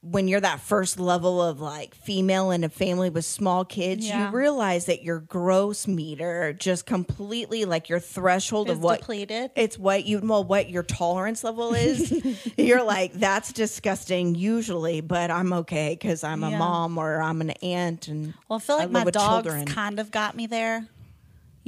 when 0.02 0.28
you're 0.28 0.40
that 0.40 0.61
first 0.61 0.99
level 0.99 1.42
of 1.42 1.61
like 1.61 1.95
female 1.95 2.50
in 2.50 2.64
a 2.64 2.71
family 2.71 3.11
with 3.11 3.25
small 3.26 3.66
kids, 3.66 4.09
Yeah. 4.09 4.30
you 4.30 4.35
realize 4.37 4.87
that 4.87 5.02
your 5.02 5.21
gross 5.21 5.87
meter 5.87 6.54
just 6.54 6.87
completely 6.87 7.66
like 7.66 7.90
your 7.90 8.00
threshold 8.00 8.71
of 8.71 8.83
what 8.83 9.00
depleted. 9.00 9.50
it's 9.57 9.78
what 9.78 10.07
you 10.07 10.21
well 10.23 10.42
what 10.42 10.71
your 10.71 10.83
tolerance 10.83 11.45
level 11.45 11.75
is 11.75 12.11
you're 12.57 12.83
like 12.83 13.12
that's 13.12 13.52
disgusting 13.52 14.35
usually 14.35 15.02
but 15.02 15.30
i'm 15.30 15.52
okay 15.52 15.90
because 16.00 16.25
i'm 16.25 16.42
a 16.45 16.50
mom 16.50 16.97
or 16.97 17.21
i'm 17.21 17.42
an 17.42 17.50
aunt 17.62 18.09
and 18.09 18.33
Well, 18.49 18.57
I 18.59 18.61
feel 18.62 18.76
like 18.78 18.90
my 18.90 19.04
dogs 19.04 19.45
children. 19.49 19.66
kind 19.66 20.00
of 20.00 20.11
got 20.11 20.35
me 20.35 20.47
there. 20.47 20.87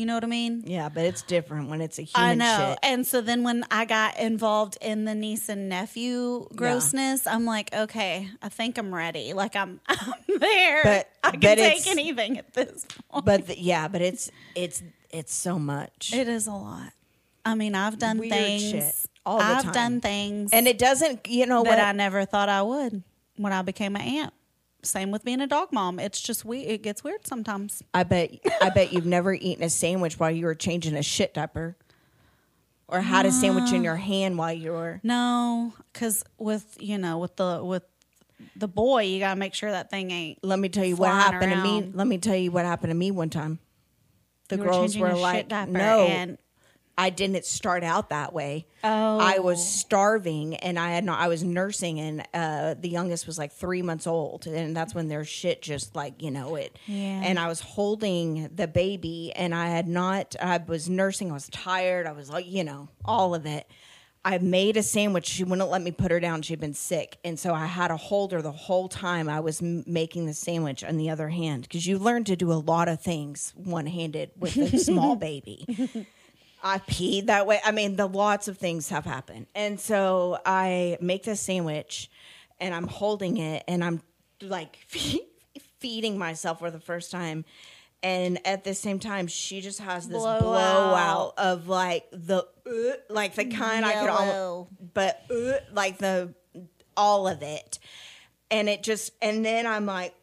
You 0.02 0.06
know 0.06 0.14
what 0.14 0.24
I 0.24 0.26
mean? 0.26 0.64
yeah 0.66 0.88
but 0.88 1.04
it's 1.04 1.22
different 1.22 1.70
when 1.70 1.80
it's 1.80 1.96
a 2.00 2.02
human 2.02 2.30
I 2.30 2.34
know. 2.34 2.70
shit 2.70 2.78
And 2.82 3.06
so 3.06 3.20
then 3.20 3.44
when 3.44 3.64
I 3.70 3.84
got 3.84 4.18
involved 4.18 4.76
in 4.80 5.04
the 5.04 5.14
niece 5.14 5.48
and 5.48 5.68
nephew 5.68 6.48
grossness, 6.56 7.24
I'm 7.28 7.44
like, 7.44 7.72
okay, 7.72 8.28
I 8.42 8.48
think 8.48 8.78
I'm 8.78 8.92
ready. 8.92 9.32
Like 9.32 9.54
I'm, 9.54 9.78
I'm 9.88 10.14
there. 10.40 10.80
But- 10.82 11.08
I 11.22 11.30
can 11.30 11.40
but 11.40 11.54
take 11.54 11.86
anything 11.86 12.38
at 12.38 12.52
this 12.52 12.84
point. 13.10 13.24
but 13.24 13.46
the, 13.46 13.56
yeah 13.60 13.86
but 13.86 14.02
it's 14.02 14.28
it's 14.56 14.82
it's 15.10 15.32
so 15.32 15.56
much 15.56 16.12
it 16.12 16.26
is 16.26 16.48
a 16.48 16.52
lot. 16.52 16.90
I 17.44 17.54
mean, 17.54 17.76
I've 17.76 17.96
done 17.98 18.18
Weird 18.18 18.32
things. 18.32 18.62
shit 18.62 18.94
all 19.24 19.38
the 19.38 19.44
I've 19.44 19.62
time. 19.62 19.72
done 19.72 20.00
things 20.00 20.50
and 20.52 20.66
it 20.66 20.78
doesn't 20.78 21.28
you 21.28 21.46
know 21.46 21.62
that 21.62 21.70
what 21.70 21.78
I 21.78 21.92
never 21.92 22.24
thought 22.24 22.48
I 22.48 22.62
would 22.62 23.04
when 23.36 23.52
I 23.52 23.62
became 23.62 23.94
an 23.94 24.02
aunt. 24.02 24.32
Same 24.84 25.10
with 25.12 25.24
being 25.24 25.40
a 25.40 25.46
dog 25.46 25.68
mom. 25.72 25.98
It's 26.00 26.20
just 26.20 26.44
we. 26.44 26.60
It 26.60 26.82
gets 26.82 27.04
weird 27.04 27.26
sometimes. 27.26 27.82
i 27.94 28.02
bet 28.02 28.30
i 28.60 28.68
bet 28.70 28.92
you've 28.92 29.06
never 29.06 29.32
eaten 29.32 29.62
a 29.62 29.70
sandwich 29.70 30.18
while 30.18 30.30
you 30.30 30.44
were 30.46 30.54
changing 30.56 30.96
a 30.96 31.02
shit 31.02 31.34
diaper 31.34 31.76
or 32.88 33.00
had 33.00 33.24
a 33.24 33.32
sandwich 33.32 33.72
in 33.72 33.84
your 33.84 33.96
hand 33.96 34.36
while 34.38 34.52
you 34.52 34.72
were 34.72 35.00
No, 35.04 35.72
because 35.92 36.24
with 36.36 36.76
you 36.80 36.98
know 36.98 37.18
with 37.18 37.36
the 37.36 37.60
with 37.64 37.84
the 38.56 38.66
boy, 38.68 39.04
you 39.04 39.20
gotta 39.20 39.38
make 39.38 39.54
sure 39.54 39.70
that 39.70 39.88
thing 39.88 40.10
ain't. 40.10 40.38
let 40.42 40.58
me 40.58 40.68
tell 40.68 40.84
you 40.84 40.96
what 40.96 41.10
Flying 41.10 41.32
happened 41.32 41.52
to 41.52 41.62
me. 41.62 41.80
around. 41.80 41.94
Let 41.94 42.06
me 42.08 42.18
tell 42.18 42.34
you 42.36 42.50
what 42.50 42.64
happened 42.64 42.90
to 42.90 42.94
me 42.96 43.10
one 43.12 43.30
time. 43.30 43.60
The 44.48 44.56
You 44.56 44.64
girls 44.64 44.80
changing 44.94 45.02
were 45.02 45.08
a 45.08 45.12
shit 45.14 45.20
like, 45.22 45.48
diaper 45.48 45.70
"No, 45.70 46.00
and 46.06 46.38
I 46.98 47.10
didn't 47.10 47.44
start 47.46 47.82
out 47.82 48.10
that 48.10 48.32
way. 48.32 48.66
Oh. 48.84 49.18
I 49.18 49.38
was 49.38 49.66
starving, 49.66 50.56
and 50.56 50.78
I 50.78 50.90
had 50.90 51.04
not. 51.04 51.20
I 51.20 51.28
was 51.28 51.42
nursing, 51.42 51.98
and 51.98 52.28
uh, 52.34 52.74
the 52.78 52.88
youngest 52.88 53.26
was 53.26 53.38
like 53.38 53.52
three 53.52 53.82
months 53.82 54.06
old, 54.06 54.46
and 54.46 54.76
that's 54.76 54.94
when 54.94 55.08
their 55.08 55.24
shit 55.24 55.62
just 55.62 55.96
like 55.96 56.22
you 56.22 56.30
know 56.30 56.56
it. 56.56 56.78
Yeah. 56.86 57.22
And 57.24 57.38
I 57.38 57.48
was 57.48 57.60
holding 57.60 58.50
the 58.54 58.68
baby, 58.68 59.32
and 59.34 59.54
I 59.54 59.68
had 59.68 59.88
not. 59.88 60.36
I 60.40 60.58
was 60.58 60.88
nursing. 60.88 61.30
I 61.30 61.34
was 61.34 61.48
tired. 61.48 62.06
I 62.06 62.12
was 62.12 62.30
like, 62.30 62.46
you 62.46 62.64
know, 62.64 62.88
all 63.04 63.34
of 63.34 63.46
it. 63.46 63.66
I 64.24 64.38
made 64.38 64.76
a 64.76 64.84
sandwich. 64.84 65.26
She 65.26 65.42
wouldn't 65.42 65.68
let 65.68 65.82
me 65.82 65.90
put 65.90 66.12
her 66.12 66.20
down. 66.20 66.42
She'd 66.42 66.60
been 66.60 66.74
sick. 66.74 67.18
And 67.24 67.36
so 67.40 67.52
I 67.54 67.66
had 67.66 67.88
to 67.88 67.96
hold 67.96 68.30
her 68.30 68.40
the 68.40 68.52
whole 68.52 68.88
time 68.88 69.28
I 69.28 69.40
was 69.40 69.60
m- 69.60 69.82
making 69.84 70.26
the 70.26 70.34
sandwich 70.34 70.84
on 70.84 70.96
the 70.96 71.10
other 71.10 71.28
hand. 71.28 71.62
Because 71.62 71.88
you 71.88 71.98
learn 71.98 72.22
to 72.24 72.36
do 72.36 72.52
a 72.52 72.54
lot 72.54 72.86
of 72.86 73.00
things 73.00 73.52
one 73.56 73.86
handed 73.86 74.30
with 74.38 74.56
a 74.56 74.78
small 74.78 75.16
baby. 75.16 76.06
I 76.62 76.78
peed 76.78 77.26
that 77.26 77.46
way. 77.46 77.60
I 77.64 77.72
mean, 77.72 77.96
the 77.96 78.06
lots 78.06 78.46
of 78.48 78.56
things 78.56 78.88
have 78.90 79.04
happened. 79.04 79.46
And 79.54 79.80
so 79.80 80.38
I 80.46 80.96
make 81.00 81.24
this 81.24 81.40
sandwich 81.40 82.10
and 82.60 82.74
I'm 82.74 82.86
holding 82.86 83.38
it 83.38 83.64
and 83.66 83.82
I'm 83.82 84.00
like 84.40 84.76
feeding 85.80 86.18
myself 86.18 86.60
for 86.60 86.70
the 86.70 86.80
first 86.80 87.10
time. 87.10 87.44
And 88.04 88.44
at 88.46 88.64
the 88.64 88.74
same 88.74 88.98
time, 88.98 89.28
she 89.28 89.60
just 89.60 89.80
has 89.80 90.08
this 90.08 90.18
Blowout. 90.18 90.40
blowout, 90.40 91.34
of 91.38 91.68
like 91.68 92.04
the, 92.12 92.38
uh, 92.66 92.96
like 93.08 93.34
the 93.34 93.44
kind 93.44 93.84
I 93.84 93.92
could 93.92 94.04
Yellow. 94.06 94.68
almost, 94.68 94.94
but 94.94 95.22
uh, 95.30 95.58
like 95.72 95.98
the, 95.98 96.34
all 96.96 97.28
of 97.28 97.42
it. 97.42 97.78
And 98.50 98.68
it 98.68 98.82
just, 98.82 99.12
and 99.22 99.44
then 99.44 99.66
I'm 99.66 99.86
like, 99.86 100.14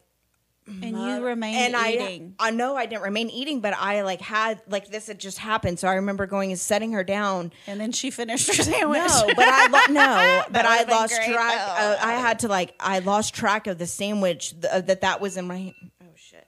and 0.66 0.84
you 0.96 1.24
remained 1.24 1.56
eating. 1.56 1.66
and 1.66 1.76
I, 1.76 1.90
eating. 1.92 2.34
I 2.38 2.50
know 2.52 2.76
I 2.76 2.86
didn't 2.86 3.02
remain 3.02 3.28
eating, 3.30 3.60
but 3.60 3.74
I 3.76 4.02
like 4.02 4.20
had 4.20 4.60
like 4.68 4.88
this 4.88 5.08
had 5.08 5.18
just 5.18 5.38
happened. 5.38 5.78
So 5.80 5.88
I 5.88 5.94
remember 5.94 6.26
going 6.26 6.50
and 6.52 6.58
setting 6.60 6.92
her 6.92 7.02
down. 7.02 7.52
and 7.66 7.80
then 7.80 7.90
she 7.92 8.10
finished 8.10 8.46
her 8.48 8.62
sandwich. 8.62 8.98
No, 9.00 9.26
but 9.34 9.48
I 9.48 9.66
lo- 9.66 9.92
no, 9.94 10.42
but 10.52 10.64
I 10.64 10.84
lost 10.84 11.16
great, 11.16 11.32
track. 11.32 11.54
Uh, 11.56 11.96
I 12.00 12.12
had 12.14 12.38
to 12.40 12.48
like 12.48 12.74
I 12.78 13.00
lost 13.00 13.34
track 13.34 13.66
of 13.66 13.78
the 13.78 13.86
sandwich 13.86 14.50
th- 14.52 14.64
uh, 14.72 14.80
that 14.82 15.00
that 15.00 15.20
was 15.20 15.36
in 15.36 15.46
my. 15.48 15.74
Oh 16.02 16.06
shit, 16.16 16.46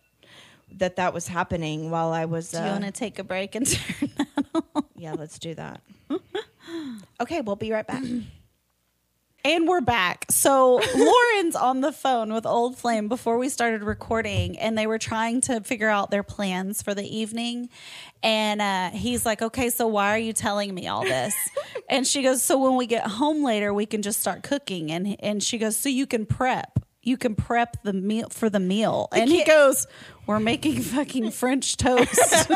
that 0.77 0.97
that 0.97 1.13
was 1.15 1.27
happening 1.27 1.91
while 1.91 2.13
I 2.13 2.27
was. 2.27 2.51
Do 2.53 2.59
you 2.59 2.63
Uh, 2.65 2.73
want 2.73 2.85
to 2.85 2.93
take 2.93 3.19
a 3.19 3.25
break 3.25 3.55
and 3.57 3.67
turn 3.71 4.11
that 4.19 4.45
on? 4.75 4.85
yeah, 4.97 5.15
let's 5.15 5.39
do 5.39 5.55
that. 5.57 5.81
okay, 7.21 7.41
we'll 7.41 7.57
be 7.57 7.73
right 7.73 7.87
back. 7.87 8.03
And 9.45 9.67
we're 9.67 9.81
back. 9.81 10.27
So 10.31 10.81
Lauren's 10.95 11.57
on 11.57 11.81
the 11.81 11.91
phone 11.91 12.33
with 12.33 12.47
Old 12.47 12.79
Flame 12.79 13.09
before 13.09 13.39
we 13.39 13.49
started 13.49 13.83
recording, 13.83 14.57
and 14.57 14.79
they 14.79 14.87
were 14.87 14.99
trying 14.99 15.41
to 15.43 15.61
figure 15.63 15.89
out 15.89 16.13
their 16.13 16.23
plans 16.23 16.81
for 16.81 16.95
the 16.95 17.05
evening. 17.05 17.69
And 18.23 18.63
uh, 18.63 18.91
he's 18.91 19.27
like, 19.27 19.43
"Okay, 19.43 19.71
so 19.71 19.89
why 19.89 20.15
are 20.15 20.19
you 20.19 20.33
telling 20.33 20.73
me 20.73 20.87
all 20.87 21.03
this?" 21.03 21.35
and 21.91 22.07
she 22.07 22.23
goes, 22.23 22.41
"So 22.41 22.57
when 22.57 22.77
we 22.77 22.87
get 22.87 23.05
home 23.05 23.43
later, 23.43 23.75
we 23.75 23.85
can 23.85 24.03
just 24.03 24.21
start 24.21 24.45
cooking." 24.45 24.93
And 24.93 25.17
and 25.19 25.43
she 25.43 25.59
goes, 25.59 25.77
"So 25.77 25.89
you 25.89 26.07
can 26.07 26.25
prep." 26.25 26.79
You 27.05 27.17
can 27.17 27.35
prep 27.35 27.83
the 27.83 27.93
meal 27.93 28.29
for 28.29 28.49
the 28.49 28.61
meal. 28.61 29.09
And 29.11 29.29
he 29.29 29.43
goes, 29.45 29.89
We're 30.25 30.39
making 30.39 30.83
fucking 30.83 31.33
French 31.33 31.77
toast. 31.77 32.49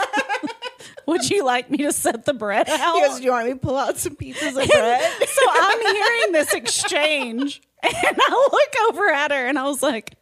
Would 1.06 1.28
you 1.30 1.44
like 1.44 1.70
me 1.70 1.78
to 1.78 1.92
set 1.92 2.24
the 2.24 2.34
bread 2.34 2.68
out? 2.68 2.94
He 2.96 3.00
goes, 3.02 3.18
"Do 3.18 3.24
you 3.24 3.30
want 3.32 3.46
me 3.46 3.52
to 3.54 3.58
pull 3.58 3.76
out 3.76 3.96
some 3.98 4.16
pieces 4.16 4.56
of 4.56 4.66
bread?" 4.68 5.12
so 5.28 5.42
I'm 5.50 5.80
hearing 5.80 6.32
this 6.32 6.52
exchange, 6.52 7.62
and 7.82 7.94
I 8.20 8.48
look 8.52 8.90
over 8.90 9.08
at 9.10 9.30
her, 9.30 9.46
and 9.46 9.58
I 9.58 9.64
was 9.64 9.82
like, 9.82 10.14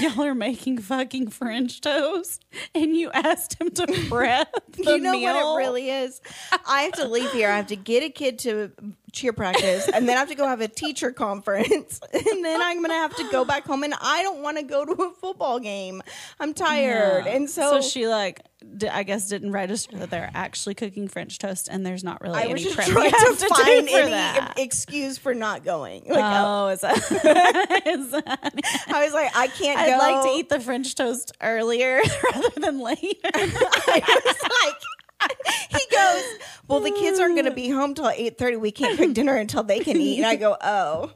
"Y'all 0.00 0.22
are 0.22 0.34
making 0.34 0.78
fucking 0.78 1.28
French 1.30 1.80
toast, 1.80 2.44
and 2.74 2.96
you 2.96 3.10
asked 3.12 3.60
him 3.60 3.70
to 3.70 3.86
prep 4.08 4.52
the 4.72 4.92
you 4.92 4.98
know 4.98 5.12
meal? 5.12 5.34
what 5.34 5.60
it 5.60 5.64
really 5.64 5.90
is? 5.90 6.20
I 6.66 6.82
have 6.82 6.92
to 6.92 7.06
leave 7.08 7.30
here. 7.32 7.50
I 7.50 7.56
have 7.56 7.66
to 7.68 7.76
get 7.76 8.02
a 8.02 8.08
kid 8.10 8.38
to 8.40 8.72
cheer 9.12 9.32
practice, 9.32 9.88
and 9.88 10.08
then 10.08 10.16
I 10.16 10.20
have 10.20 10.28
to 10.28 10.34
go 10.36 10.46
have 10.46 10.60
a 10.60 10.68
teacher 10.68 11.10
conference, 11.12 12.00
and 12.12 12.44
then 12.44 12.62
I'm 12.62 12.78
going 12.78 12.90
to 12.90 12.94
have 12.94 13.14
to 13.16 13.28
go 13.30 13.44
back 13.44 13.66
home. 13.66 13.82
And 13.82 13.94
I 14.00 14.22
don't 14.22 14.40
want 14.42 14.56
to 14.56 14.62
go 14.62 14.84
to 14.84 14.92
a 14.92 15.10
football 15.14 15.58
game. 15.60 16.00
I'm 16.38 16.54
tired, 16.54 17.26
Yeah. 17.26 17.32
and 17.34 17.50
so, 17.50 17.80
so 17.80 17.88
she 17.88 18.06
like, 18.08 18.40
I 18.90 19.02
guess, 19.02 19.28
didn't 19.28 19.52
register 19.52 19.96
that 19.98 20.10
they're 20.10 20.30
actually 20.34 20.74
cooking 20.74 21.08
French 21.08 21.38
toast, 21.38 21.68
and 21.70 21.84
there's 21.84 22.04
not 22.04 22.20
really 22.20 22.38
I 22.38 22.42
any 22.42 22.52
was 22.54 22.62
just 22.62 22.74
trying 22.74 23.10
to 23.10 23.16
to 23.16 23.48
find 23.48 23.88
for 23.88 23.96
any 23.96 24.10
that. 24.10 24.54
excuse 24.58 25.18
for 25.18 25.34
not 25.34 25.64
going. 25.64 26.02
Like, 26.08 26.18
uh, 26.18 26.44
Oh, 26.46 26.68
is 26.68 26.80
that? 26.82 26.96
is 27.86 28.10
that 28.10 28.54
I 28.88 29.04
was 29.04 29.12
like, 29.14 29.30
I 29.36 29.46
can't 29.48 29.78
I'd 29.78 29.90
go. 29.92 29.98
like 29.98 30.22
to 30.24 30.30
eat 30.38 30.48
the 30.48 30.60
French 30.60 30.94
toast 30.94 31.32
earlier 31.40 32.00
rather 32.34 32.60
than 32.60 32.80
later. 32.80 33.00
I 33.34 34.22
was 34.24 34.42
like, 34.64 35.30
he 35.70 35.94
goes, 35.94 36.24
well, 36.68 36.80
the 36.80 36.90
kids 36.92 37.18
aren't 37.20 37.34
going 37.34 37.44
to 37.44 37.50
be 37.50 37.68
home 37.68 37.94
till 37.94 38.08
eight 38.10 38.38
thirty. 38.38 38.56
We 38.56 38.72
can't 38.72 38.96
cook 38.98 39.12
dinner 39.12 39.36
until 39.36 39.62
they 39.62 39.80
can 39.80 39.96
eat. 39.98 40.18
And 40.18 40.26
I 40.26 40.36
go, 40.36 40.56
oh. 40.60 41.12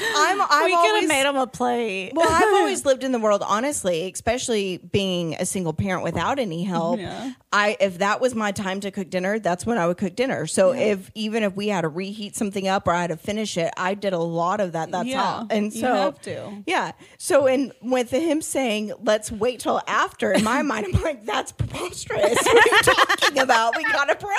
I'm. 0.00 0.40
I've 0.40 0.64
we 0.64 0.76
could 0.76 1.00
have 1.00 1.08
made 1.08 1.26
him 1.28 1.36
a 1.36 1.46
plate. 1.46 2.12
Well, 2.14 2.28
I've 2.28 2.54
always 2.60 2.84
lived 2.84 3.04
in 3.04 3.12
the 3.12 3.18
world, 3.18 3.42
honestly, 3.46 4.10
especially 4.12 4.78
being 4.78 5.34
a 5.34 5.44
single 5.46 5.72
parent 5.72 6.02
without 6.04 6.38
any 6.38 6.64
help. 6.64 7.00
Yeah. 7.00 7.32
I 7.52 7.76
if 7.80 7.98
that 7.98 8.20
was 8.20 8.34
my 8.34 8.52
time 8.52 8.80
to 8.80 8.90
cook 8.90 9.08
dinner, 9.10 9.38
that's 9.38 9.64
when 9.64 9.78
I 9.78 9.86
would 9.86 9.96
cook 9.96 10.14
dinner. 10.14 10.46
So 10.46 10.72
if 10.74 11.10
even 11.14 11.42
if 11.42 11.54
we 11.56 11.68
had 11.68 11.82
to 11.82 11.88
reheat 11.88 12.36
something 12.36 12.68
up 12.68 12.86
or 12.86 12.92
I 12.92 13.00
had 13.02 13.10
to 13.10 13.16
finish 13.16 13.56
it, 13.56 13.72
I 13.76 13.94
did 13.94 14.12
a 14.12 14.18
lot 14.18 14.60
of 14.60 14.72
that. 14.72 14.90
That's 14.90 15.08
Yeah, 15.08 15.22
how. 15.22 15.46
And 15.50 15.72
you 15.72 15.80
so 15.80 15.94
have 15.94 16.20
to. 16.22 16.62
Yeah. 16.66 16.92
So 17.16 17.46
and 17.46 17.72
with 17.80 18.10
him 18.10 18.42
saying, 18.42 18.92
"Let's 19.02 19.32
wait 19.32 19.60
till 19.60 19.80
after," 19.86 20.32
in 20.32 20.44
my 20.44 20.62
mind, 20.62 20.86
I'm 20.94 21.02
like, 21.02 21.24
"That's 21.24 21.52
preposterous. 21.52 22.22
What 22.22 22.46
are 22.46 22.76
you 22.76 22.82
talking 22.82 23.38
about? 23.38 23.76
We 23.76 23.84
gotta 23.84 24.14
prep." 24.14 24.38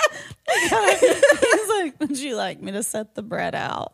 He's 0.99 1.69
like, 1.69 1.99
would 1.99 2.17
you 2.17 2.35
like 2.35 2.61
me 2.61 2.71
to 2.71 2.81
set 2.83 3.15
the 3.15 3.21
bread 3.21 3.53
out? 3.55 3.93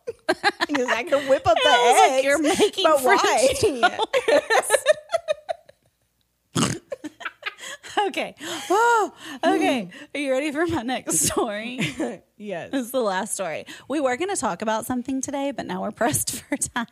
Because 0.68 0.88
I 0.88 1.04
can 1.04 1.28
whip 1.28 1.46
up 1.48 1.55
the 1.64 1.70
was 1.70 2.10
like, 2.10 2.24
"You're 2.24 2.40
making 2.40 2.84
but 2.84 3.02
French 3.02 3.22
why? 3.24 3.98
okay. 8.08 8.36
Oh, 8.70 9.14
okay. 9.44 9.90
Are 10.14 10.20
you 10.20 10.32
ready 10.32 10.52
for 10.52 10.66
my 10.68 10.82
next 10.84 11.20
story? 11.20 11.80
Yes. 12.38 12.72
this 12.72 12.88
is 12.88 12.92
the 12.92 13.00
last 13.00 13.34
story. 13.34 13.66
We 13.88 14.02
were 14.02 14.18
going 14.18 14.30
to 14.30 14.36
talk 14.36 14.62
about 14.62 14.86
something 14.86 15.22
today, 15.22 15.52
but 15.52 15.66
now 15.66 15.84
we're 15.84 15.92
pressed 15.92 16.44
for 16.50 16.58
time. 16.58 16.86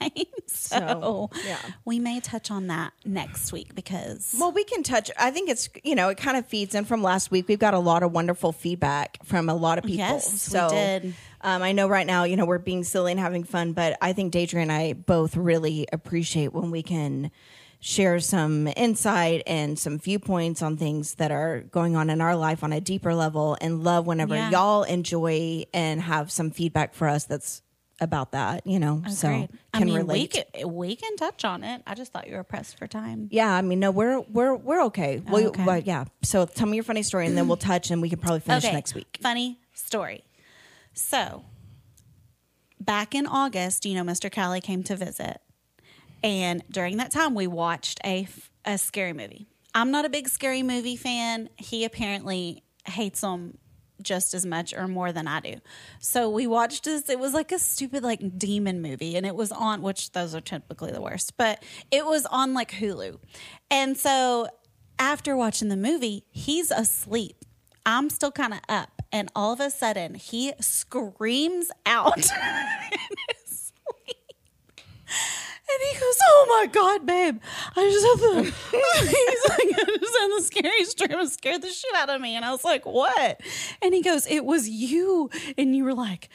So, 0.47 0.77
So, 0.77 1.29
yeah. 1.45 1.57
we 1.83 1.99
may 1.99 2.21
touch 2.21 2.49
on 2.49 2.67
that 2.67 2.93
next 3.03 3.51
week 3.51 3.75
because 3.75 4.33
Well, 4.39 4.53
we 4.53 4.63
can 4.63 4.83
touch. 4.83 5.11
I 5.19 5.31
think 5.31 5.49
it's 5.49 5.67
you 5.83 5.95
know 5.95 6.07
it 6.07 6.17
kind 6.17 6.37
of 6.37 6.45
feeds 6.45 6.75
in 6.75 6.85
from 6.85 7.03
last 7.03 7.29
week. 7.29 7.49
We've 7.49 7.59
got 7.59 7.73
a 7.73 7.79
lot 7.79 8.03
of 8.03 8.13
wonderful 8.13 8.53
feedback 8.53 9.17
from 9.25 9.49
a 9.49 9.53
lot 9.53 9.77
of 9.77 9.83
people. 9.83 9.97
Yes, 9.97 10.31
we 10.31 10.37
so, 10.37 10.69
did. 10.69 11.13
Um, 11.41 11.61
I 11.61 11.73
know 11.73 11.89
right 11.89 12.07
now 12.07 12.23
you 12.23 12.37
know 12.37 12.45
we're 12.45 12.57
being 12.57 12.85
silly 12.85 13.11
and 13.11 13.19
having 13.19 13.43
fun, 13.43 13.73
but 13.73 13.97
I 14.01 14.13
think 14.13 14.31
Daidrie 14.31 14.61
and 14.61 14.71
I 14.71 14.93
both 14.93 15.35
really 15.35 15.87
appreciate 15.91 16.53
when 16.53 16.71
we 16.71 16.83
can 16.83 17.31
share 17.85 18.17
some 18.21 18.69
insight 18.77 19.43
and 19.45 19.77
some 19.77 19.99
viewpoints 19.99 20.61
on 20.61 20.77
things 20.77 21.15
that 21.15 21.31
are 21.31 21.59
going 21.71 21.97
on 21.97 22.09
in 22.09 22.21
our 22.21 22.33
life 22.33 22.63
on 22.63 22.71
a 22.71 22.79
deeper 22.79 23.13
level, 23.13 23.57
and 23.59 23.83
love 23.83 24.07
whenever 24.07 24.33
Yeah. 24.35 24.49
y'all 24.51 24.83
enjoy 24.83 25.65
and 25.73 25.99
have 26.01 26.31
some 26.31 26.49
feedback 26.49 26.93
for 26.93 27.09
us 27.09 27.25
that's 27.25 27.61
about 27.99 28.31
that. 28.31 28.65
You 28.65 28.79
know, 28.79 29.03
oh, 29.05 29.09
so 29.09 29.27
Agreed. 29.27 29.49
can 29.49 29.59
I 29.73 29.83
mean, 29.83 29.95
relate. 29.95 30.17
We 30.21 30.27
can, 30.61 30.73
we 30.73 30.95
can 30.95 31.17
touch 31.17 31.43
on 31.43 31.65
it. 31.65 31.81
I 31.85 31.93
just 31.93 32.13
thought 32.13 32.27
you 32.29 32.37
were 32.37 32.43
pressed 32.45 32.77
for 32.77 32.87
time. 32.87 33.27
Yeah, 33.31 33.53
I 33.53 33.61
mean, 33.61 33.81
no, 33.81 33.91
we're 33.91 34.21
we're 34.21 34.55
we're 34.55 34.83
okay. 34.85 35.21
Oh, 35.27 35.35
we, 35.35 35.47
Okay. 35.47 35.65
but 35.65 35.85
yeah. 35.85 36.05
So 36.21 36.45
tell 36.45 36.67
me 36.67 36.77
your 36.77 36.85
funny 36.85 37.03
story, 37.03 37.27
and 37.27 37.37
then 37.37 37.49
we'll 37.49 37.57
touch, 37.57 37.91
and 37.91 38.01
we 38.01 38.09
can 38.09 38.19
probably 38.19 38.39
finish 38.39 38.63
next 38.63 38.95
week. 38.95 39.17
Funny 39.21 39.59
story. 39.73 40.23
So, 40.93 41.43
back 42.79 43.13
in 43.13 43.27
August, 43.27 43.85
you 43.85 43.93
know, 43.95 44.03
Mr. 44.09 44.33
Callie 44.33 44.61
came 44.61 44.83
to 44.83 44.95
visit. 44.95 45.41
And 46.23 46.63
during 46.71 46.97
that 46.97 47.11
time, 47.11 47.35
we 47.35 47.47
watched 47.47 47.99
a, 48.05 48.27
a 48.65 48.77
scary 48.77 49.13
movie. 49.13 49.47
I'm 49.75 49.91
not 49.91 50.05
a 50.05 50.09
big 50.09 50.29
scary 50.29 50.63
movie 50.63 50.95
fan. 50.95 51.49
He 51.57 51.83
apparently 51.83 52.63
hates 52.85 53.21
them 53.21 53.57
just 54.01 54.33
as 54.33 54.45
much 54.45 54.73
or 54.73 54.87
more 54.87 55.11
than 55.11 55.27
I 55.27 55.39
do. 55.39 55.55
So 55.99 56.29
we 56.29 56.47
watched 56.47 56.83
this. 56.83 57.09
It 57.09 57.19
was 57.19 57.33
like 57.33 57.51
a 57.51 57.59
stupid 57.59 58.03
like 58.03 58.37
demon 58.37 58.81
movie, 58.81 59.15
and 59.15 59.25
it 59.25 59.35
was 59.35 59.51
on 59.51 59.81
which 59.81 60.11
those 60.11 60.35
are 60.35 60.41
typically 60.41 60.91
the 60.91 61.01
worst, 61.01 61.37
but 61.37 61.63
it 61.91 62.05
was 62.05 62.25
on 62.27 62.53
like 62.53 62.71
Hulu. 62.71 63.19
And 63.71 63.97
so 63.97 64.47
after 64.99 65.35
watching 65.35 65.69
the 65.69 65.77
movie, 65.77 66.25
he's 66.29 66.71
asleep. 66.71 67.45
I'm 67.85 68.09
still 68.09 68.31
kind 68.31 68.53
of 68.53 68.59
up, 68.69 69.01
and 69.11 69.29
all 69.35 69.53
of 69.53 69.59
a 69.59 69.69
sudden 69.69 70.15
he 70.15 70.53
screams 70.59 71.69
out 71.85 72.17
in 72.17 73.17
his 73.29 73.71
sleep. 73.73 74.17
And 75.07 75.79
he 75.91 75.99
goes, 75.99 76.19
"Oh 76.45 76.59
my 76.59 76.67
god, 76.67 77.05
babe! 77.05 77.39
I 77.75 77.89
just 77.89 78.05
had 78.05 78.19
the 78.19 78.43
he's 79.01 79.49
like, 79.49 79.87
I 79.87 79.97
just 79.97 80.17
had 80.17 80.27
the 80.37 80.41
scariest 80.43 80.97
dream. 80.97 81.19
It 81.19 81.29
scared 81.29 81.61
the 81.61 81.69
shit 81.69 81.95
out 81.95 82.09
of 82.09 82.19
me." 82.21 82.35
And 82.35 82.43
I 82.43 82.51
was 82.51 82.63
like, 82.63 82.85
"What?" 82.85 83.41
And 83.81 83.93
he 83.93 84.01
goes, 84.01 84.27
"It 84.27 84.45
was 84.45 84.67
you, 84.69 85.29
and 85.57 85.75
you 85.75 85.83
were 85.83 85.93
like." 85.93 86.29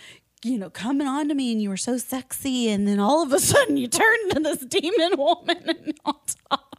You 0.44 0.56
know, 0.56 0.70
coming 0.70 1.08
on 1.08 1.26
to 1.30 1.34
me, 1.34 1.50
and 1.50 1.60
you 1.60 1.68
were 1.68 1.76
so 1.76 1.98
sexy, 1.98 2.68
and 2.68 2.86
then 2.86 3.00
all 3.00 3.24
of 3.24 3.32
a 3.32 3.40
sudden 3.40 3.76
you 3.76 3.88
turned 3.88 4.30
into 4.30 4.40
this 4.40 4.64
demon 4.64 5.18
woman 5.18 5.64
and 5.66 5.94
on 6.04 6.14
top. 6.48 6.76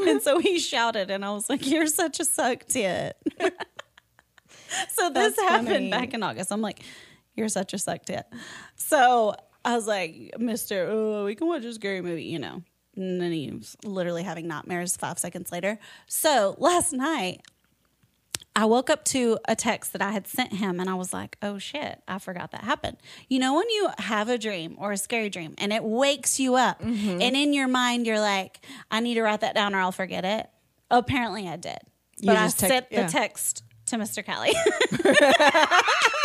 And 0.00 0.20
so 0.20 0.40
he 0.40 0.58
shouted, 0.58 1.08
and 1.08 1.24
I 1.24 1.30
was 1.30 1.48
like, 1.48 1.64
"You're 1.68 1.86
such 1.86 2.18
a 2.18 2.24
suck 2.24 2.64
tit." 2.66 3.16
so 4.88 5.08
this 5.10 5.36
That's 5.36 5.40
happened 5.40 5.68
funny. 5.68 5.90
back 5.90 6.14
in 6.14 6.22
August. 6.24 6.50
I'm 6.50 6.60
like, 6.60 6.80
"You're 7.36 7.48
such 7.48 7.74
a 7.74 7.78
suck 7.78 8.04
tit." 8.04 8.26
So 8.74 9.36
I 9.68 9.74
was 9.76 9.86
like, 9.86 10.32
Mister, 10.38 10.88
oh, 10.90 11.24
we 11.24 11.34
can 11.34 11.46
watch 11.46 11.64
a 11.64 11.72
scary 11.72 12.00
movie, 12.00 12.24
you 12.24 12.38
know. 12.38 12.62
And 12.96 13.20
then 13.20 13.32
he 13.32 13.50
was 13.50 13.76
literally 13.84 14.22
having 14.22 14.48
nightmares 14.48 14.96
five 14.96 15.18
seconds 15.18 15.52
later. 15.52 15.78
So 16.06 16.56
last 16.58 16.92
night, 16.92 17.42
I 18.56 18.64
woke 18.64 18.90
up 18.90 19.04
to 19.06 19.38
a 19.46 19.54
text 19.54 19.92
that 19.92 20.02
I 20.02 20.10
had 20.10 20.26
sent 20.26 20.52
him 20.54 20.80
and 20.80 20.90
I 20.90 20.94
was 20.94 21.12
like, 21.12 21.36
oh 21.42 21.58
shit, 21.58 22.02
I 22.08 22.18
forgot 22.18 22.50
that 22.52 22.64
happened. 22.64 22.96
You 23.28 23.38
know, 23.38 23.54
when 23.54 23.68
you 23.70 23.90
have 23.98 24.28
a 24.28 24.36
dream 24.38 24.74
or 24.78 24.90
a 24.90 24.96
scary 24.96 25.28
dream 25.30 25.54
and 25.58 25.72
it 25.72 25.84
wakes 25.84 26.40
you 26.40 26.56
up, 26.56 26.80
Mm-hmm. 26.82 27.20
and 27.22 27.36
in 27.36 27.52
your 27.52 27.68
mind, 27.68 28.06
you're 28.06 28.18
like, 28.18 28.64
I 28.90 28.98
need 29.00 29.14
to 29.14 29.22
write 29.22 29.40
that 29.42 29.54
down 29.54 29.74
or 29.76 29.80
I'll 29.80 29.92
forget 29.92 30.24
it. 30.24 30.48
Apparently, 30.90 31.46
I 31.46 31.56
did. 31.56 31.78
You 32.18 32.26
But 32.28 32.36
I 32.36 32.48
sent 32.48 32.90
the 32.90 32.96
yeah. 32.96 33.06
text 33.06 33.62
to 33.86 33.96
Mr. 33.96 34.24
Kelly. 34.24 34.50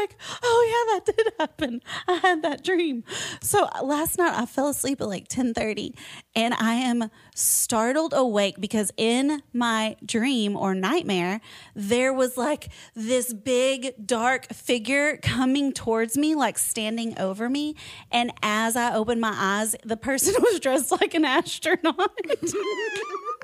like, 0.00 0.16
oh 0.42 0.66
yeah, 0.70 0.94
that 0.94 1.16
did 1.16 1.32
happen. 1.38 1.82
I 2.08 2.14
had 2.14 2.42
that 2.42 2.64
dream. 2.64 3.04
So 3.40 3.64
uh, 3.64 3.82
last 3.84 4.18
night 4.18 4.34
I 4.34 4.46
fell 4.46 4.68
asleep 4.68 5.00
at 5.00 5.08
like 5.08 5.28
10:30 5.28 5.94
and 6.34 6.54
I 6.54 6.74
am 6.74 7.10
startled 7.34 8.12
awake 8.14 8.60
because 8.60 8.92
in 8.96 9.42
my 9.52 9.96
dream 10.04 10.56
or 10.56 10.74
nightmare 10.74 11.40
there 11.74 12.12
was 12.12 12.36
like 12.36 12.68
this 12.94 13.32
big 13.32 14.06
dark 14.06 14.46
figure 14.52 15.18
coming 15.18 15.72
towards 15.72 16.16
me 16.16 16.34
like 16.34 16.58
standing 16.58 17.18
over 17.18 17.48
me 17.48 17.74
and 18.10 18.32
as 18.42 18.76
I 18.76 18.94
opened 18.94 19.20
my 19.20 19.34
eyes 19.34 19.76
the 19.84 19.96
person 19.96 20.34
was 20.40 20.60
dressed 20.60 20.92
like 20.92 21.14
an 21.14 21.24
astronaut. 21.24 22.18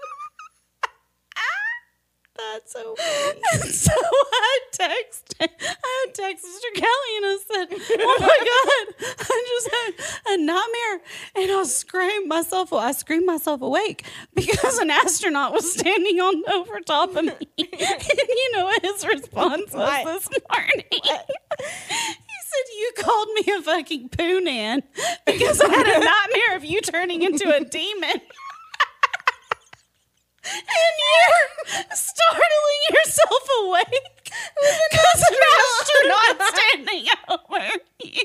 That's 2.52 2.72
so 2.72 2.94
funny. 3.52 3.70
so 3.72 3.92
I 3.92 4.58
text, 4.72 5.34
I 5.40 5.48
had 5.48 6.14
text 6.14 6.44
Mr. 6.46 6.74
Kelly 6.74 7.16
and 7.16 7.26
I 7.26 7.38
said, 7.52 7.66
"Oh 8.00 8.16
my 8.20 8.26
god, 8.98 9.16
I 9.20 9.44
just 9.48 9.70
had 9.70 10.34
a 10.34 10.42
nightmare," 10.42 11.00
and 11.36 11.50
I 11.52 11.62
screamed 11.64 12.28
myself. 12.28 12.72
I 12.72 12.92
screamed 12.92 13.26
myself 13.26 13.60
awake 13.62 14.04
because 14.34 14.78
an 14.78 14.90
astronaut 14.90 15.52
was 15.52 15.72
standing 15.72 16.20
on 16.20 16.42
over 16.52 16.80
top 16.80 17.14
of 17.16 17.24
me. 17.24 17.32
and 17.58 17.68
you 18.28 18.52
know 18.56 18.64
what 18.64 18.82
his 18.82 19.06
response 19.06 19.72
was 19.72 19.74
What? 19.74 20.04
this 20.04 20.28
morning? 20.50 20.84
He 20.92 21.00
said, 22.50 22.66
"You 22.78 22.92
called 22.98 23.28
me 23.34 23.52
a 23.54 23.62
fucking 23.62 24.08
poonan 24.10 24.82
because 25.26 25.60
I 25.60 25.68
had 25.68 25.86
a 25.86 26.00
nightmare 26.04 26.56
of 26.56 26.64
you 26.64 26.80
turning 26.80 27.22
into 27.22 27.54
a 27.54 27.64
demon." 27.64 28.20
And 30.44 30.94
you're 31.02 31.84
startling 31.94 32.82
yourself 32.90 33.48
awake 33.62 34.32
because 34.60 35.22
an 35.30 35.36
astronaut 35.58 36.36
standing 36.54 37.06
over 37.28 37.64
you. 38.02 38.22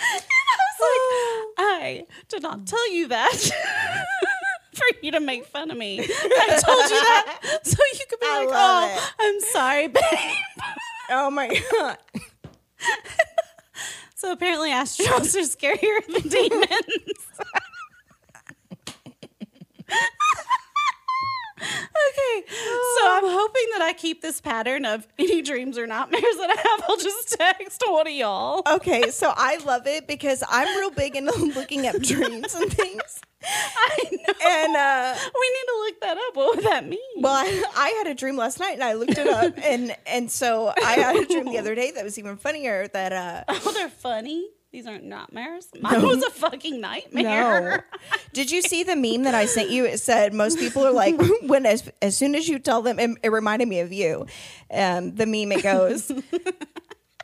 and 0.00 0.20
I 0.50 0.56
was 0.68 0.78
like, 0.80 1.00
I 1.58 2.06
did 2.28 2.42
not 2.42 2.66
tell 2.66 2.92
you 2.92 3.08
that 3.08 3.32
for 4.74 4.84
you 5.02 5.12
to 5.12 5.20
make 5.20 5.46
fun 5.46 5.70
of 5.70 5.76
me. 5.78 6.00
I 6.00 6.60
told 6.64 6.90
you 6.90 7.00
that 7.00 7.60
so 7.62 7.76
you 7.92 8.04
could 8.08 8.20
be 8.20 8.26
I 8.26 8.44
like, 8.44 8.48
oh, 8.52 8.96
it. 8.96 9.12
I'm 9.20 9.40
sorry, 9.40 9.88
babe. 9.88 10.02
Oh 11.10 11.30
my 11.30 11.60
god! 11.72 11.98
So 14.16 14.32
apparently 14.32 14.70
astronauts 14.70 15.34
are 15.36 15.40
scarier 15.40 16.00
than 16.06 16.28
demons. 16.30 16.70
Okay, 21.60 22.44
so 22.48 23.06
I'm 23.06 23.24
hoping 23.24 23.66
that 23.72 23.82
I 23.82 23.94
keep 23.96 24.22
this 24.22 24.40
pattern 24.40 24.84
of 24.84 25.06
any 25.18 25.42
dreams 25.42 25.78
or 25.78 25.86
nightmares 25.86 26.22
that 26.22 26.50
I 26.50 26.68
have. 26.68 26.84
I'll 26.88 26.96
just 26.96 27.36
text 27.38 27.82
one 27.86 28.06
of 28.06 28.12
y'all. 28.12 28.62
Okay, 28.74 29.10
so 29.10 29.32
I 29.36 29.58
love 29.64 29.86
it 29.86 30.06
because 30.06 30.42
I'm 30.48 30.68
real 30.78 30.90
big 30.90 31.16
into 31.16 31.32
looking 31.54 31.86
up 31.86 31.96
dreams 32.00 32.54
and 32.54 32.72
things, 32.72 33.20
I 33.42 34.04
know. 34.10 34.34
and 34.46 34.76
uh, 34.76 35.14
we 35.16 35.50
need 35.50 35.66
to 35.66 35.76
look 35.84 36.00
that 36.00 36.16
up. 36.16 36.36
What 36.36 36.56
would 36.56 36.64
that 36.64 36.86
mean? 36.88 36.98
well, 37.18 37.34
I, 37.34 37.64
I 37.76 37.88
had 37.90 38.06
a 38.08 38.14
dream 38.14 38.36
last 38.36 38.58
night, 38.58 38.74
and 38.74 38.84
I 38.84 38.94
looked 38.94 39.18
it 39.18 39.28
up, 39.28 39.54
and 39.62 39.94
and 40.06 40.30
so 40.30 40.72
I 40.76 40.92
had 40.92 41.16
a 41.16 41.26
dream 41.26 41.46
the 41.46 41.58
other 41.58 41.74
day 41.74 41.92
that 41.92 42.04
was 42.04 42.18
even 42.18 42.36
funnier. 42.36 42.88
That 42.88 43.12
uh, 43.12 43.44
oh, 43.48 43.72
they're 43.72 43.88
funny. 43.88 44.48
These 44.74 44.88
aren't 44.88 45.04
nightmares. 45.04 45.68
Mine 45.80 46.02
was 46.02 46.24
a 46.24 46.30
fucking 46.30 46.80
nightmare. 46.80 47.86
No. 48.02 48.08
Did 48.32 48.50
you 48.50 48.60
see 48.60 48.82
the 48.82 48.96
meme 48.96 49.22
that 49.22 49.32
I 49.32 49.46
sent 49.46 49.70
you? 49.70 49.84
It 49.84 50.00
said 50.00 50.34
most 50.34 50.58
people 50.58 50.84
are 50.84 50.90
like, 50.90 51.14
when 51.42 51.64
as 51.64 51.88
as 52.02 52.16
soon 52.16 52.34
as 52.34 52.48
you 52.48 52.58
tell 52.58 52.82
them, 52.82 52.98
it, 52.98 53.10
it 53.22 53.28
reminded 53.30 53.68
me 53.68 53.78
of 53.78 53.92
you. 53.92 54.26
Um, 54.72 55.14
the 55.14 55.26
meme 55.26 55.52
it 55.52 55.62
goes. 55.62 56.10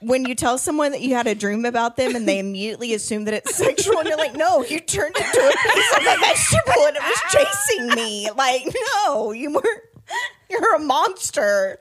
When 0.02 0.24
you 0.24 0.34
tell 0.34 0.56
someone 0.56 0.92
that 0.92 1.02
you 1.02 1.14
had 1.14 1.26
a 1.26 1.34
dream 1.34 1.66
about 1.66 1.98
them 1.98 2.16
and 2.16 2.26
they 2.26 2.38
immediately 2.38 2.94
assume 2.94 3.26
that 3.26 3.34
it's 3.34 3.54
sexual, 3.54 3.98
and 3.98 4.08
you're 4.08 4.16
like, 4.16 4.34
no, 4.34 4.64
you 4.64 4.80
turned 4.80 5.14
into 5.14 5.38
a 5.38 5.74
piece 5.74 5.92
of 5.92 6.00
a 6.00 6.18
vegetable 6.18 6.86
and 6.86 6.96
it 6.96 7.02
was 7.02 7.20
chasing 7.28 7.88
me. 7.94 8.30
Like, 8.34 8.66
no, 9.04 9.32
you 9.32 9.52
were, 9.52 9.82
you're 10.48 10.76
a 10.76 10.78
monster. 10.78 11.76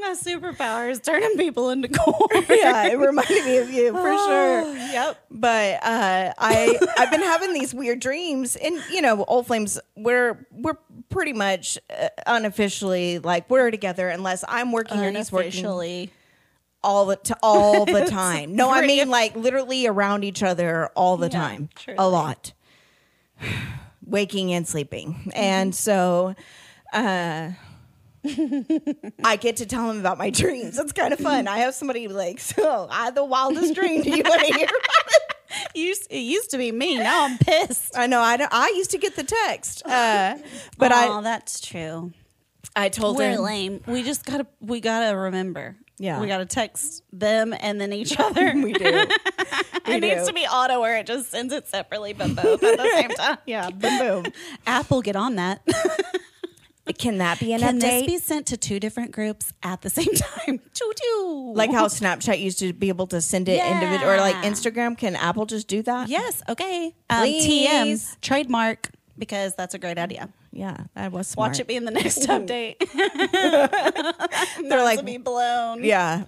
my 0.00 0.14
superpower 0.18 0.90
is 0.90 1.00
turning 1.00 1.36
people 1.36 1.70
into 1.70 1.88
corn. 1.98 2.44
Yeah, 2.48 2.86
it 2.86 2.98
reminded 2.98 3.44
me 3.44 3.58
of 3.58 3.70
you 3.70 3.92
for 3.92 4.02
sure. 4.26 4.76
Yep. 4.76 5.24
but 5.30 5.74
uh, 5.82 6.32
I 6.38 6.78
I've 6.98 7.10
been 7.10 7.20
having 7.22 7.52
these 7.52 7.74
weird 7.74 8.00
dreams, 8.00 8.56
and 8.56 8.82
you 8.90 9.02
know, 9.02 9.24
Old 9.24 9.46
Flames, 9.46 9.78
we're 9.96 10.46
we're 10.50 10.76
pretty 11.10 11.32
much 11.32 11.78
uh, 11.90 12.08
unofficially 12.26 13.18
like 13.18 13.48
we're 13.50 13.70
together 13.70 14.08
unless 14.08 14.44
I'm 14.48 14.72
working 14.72 14.98
or 15.00 15.10
he's 15.10 15.30
working. 15.30 15.48
Unofficially. 15.64 16.12
all 16.84 17.06
the 17.06 17.16
t- 17.16 17.34
all 17.42 17.84
the 17.84 18.04
time. 18.08 18.56
No, 18.56 18.70
I 18.70 18.86
mean 18.86 19.08
like 19.10 19.36
literally 19.36 19.86
around 19.86 20.24
each 20.24 20.42
other 20.42 20.86
all 20.94 21.16
the 21.16 21.26
Yeah, 21.28 21.38
time. 21.40 21.68
truly. 21.74 21.96
A 21.98 22.08
lot. 22.08 22.52
Waking 24.06 24.52
and 24.52 24.66
sleeping. 24.66 25.30
And 25.34 25.74
so 25.74 26.34
uh 26.92 27.50
I 28.24 29.36
get 29.36 29.56
to 29.56 29.66
tell 29.66 29.90
him 29.90 29.98
about 29.98 30.18
my 30.18 30.30
dreams. 30.30 30.78
It's 30.78 30.92
kind 30.92 31.12
of 31.12 31.18
fun. 31.18 31.48
I 31.48 31.58
have 31.58 31.74
somebody 31.74 32.08
like, 32.08 32.38
so 32.40 32.88
I 32.90 33.06
had 33.06 33.14
the 33.14 33.24
wildest 33.24 33.74
dream. 33.74 34.02
Do 34.02 34.10
you 34.10 34.22
want 34.24 34.40
to 34.40 34.54
hear 34.54 34.66
about 34.66 35.06
it? 35.08 35.22
Used, 35.74 36.06
it 36.10 36.20
used 36.20 36.50
to 36.52 36.58
be 36.58 36.72
me. 36.72 36.96
Now 36.96 37.26
I'm 37.26 37.36
pissed. 37.36 37.96
I 37.96 38.06
know. 38.06 38.20
I 38.20 38.38
don't, 38.38 38.52
I 38.52 38.68
used 38.76 38.90
to 38.92 38.98
get 38.98 39.16
the 39.16 39.22
text, 39.22 39.82
uh, 39.84 40.38
but 40.78 40.92
oh, 40.92 41.18
I 41.18 41.20
that's 41.20 41.60
true. 41.60 42.12
I 42.74 42.88
told 42.88 43.18
We're 43.18 43.32
him 43.32 43.42
lame. 43.42 43.80
We 43.86 44.02
just 44.02 44.24
gotta 44.24 44.46
we 44.60 44.80
gotta 44.80 45.14
remember. 45.14 45.76
Yeah. 45.98 46.20
we 46.20 46.26
gotta 46.26 46.46
text 46.46 47.02
them 47.12 47.54
and 47.58 47.78
then 47.78 47.92
each 47.92 48.18
other. 48.18 48.52
we 48.54 48.72
do. 48.72 48.84
We 49.86 49.94
it 49.94 50.00
needs 50.00 50.26
to 50.26 50.32
be 50.32 50.46
auto 50.46 50.80
where 50.80 50.96
it 50.96 51.06
just 51.06 51.30
sends 51.30 51.52
it 51.52 51.68
separately, 51.68 52.14
but 52.14 52.34
both 52.34 52.62
at 52.62 52.78
the 52.78 52.90
same 52.90 53.10
time. 53.10 53.38
Yeah, 53.46 53.68
boom, 53.70 53.98
boom. 53.98 54.32
Apple, 54.66 55.02
get 55.02 55.16
on 55.16 55.36
that. 55.36 55.60
Can 56.98 57.18
that 57.18 57.38
be 57.38 57.52
an 57.52 57.60
Can 57.60 57.78
this 57.78 58.06
be 58.06 58.18
sent 58.18 58.46
to 58.48 58.56
two 58.56 58.80
different 58.80 59.12
groups 59.12 59.52
at 59.62 59.82
the 59.82 59.88
same 59.90 60.12
time? 60.14 60.60
Choo 60.74 60.92
choo. 61.00 61.52
like 61.54 61.70
how 61.70 61.86
Snapchat 61.86 62.40
used 62.40 62.58
to 62.58 62.72
be 62.72 62.88
able 62.88 63.06
to 63.08 63.20
send 63.20 63.48
it 63.48 63.64
individual, 63.64 64.10
or 64.10 64.16
like 64.18 64.34
Instagram. 64.36 64.98
Can 64.98 65.14
Apple 65.14 65.46
just 65.46 65.68
do 65.68 65.82
that? 65.82 66.08
yes, 66.08 66.42
okay. 66.48 66.94
Um, 67.08 67.22
Please. 67.22 67.46
TM 67.68 68.20
trademark 68.20 68.90
because 69.16 69.54
that's 69.54 69.74
a 69.74 69.78
great 69.78 69.96
idea. 69.98 70.28
yeah, 70.50 70.76
that 70.94 71.12
was 71.12 71.28
smart. 71.28 71.50
Watch 71.52 71.60
it 71.60 71.68
be 71.68 71.76
in 71.76 71.84
the 71.84 71.92
next 71.92 72.18
update. 72.28 72.76
They're 74.68 74.82
like, 74.82 75.04
be 75.04 75.18
blown. 75.18 75.84
yeah. 75.84 76.24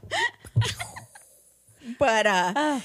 But 1.98 2.26
uh 2.26 2.52
Oh, 2.56 2.82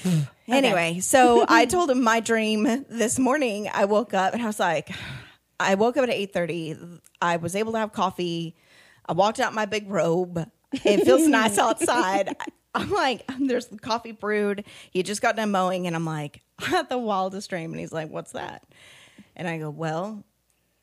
anyway, 0.48 0.98
so 1.00 1.44
I 1.48 1.64
told 1.66 1.90
him 1.90 2.02
my 2.02 2.18
dream 2.20 2.64
this 2.90 3.18
morning. 3.18 3.70
I 3.72 3.84
woke 3.84 4.12
up 4.12 4.34
and 4.34 4.42
I 4.42 4.46
was 4.46 4.58
like, 4.58 4.90
I 5.60 5.74
woke 5.74 5.96
up 5.96 6.04
at 6.04 6.10
eight 6.10 6.32
thirty. 6.32 6.76
I 7.20 7.36
was 7.36 7.54
able 7.54 7.72
to 7.72 7.78
have 7.78 7.92
coffee. 7.92 8.56
I 9.06 9.12
walked 9.12 9.38
out 9.40 9.54
my 9.54 9.66
big 9.66 9.90
robe. 9.90 10.50
It 10.72 11.04
feels 11.04 11.26
nice 11.28 11.58
outside. 11.66 12.34
I'm 12.74 12.90
like, 12.90 13.22
there's 13.40 13.66
the 13.66 13.78
coffee 13.78 14.12
brewed. 14.12 14.64
He 14.90 15.02
just 15.02 15.20
got 15.22 15.36
done 15.36 15.50
mowing, 15.50 15.86
and 15.86 15.94
I'm 15.94 16.06
like, 16.06 16.42
I 16.58 16.66
had 16.66 16.88
the 16.88 16.98
wildest 16.98 17.50
dream. 17.50 17.72
And 17.72 17.80
he's 17.80 17.92
like, 17.92 18.10
What's 18.10 18.32
that? 18.32 18.64
And 19.36 19.46
I 19.46 19.58
go, 19.58 19.70
Well, 19.70 20.24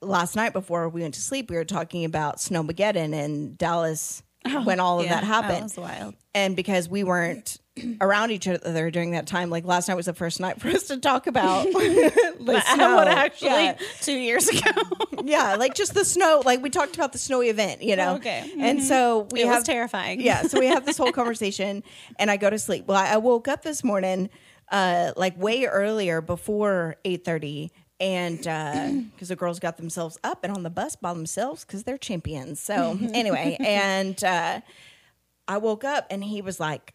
last 0.01 0.35
night 0.35 0.53
before 0.53 0.87
we 0.89 1.01
went 1.01 1.15
to 1.15 1.21
sleep, 1.21 1.49
we 1.49 1.55
were 1.55 1.65
talking 1.65 2.05
about 2.05 2.37
Snowmageddon 2.37 3.13
and 3.13 3.57
Dallas 3.57 4.21
oh, 4.45 4.63
when 4.63 4.79
all 4.79 4.99
of 4.99 5.09
that 5.09 5.23
happened 5.23 5.55
That 5.55 5.63
was 5.63 5.77
wild. 5.77 6.15
and 6.35 6.55
because 6.55 6.87
we 6.87 7.03
weren't 7.03 7.57
around 8.01 8.31
each 8.31 8.47
other 8.47 8.91
during 8.91 9.11
that 9.11 9.27
time, 9.27 9.49
like 9.49 9.65
last 9.65 9.87
night 9.87 9.95
was 9.95 10.05
the 10.05 10.13
first 10.13 10.39
night 10.39 10.59
for 10.61 10.69
us 10.69 10.83
to 10.83 10.97
talk 10.97 11.27
about 11.27 11.65
the 11.65 12.63
snow. 12.73 12.95
What 12.95 13.07
actually 13.07 13.49
yeah. 13.49 13.77
two 14.01 14.17
years 14.17 14.47
ago. 14.47 14.71
Yeah, 15.23 15.55
like 15.55 15.73
just 15.73 15.93
the 15.93 16.05
snow. 16.05 16.41
Like 16.45 16.61
we 16.61 16.69
talked 16.69 16.95
about 16.95 17.11
the 17.11 17.17
snowy 17.17 17.49
event, 17.49 17.81
you 17.81 17.97
know. 17.97 18.15
Okay. 18.15 18.49
and 18.59 18.81
so 18.81 19.27
we 19.31 19.41
it 19.41 19.47
have 19.47 19.57
was 19.57 19.63
terrifying. 19.65 20.21
yeah, 20.21 20.43
so 20.43 20.57
we 20.57 20.67
have 20.67 20.85
this 20.85 20.97
whole 20.97 21.11
conversation, 21.11 21.83
and 22.17 22.31
I 22.31 22.37
go 22.37 22.49
to 22.49 22.57
sleep. 22.57 22.87
Well, 22.87 22.97
I, 22.97 23.13
I 23.13 23.17
woke 23.17 23.49
up 23.49 23.61
this 23.61 23.83
morning, 23.83 24.29
uh, 24.71 25.11
like 25.17 25.37
way 25.37 25.65
earlier 25.65 26.21
before 26.21 26.95
eight 27.03 27.25
thirty, 27.25 27.73
and 27.99 28.37
because 29.11 29.27
the 29.27 29.35
girls 29.35 29.59
got 29.59 29.75
themselves 29.75 30.17
up 30.23 30.43
and 30.45 30.55
on 30.55 30.63
the 30.63 30.69
bus 30.69 30.95
by 30.95 31.13
themselves 31.13 31.65
because 31.65 31.83
they're 31.83 31.97
champions. 31.97 32.61
So 32.61 32.97
anyway, 33.13 33.57
and 33.59 34.23
uh, 34.23 34.61
I 35.47 35.57
woke 35.57 35.83
up, 35.83 36.07
and 36.09 36.23
he 36.23 36.41
was 36.41 36.59
like, 36.59 36.93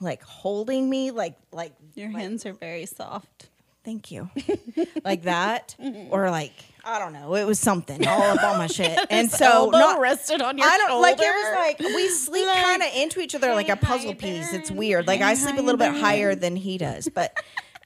like 0.00 0.22
holding 0.22 0.88
me, 0.88 1.10
like 1.10 1.36
like 1.52 1.72
Your 1.94 2.10
hands 2.10 2.44
are 2.46 2.52
very 2.52 2.86
soft. 2.86 3.48
thank 3.84 4.10
you, 4.10 4.28
like 5.04 5.22
that, 5.22 5.76
or 6.10 6.30
like. 6.30 6.52
I 6.88 7.00
don't 7.00 7.12
know. 7.12 7.34
It 7.34 7.44
was 7.44 7.58
something 7.58 8.06
all 8.06 8.22
up 8.22 8.44
on 8.44 8.58
my 8.58 8.68
shit, 8.68 8.96
and 9.10 9.28
so 9.28 9.70
not 9.72 9.98
rested 9.98 10.40
on 10.40 10.56
your 10.56 10.68
I 10.68 10.76
don't 10.78 11.02
like 11.02 11.16
it 11.18 11.22
was 11.22 11.54
like 11.56 11.78
we 11.80 12.08
sleep 12.08 12.46
Like, 12.46 12.62
kind 12.62 12.80
of 12.80 12.88
into 12.94 13.18
each 13.18 13.34
other 13.34 13.52
like 13.54 13.68
a 13.68 13.74
puzzle 13.74 14.14
piece. 14.14 14.52
It's 14.52 14.70
weird. 14.70 15.08
Like 15.08 15.20
I 15.20 15.34
sleep 15.34 15.58
a 15.58 15.62
little 15.62 15.78
bit 15.78 15.94
higher 16.00 16.36
than 16.36 16.54
he 16.54 16.78
does, 16.78 17.08
but 17.12 17.36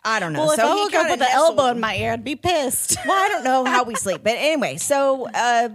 I 0.05 0.21
don't 0.21 0.35
know. 0.35 0.41
Well, 0.41 0.51
if 0.51 0.61
so 0.61 0.67
I 0.69 0.75
he 0.75 0.81
woke 0.83 0.95
up 0.95 1.11
with 1.11 1.19
the 1.19 1.31
elbow 1.31 1.67
in 1.69 1.81
my 1.81 1.97
ear, 1.97 2.13
I'd 2.13 2.25
be 2.25 2.37
pissed. 2.37 2.97
Well, 3.07 3.25
I 3.25 3.29
don't 3.29 3.45
know 3.45 3.65
how 3.65 3.85
we 3.85 3.95
sleep, 4.05 4.21
but 4.23 4.35
anyway. 4.37 4.77
So 4.77 5.27
uh, 5.33 5.71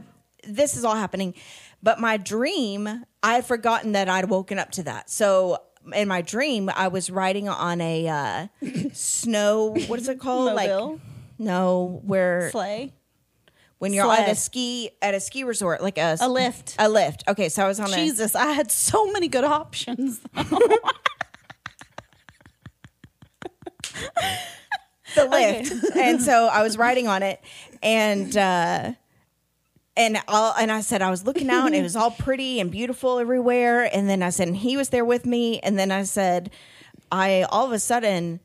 this 0.48 0.78
is 0.78 0.84
all 0.86 0.96
happening, 0.96 1.34
but 1.82 2.00
my 2.00 2.18
dream, 2.18 3.06
I 3.24 3.34
had 3.36 3.46
forgotten 3.48 3.94
that 3.94 4.08
I'd 4.08 4.30
woken 4.30 4.60
up 4.60 4.70
to 4.74 4.84
that. 4.84 5.10
So 5.10 5.58
in 5.94 6.08
my 6.08 6.22
dream, 6.22 6.70
I 6.74 6.88
was 6.88 7.10
riding 7.10 7.48
on 7.50 7.82
a 7.82 8.08
uh, 8.08 8.48
snow. 8.94 9.76
What 9.88 10.00
is 10.00 10.08
it 10.08 10.20
called? 10.20 10.56
Mobile? 10.56 10.92
Like 10.92 11.00
no, 11.38 12.02
where 12.06 12.50
Sleigh. 12.52 12.94
when 13.78 13.94
you're 13.94 14.10
at 14.12 14.30
a 14.30 14.36
ski 14.36 14.92
at 15.02 15.14
a 15.14 15.20
ski 15.20 15.44
resort, 15.44 15.82
like 15.82 15.98
a 15.98 16.18
A 16.22 16.30
lift. 16.30 16.76
A 16.80 16.88
lift. 16.90 17.24
Okay, 17.28 17.50
so 17.50 17.64
I 17.64 17.68
was 17.68 17.80
on 17.80 17.90
Jesus, 17.90 18.36
I 18.36 18.52
had 18.52 18.72
so 18.72 19.12
many 19.12 19.28
good 19.28 19.44
options. 19.44 20.20
the 25.16 25.26
lift. 25.26 25.96
and 25.96 26.22
so 26.22 26.48
I 26.48 26.62
was 26.64 26.78
riding 26.78 27.08
on 27.08 27.24
it 27.24 27.40
and 27.82 28.36
uh 28.36 28.92
and 29.98 30.22
all 30.28 30.54
and 30.58 30.72
I 30.72 30.82
said 30.82 31.02
I 31.02 31.10
was 31.10 31.26
looking 31.26 31.50
out 31.50 31.68
and 31.68 31.76
it 31.76 31.84
was 31.84 31.96
all 31.96 32.12
pretty 32.12 32.60
and 32.60 32.72
beautiful 32.72 33.20
everywhere. 33.20 33.84
And 33.94 34.10
then 34.10 34.22
I 34.24 34.30
said 34.30 34.48
and 34.48 34.58
he 34.58 34.78
was 34.78 34.90
there 34.90 35.06
with 35.06 35.26
me. 35.26 35.60
And 35.60 35.78
then 35.78 35.92
I 35.92 36.04
said 36.04 36.52
I 37.12 37.44
all 37.44 37.66
of 37.66 37.72
a 37.72 37.80
sudden 37.80 38.40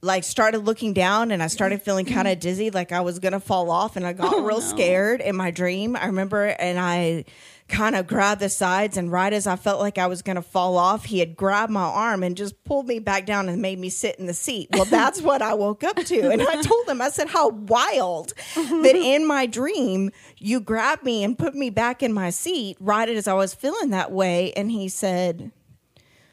like 0.00 0.24
started 0.24 0.58
looking 0.58 0.92
down 0.92 1.30
and 1.30 1.42
I 1.42 1.46
started 1.46 1.80
feeling 1.80 2.04
kind 2.04 2.28
of 2.28 2.38
dizzy 2.38 2.70
like 2.70 2.92
I 2.92 3.00
was 3.00 3.18
going 3.18 3.32
to 3.32 3.40
fall 3.40 3.70
off. 3.70 3.96
And 3.96 4.06
I 4.06 4.12
got 4.12 4.34
oh, 4.34 4.42
real 4.42 4.60
scared 4.60 5.20
in 5.20 5.34
my 5.34 5.50
dream. 5.50 5.96
I 5.96 6.06
remember 6.06 6.44
and 6.44 6.78
I 6.78 7.24
kind 7.66 7.96
of 7.96 8.06
grabbed 8.06 8.40
the 8.42 8.48
sides 8.50 8.96
and 8.98 9.10
right 9.10 9.32
as 9.32 9.46
I 9.46 9.56
felt 9.56 9.80
like 9.80 9.96
I 9.96 10.06
was 10.06 10.20
going 10.20 10.36
to 10.36 10.42
fall 10.42 10.76
off, 10.76 11.06
he 11.06 11.18
had 11.20 11.34
grabbed 11.34 11.72
my 11.72 11.82
arm 11.84 12.22
and 12.22 12.36
just 12.36 12.62
pulled 12.64 12.86
me 12.86 12.98
back 12.98 13.24
down 13.24 13.48
and 13.48 13.62
made 13.62 13.78
me 13.78 13.88
sit 13.88 14.16
in 14.18 14.26
the 14.26 14.34
seat. 14.34 14.68
Well, 14.72 14.84
that's 14.84 15.22
what 15.22 15.40
I 15.40 15.54
woke 15.54 15.82
up 15.82 15.96
to. 15.96 16.30
And 16.30 16.42
I 16.42 16.60
told 16.62 16.86
him, 16.88 17.00
I 17.00 17.08
said, 17.08 17.28
how 17.28 17.48
wild 17.48 18.34
that 18.54 18.94
in 18.94 19.26
my 19.26 19.46
dream 19.46 20.10
you 20.36 20.60
grabbed 20.60 21.04
me 21.04 21.24
and 21.24 21.38
put 21.38 21.54
me 21.54 21.70
back 21.70 22.02
in 22.02 22.12
my 22.12 22.28
seat 22.30 22.76
right 22.80 23.08
as 23.08 23.26
I 23.26 23.32
was 23.34 23.54
feeling 23.54 23.90
that 23.90 24.12
way. 24.12 24.52
And 24.52 24.70
he 24.70 24.88
said, 24.88 25.50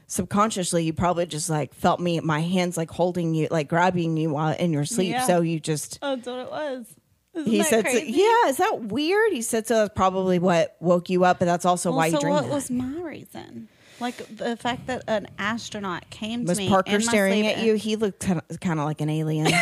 subconsciously 0.07 0.83
you 0.83 0.91
probably 0.91 1.25
just 1.25 1.49
like 1.49 1.73
felt 1.73 2.01
me 2.01 2.19
my 2.19 2.41
hands 2.41 2.75
like 2.75 2.91
holding 2.91 3.33
you 3.33 3.47
like 3.49 3.69
grabbing 3.69 4.17
you 4.17 4.29
while 4.29 4.53
in 4.57 4.73
your 4.73 4.83
sleep 4.83 5.11
Yeah. 5.13 5.25
so 5.25 5.39
you 5.39 5.57
just 5.57 5.99
oh 6.01 6.17
That's 6.17 6.27
what 6.27 6.39
it 6.39 6.51
was. 6.51 6.85
Isn't 7.33 7.49
he 7.51 7.63
said 7.63 7.87
so, 7.87 7.97
yeah 7.97 8.47
is 8.49 8.57
that 8.57 8.81
weird 8.83 9.31
he 9.31 9.41
said 9.41 9.65
so 9.67 9.75
that's 9.75 9.93
probably 9.95 10.37
what 10.39 10.75
woke 10.81 11.09
you 11.09 11.23
up 11.23 11.39
but 11.39 11.45
that's 11.45 11.65
also 11.65 11.89
Well, 11.89 11.97
why 11.99 12.05
you 12.07 12.11
so 12.13 12.19
dreamed 12.19 12.35
what 12.35 12.43
that. 12.45 12.51
was 12.53 12.69
my 12.71 13.01
reason? 13.01 13.69
Like 14.01 14.17
the 14.35 14.57
fact 14.57 14.87
that 14.87 15.03
an 15.07 15.27
astronaut 15.37 16.09
came 16.09 16.43
was 16.43 16.57
to 16.57 16.63
me. 16.63 16.69
parker 16.69 16.89
in 16.91 16.97
my 17.05 17.11
staring 17.11 17.47
at 17.47 17.59
you 17.59 17.75
he 17.75 17.95
looked 17.95 18.19
kind 18.59 18.79
of, 18.79 18.85
like 18.85 18.99
an 19.01 19.09
alien 19.09 19.45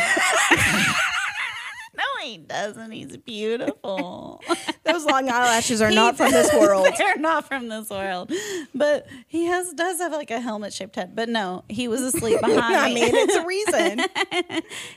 No, 1.92 2.04
he 2.24 2.38
doesn't. 2.38 2.92
He's 2.92 3.16
beautiful. 3.18 4.40
those 4.84 5.04
long 5.04 5.28
eyelashes 5.28 5.82
are 5.82 5.90
not 5.90 6.16
from 6.16 6.30
this 6.32 6.50
world 6.54 6.88
They're 6.96 7.16
not 7.18 7.46
from 7.46 7.68
this 7.68 7.90
world. 7.90 8.32
But 8.74 9.06
he 9.26 9.44
has 9.46 9.72
does 9.74 9.98
have 9.98 10.12
like 10.12 10.30
a 10.30 10.40
helmet 10.40 10.72
shaped 10.72 10.96
head. 10.96 11.14
But 11.14 11.28
no, 11.28 11.64
he 11.68 11.88
was 11.88 12.00
asleep 12.00 12.40
behind 12.40 12.76
i 12.76 12.88
me. 12.88 12.94
mean 12.94 13.10
it's 13.14 13.34
a 13.34 13.44
reason 13.44 14.00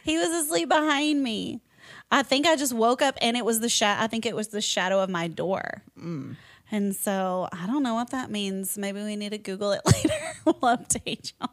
he 0.04 0.18
was 0.18 0.30
asleep 0.30 0.70
behind 0.70 1.22
me. 1.22 1.60
I 2.14 2.22
think 2.22 2.46
I 2.46 2.56
just 2.56 2.74
woke 2.74 3.02
up 3.02 3.18
and 3.22 3.36
it 3.36 3.44
was 3.44 3.60
the 3.60 3.70
sha- 3.70 3.98
I 4.00 4.06
think 4.08 4.26
it 4.28 4.36
was 4.36 4.50
the 4.50 4.62
shadow 4.62 5.00
of 5.02 5.10
my 5.10 5.28
door. 5.28 5.82
Mm. 6.00 6.36
And 6.72 6.96
so 6.96 7.50
I 7.52 7.66
don't 7.66 7.82
know 7.82 7.96
what 7.96 8.12
that 8.12 8.30
means. 8.30 8.78
Maybe 8.78 9.02
we 9.04 9.16
need 9.16 9.32
to 9.32 9.38
Google 9.40 9.72
it 9.72 9.82
later. 9.86 10.14
we'll 10.46 10.54
update 10.56 11.34
y'all. 11.42 11.50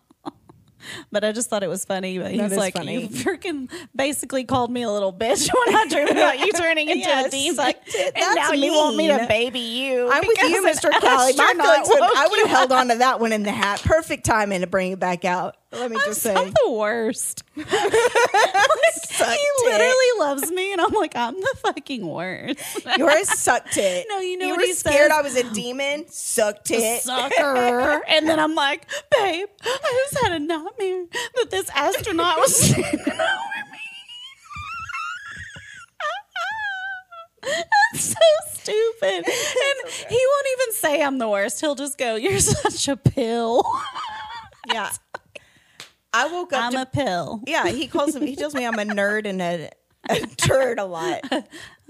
But 1.12 1.24
I 1.24 1.32
just 1.32 1.50
thought 1.50 1.62
it 1.62 1.68
was 1.68 1.84
funny. 1.84 2.18
But 2.18 2.30
he's 2.32 2.56
like, 2.56 2.74
funny. 2.74 3.02
you 3.02 3.08
freaking 3.08 3.70
basically 3.94 4.44
called 4.44 4.70
me 4.70 4.82
a 4.82 4.90
little 4.90 5.12
bitch 5.12 5.48
when 5.66 5.76
I 5.76 5.86
dreamed 5.88 6.10
about 6.10 6.38
you 6.38 6.50
turning 6.52 6.88
into 6.88 7.06
Yeah, 7.06 7.26
a 7.26 7.30
demon. 7.30 7.66
it. 7.86 8.12
And 8.14 8.14
now 8.16 8.34
That's 8.34 8.56
you 8.56 8.72
want 8.72 8.96
me 8.96 9.08
to 9.08 9.26
baby 9.28 9.60
you. 9.60 10.10
I'm 10.10 10.26
with 10.26 10.38
you, 10.42 10.62
Mr. 10.66 10.90
Callie. 10.90 11.34
My 11.36 11.44
astronaut 11.44 11.66
feelings 11.66 11.88
would, 11.88 12.02
I 12.02 12.26
would 12.30 12.40
have 12.40 12.48
held 12.48 12.72
on 12.72 12.88
to 12.88 12.96
that 12.96 13.20
one 13.20 13.32
in 13.32 13.42
the 13.42 13.52
hat. 13.52 13.82
Perfect 13.84 14.24
timing 14.24 14.62
to 14.62 14.66
bring 14.66 14.92
it 14.92 14.98
back 15.00 15.24
out. 15.26 15.56
Let 15.72 15.90
me 15.90 15.96
I'm 15.98 16.04
just 16.06 16.22
say. 16.22 16.34
the 16.34 16.70
worst. 16.72 17.44
Sucked 17.56 17.68
he 17.68 19.36
it. 19.36 19.64
literally 19.72 20.18
loves 20.18 20.50
me, 20.50 20.72
and 20.72 20.80
I'm 20.80 20.92
like, 20.92 21.14
I'm 21.14 21.34
the 21.34 21.56
fucking 21.62 22.04
worst. 22.06 22.58
Yours 22.98 23.28
sucked 23.38 23.76
it. 23.76 24.06
No, 24.08 24.18
you 24.18 24.36
know 24.38 24.46
you 24.46 24.52
what 24.52 24.60
were 24.60 24.66
he 24.66 24.72
scared 24.72 25.10
says? 25.12 25.18
I 25.18 25.22
was 25.22 25.36
a 25.36 25.44
demon. 25.54 26.06
Sucked 26.08 26.70
it. 26.72 27.02
Sucker. 27.02 28.02
and 28.08 28.26
then 28.28 28.40
I'm 28.40 28.54
like, 28.56 28.88
babe, 29.16 29.48
I 29.62 30.06
just 30.10 30.22
had 30.24 30.32
a 30.32 30.38
nightmare 30.40 31.04
that 31.36 31.50
this 31.50 31.68
astronaut 31.74 32.38
was 32.38 32.56
standing 32.56 32.90
over 32.98 33.10
me. 33.10 33.78
That's 37.42 38.04
so 38.04 38.18
stupid. 38.52 39.24
And 39.24 39.92
He 40.08 40.26
won't 40.26 40.46
even 40.58 40.72
say 40.74 41.02
I'm 41.02 41.18
the 41.18 41.28
worst. 41.28 41.60
He'll 41.60 41.74
just 41.74 41.96
go, 41.96 42.16
"You're 42.16 42.38
such 42.40 42.88
a 42.88 42.96
pill." 42.96 43.64
Yeah. 44.72 44.90
I 46.12 46.26
woke 46.32 46.52
up 46.52 46.64
I'm 46.64 46.72
to 46.72 46.82
a 46.82 46.86
pill. 46.86 47.42
Yeah, 47.46 47.66
he 47.68 47.86
calls 47.86 48.14
him. 48.16 48.26
He 48.26 48.36
tells 48.36 48.54
me 48.54 48.66
I'm 48.66 48.78
a 48.78 48.84
nerd 48.84 49.26
and 49.26 49.40
a, 49.40 49.70
a 50.08 50.20
turd 50.36 50.78
a 50.78 50.84
lot. 50.84 51.20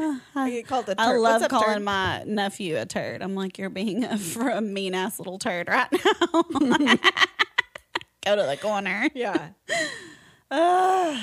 Uh-huh. 0.01 0.19
I 0.35 0.51
get 0.51 0.67
called 0.67 0.85
a 0.89 0.95
turd. 0.95 0.99
I 0.99 1.13
love 1.13 1.43
What's 1.43 1.45
up, 1.45 1.51
calling 1.51 1.75
turd? 1.75 1.83
my 1.83 2.23
nephew 2.25 2.79
a 2.79 2.87
turd. 2.87 3.23
I'm 3.23 3.35
like, 3.35 3.59
you're 3.59 3.69
being 3.71 4.05
a, 4.05 4.19
a 4.53 4.61
mean 4.61 4.95
ass 4.95 5.19
little 5.19 5.39
turd 5.39 5.69
right 5.69 5.89
now. 5.93 6.43
Go 8.25 8.37
to 8.37 8.43
the 8.43 8.59
corner. 8.61 9.09
Yeah. 9.15 9.51
Uh. 10.53 11.17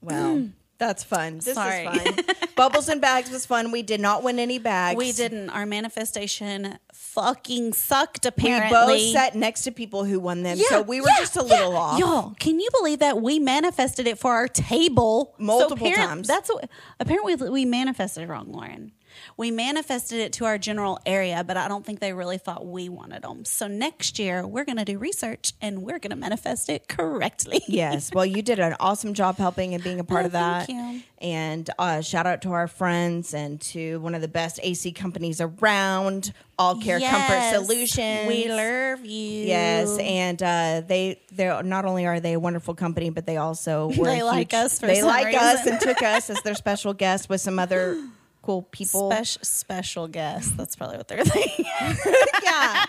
well, 0.00 0.48
that's 0.78 1.04
fun. 1.04 1.34
This 1.38 1.54
Sorry. 1.54 1.86
is 1.86 2.02
fun. 2.02 2.48
Bubbles 2.56 2.88
and 2.88 3.00
bags 3.00 3.30
was 3.30 3.46
fun. 3.46 3.70
We 3.70 3.82
did 3.82 4.00
not 4.00 4.24
win 4.24 4.40
any 4.40 4.58
bags. 4.58 4.98
We 4.98 5.12
didn't. 5.12 5.50
Our 5.50 5.66
manifestation 5.66 6.78
fucking 7.12 7.72
sucked. 7.72 8.24
We 8.24 8.28
Apparently, 8.28 8.70
both 8.98 9.12
sat 9.12 9.34
next 9.34 9.62
to 9.62 9.72
people 9.72 10.04
who 10.04 10.18
won 10.18 10.42
them, 10.42 10.56
so 10.56 10.82
we 10.82 11.00
were 11.00 11.08
yeah, 11.08 11.18
just 11.18 11.36
a 11.36 11.40
yeah. 11.40 11.56
little 11.56 11.76
off. 11.76 11.98
Y'all, 11.98 12.34
can 12.38 12.58
you 12.58 12.68
believe 12.78 13.00
that 13.00 13.20
we 13.20 13.38
manifested 13.38 14.06
it 14.06 14.18
for 14.18 14.32
our 14.32 14.48
table 14.48 15.34
Multiple 15.38 15.76
apparent- 15.86 16.08
times. 16.08 16.28
That's 16.28 16.48
what 16.48 16.68
apparently 16.98 17.34
we 17.36 17.64
manifested 17.64 18.28
wrong, 18.28 18.50
Lauren. 18.52 18.92
We 19.36 19.50
manifested 19.50 20.20
it 20.20 20.32
to 20.34 20.44
our 20.44 20.58
general 20.58 20.98
area, 21.06 21.42
but 21.44 21.56
I 21.56 21.68
don't 21.68 21.84
think 21.84 22.00
they 22.00 22.12
really 22.12 22.38
thought 22.38 22.66
we 22.66 22.88
wanted 22.88 23.22
them. 23.22 23.44
So 23.44 23.66
next 23.68 24.18
year 24.18 24.46
we're 24.46 24.64
going 24.64 24.78
to 24.78 24.84
do 24.84 24.98
research 24.98 25.52
and 25.60 25.82
we're 25.82 25.98
going 25.98 26.10
to 26.10 26.16
manifest 26.16 26.68
it 26.68 26.88
correctly. 26.88 27.62
Yes. 27.68 28.10
Well, 28.12 28.26
you 28.26 28.42
did 28.42 28.58
an 28.58 28.74
awesome 28.80 29.14
job 29.14 29.36
helping 29.38 29.74
and 29.74 29.82
being 29.82 30.00
a 30.00 30.04
part 30.04 30.22
Oh, 30.22 30.26
of 30.26 30.32
that. 30.32 30.66
thank 30.66 30.78
you. 30.96 31.02
And 31.20 31.70
uh, 31.78 32.00
shout 32.00 32.26
out 32.26 32.42
to 32.42 32.52
our 32.52 32.66
friends 32.66 33.32
and 33.32 33.60
to 33.62 34.00
one 34.00 34.14
of 34.14 34.20
the 34.22 34.28
best 34.28 34.58
AC 34.62 34.90
companies 34.92 35.40
around, 35.40 36.32
All 36.58 36.74
Care 36.80 36.98
Comfort 36.98 37.32
Yes. 37.34 37.54
Solutions. 37.54 38.26
We 38.28 38.48
love 38.48 39.04
you. 39.06 39.46
Yes, 39.46 39.96
and 40.00 40.42
uh, 40.42 40.82
they 40.84 41.20
they 41.30 41.46
not 41.62 41.84
only 41.84 42.06
are 42.06 42.18
they 42.18 42.32
a 42.32 42.40
wonderful 42.40 42.74
company, 42.74 43.10
but 43.10 43.24
they 43.26 43.36
also 43.36 43.88
They 43.94 44.22
like 44.24 44.50
huge- 44.52 44.54
us 44.64 44.80
for 44.80 44.86
they 44.88 45.02
like 45.04 45.32
us 45.36 45.64
and 45.64 45.80
took 45.80 46.02
us 46.02 46.28
as 46.28 46.42
their 46.42 46.54
special 46.56 46.92
guest 46.92 47.28
with 47.28 47.40
some 47.40 47.60
other 47.60 48.02
cool 48.42 48.62
people. 48.62 49.10
Special 49.10 49.44
special 49.44 50.08
guest. 50.08 50.56
That's 50.56 50.76
probably 50.76 50.98
what 50.98 51.08
they're 51.08 51.24
thinking. 51.24 51.64
yeah, 52.42 52.84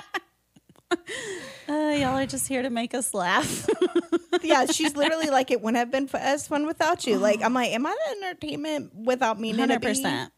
Uh, 1.70 1.96
y'all 1.96 2.18
are 2.18 2.26
just 2.26 2.48
here 2.48 2.62
to 2.62 2.70
make 2.70 2.94
us 2.94 3.14
laugh. 3.14 3.68
yeah. 4.44 4.66
She's 4.66 4.96
literally 4.98 5.30
like 5.30 5.50
it 5.50 5.62
wouldn't 5.62 5.78
have 5.78 5.90
been 5.90 6.04
f- 6.04 6.16
as 6.16 6.46
fun 6.46 6.66
without 6.68 7.08
you. 7.08 7.18
Like 7.18 7.42
I'm 7.42 7.54
like, 7.54 7.72
am 7.72 7.86
I 7.86 7.96
the 8.06 8.26
entertainment 8.26 8.94
without 8.94 9.40
me? 9.40 9.54
Hundred 9.54 9.82
percent. 9.82 10.32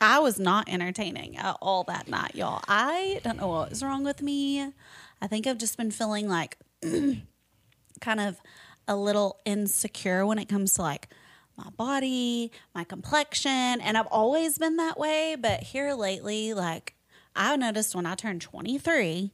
I 0.00 0.20
was 0.20 0.38
not 0.38 0.68
entertaining 0.68 1.36
at 1.36 1.56
all 1.60 1.84
that 1.84 2.08
night, 2.08 2.34
y'all. 2.34 2.62
I 2.68 3.20
don't 3.24 3.38
know 3.38 3.48
what 3.48 3.70
was 3.70 3.82
wrong 3.82 4.04
with 4.04 4.22
me. 4.22 4.72
I 5.20 5.26
think 5.26 5.46
I've 5.46 5.58
just 5.58 5.76
been 5.76 5.90
feeling 5.90 6.28
like 6.28 6.58
kind 8.00 8.20
of 8.20 8.40
a 8.88 8.96
little 8.96 9.40
insecure 9.44 10.24
when 10.24 10.38
it 10.38 10.48
comes 10.48 10.74
to 10.74 10.82
like 10.82 11.08
my 11.56 11.70
body, 11.76 12.50
my 12.74 12.84
complexion, 12.84 13.50
and 13.80 13.96
I've 13.96 14.06
always 14.06 14.58
been 14.58 14.76
that 14.76 14.98
way. 14.98 15.36
But 15.38 15.62
here 15.62 15.94
lately, 15.94 16.54
like 16.54 16.94
I 17.34 17.56
noticed 17.56 17.94
when 17.94 18.06
I 18.06 18.14
turned 18.14 18.40
23, 18.42 19.32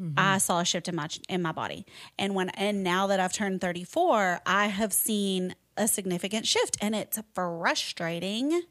mm-hmm. 0.00 0.14
I 0.16 0.38
saw 0.38 0.60
a 0.60 0.64
shift 0.64 0.88
in 0.88 0.96
my 0.96 1.08
in 1.28 1.42
my 1.42 1.52
body, 1.52 1.86
and 2.18 2.34
when 2.34 2.50
and 2.50 2.82
now 2.82 3.06
that 3.08 3.20
I've 3.20 3.32
turned 3.32 3.60
34, 3.60 4.40
I 4.46 4.66
have 4.66 4.92
seen 4.92 5.54
a 5.76 5.88
significant 5.88 6.46
shift, 6.46 6.76
and 6.80 6.94
it's 6.94 7.18
frustrating. 7.34 8.62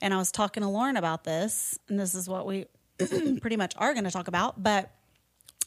And 0.00 0.12
I 0.12 0.18
was 0.18 0.32
talking 0.32 0.62
to 0.62 0.68
Lauren 0.68 0.96
about 0.96 1.24
this, 1.24 1.78
and 1.88 1.98
this 1.98 2.14
is 2.14 2.28
what 2.28 2.46
we 2.46 2.66
pretty 3.40 3.56
much 3.56 3.74
are 3.76 3.92
going 3.92 4.04
to 4.04 4.10
talk 4.10 4.28
about. 4.28 4.62
But 4.62 4.90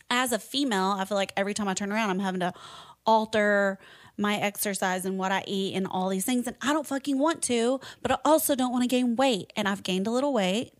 as 0.09 0.31
a 0.31 0.39
female, 0.39 0.95
I 0.97 1.05
feel 1.05 1.17
like 1.17 1.33
every 1.35 1.53
time 1.53 1.67
I 1.67 1.73
turn 1.73 1.91
around, 1.91 2.09
I'm 2.09 2.19
having 2.19 2.39
to 2.41 2.53
alter 3.05 3.79
my 4.17 4.37
exercise 4.37 5.05
and 5.05 5.17
what 5.17 5.31
I 5.31 5.43
eat 5.47 5.75
and 5.75 5.87
all 5.87 6.09
these 6.09 6.25
things. 6.25 6.47
And 6.47 6.55
I 6.61 6.73
don't 6.73 6.87
fucking 6.87 7.19
want 7.19 7.41
to, 7.43 7.79
but 8.01 8.11
I 8.11 8.17
also 8.25 8.55
don't 8.55 8.71
want 8.71 8.83
to 8.83 8.87
gain 8.87 9.15
weight. 9.15 9.53
And 9.55 9.67
I've 9.67 9.83
gained 9.83 10.07
a 10.07 10.11
little 10.11 10.33
weight 10.33 10.73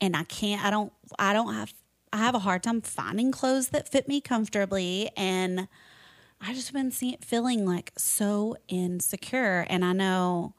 and 0.00 0.16
I 0.16 0.24
can't, 0.24 0.64
I 0.64 0.70
don't, 0.70 0.92
I 1.18 1.32
don't 1.32 1.54
have, 1.54 1.72
I 2.12 2.18
have 2.18 2.34
a 2.34 2.40
hard 2.40 2.62
time 2.62 2.80
finding 2.80 3.30
clothes 3.32 3.68
that 3.68 3.88
fit 3.88 4.08
me 4.08 4.20
comfortably. 4.20 5.10
And 5.16 5.68
I 6.40 6.52
just 6.52 6.72
been 6.72 6.90
see, 6.90 7.16
feeling 7.20 7.64
like 7.64 7.92
so 7.96 8.56
insecure. 8.68 9.66
And 9.68 9.84
I 9.84 9.92
know 9.92 10.54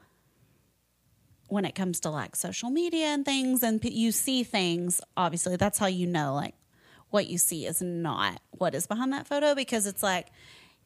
when 1.47 1.65
it 1.65 1.75
comes 1.75 1.99
to 2.01 2.09
like 2.09 2.35
social 2.35 2.69
media 2.69 3.07
and 3.07 3.25
things 3.25 3.61
and 3.61 3.83
you 3.83 4.11
see 4.11 4.43
things, 4.43 5.01
obviously 5.17 5.57
that's 5.57 5.77
how 5.77 5.85
you 5.87 6.07
know 6.07 6.33
like 6.33 6.55
what 7.09 7.27
you 7.27 7.37
see 7.37 7.65
is 7.65 7.81
not 7.81 8.41
what 8.51 8.73
is 8.73 8.87
behind 8.87 9.13
that 9.13 9.27
photo 9.27 9.53
because 9.53 9.85
it's 9.85 10.01
like, 10.01 10.27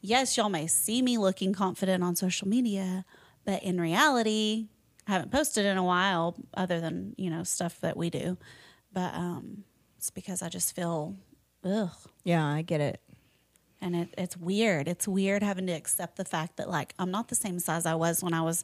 yes, 0.02 0.38
y'all 0.38 0.50
may 0.50 0.68
see 0.68 1.02
me 1.02 1.18
looking 1.18 1.54
confident 1.54 2.04
on 2.04 2.16
social 2.16 2.48
media, 2.48 3.06
but 3.46 3.64
in 3.64 3.80
reality, 3.80 4.68
I 5.08 5.14
haven't 5.14 5.32
posted 5.32 5.66
in 5.66 5.78
a 5.78 5.84
while 5.84 6.36
other 6.54 6.80
than, 6.80 7.16
you 7.18 7.30
know, 7.30 7.44
stuff 7.44 7.80
that 7.82 7.98
we 7.98 8.10
do. 8.10 8.38
But 8.94 9.14
um 9.14 9.64
it's 9.98 10.10
because 10.12 10.42
I 10.42 10.50
just 10.50 10.76
feel 10.76 11.18
ugh. 11.64 11.92
Yeah, 12.24 12.46
I 12.46 12.62
get 12.62 12.80
it. 12.80 13.02
And 13.82 13.96
it, 13.96 14.14
it's 14.18 14.38
weird. 14.38 14.88
It's 14.88 15.08
weird 15.08 15.44
having 15.44 15.68
to 15.68 15.74
accept 15.74 16.16
the 16.16 16.26
fact 16.26 16.58
that 16.58 16.70
like 16.70 16.94
I'm 16.98 17.12
not 17.12 17.28
the 17.28 17.36
same 17.36 17.60
size 17.60 17.86
I 17.86 17.96
was 17.96 18.24
when 18.24 18.34
I 18.34 18.42
was, 18.42 18.64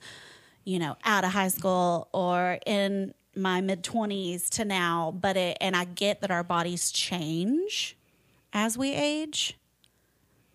you 0.64 0.80
know, 0.80 0.96
out 1.04 1.24
of 1.24 1.32
high 1.32 1.50
school 1.50 2.08
or 2.14 2.60
in 2.66 3.14
my 3.36 3.60
mid 3.60 3.84
20s 3.84 4.50
to 4.52 4.66
now, 4.66 5.14
but 5.20 5.36
it 5.36 5.58
and 5.60 5.76
I 5.76 5.86
get 5.86 6.22
that 6.22 6.32
our 6.32 6.44
bodies 6.44 6.92
change 6.92 7.98
as 8.54 8.78
we 8.78 8.94
age. 8.94 9.58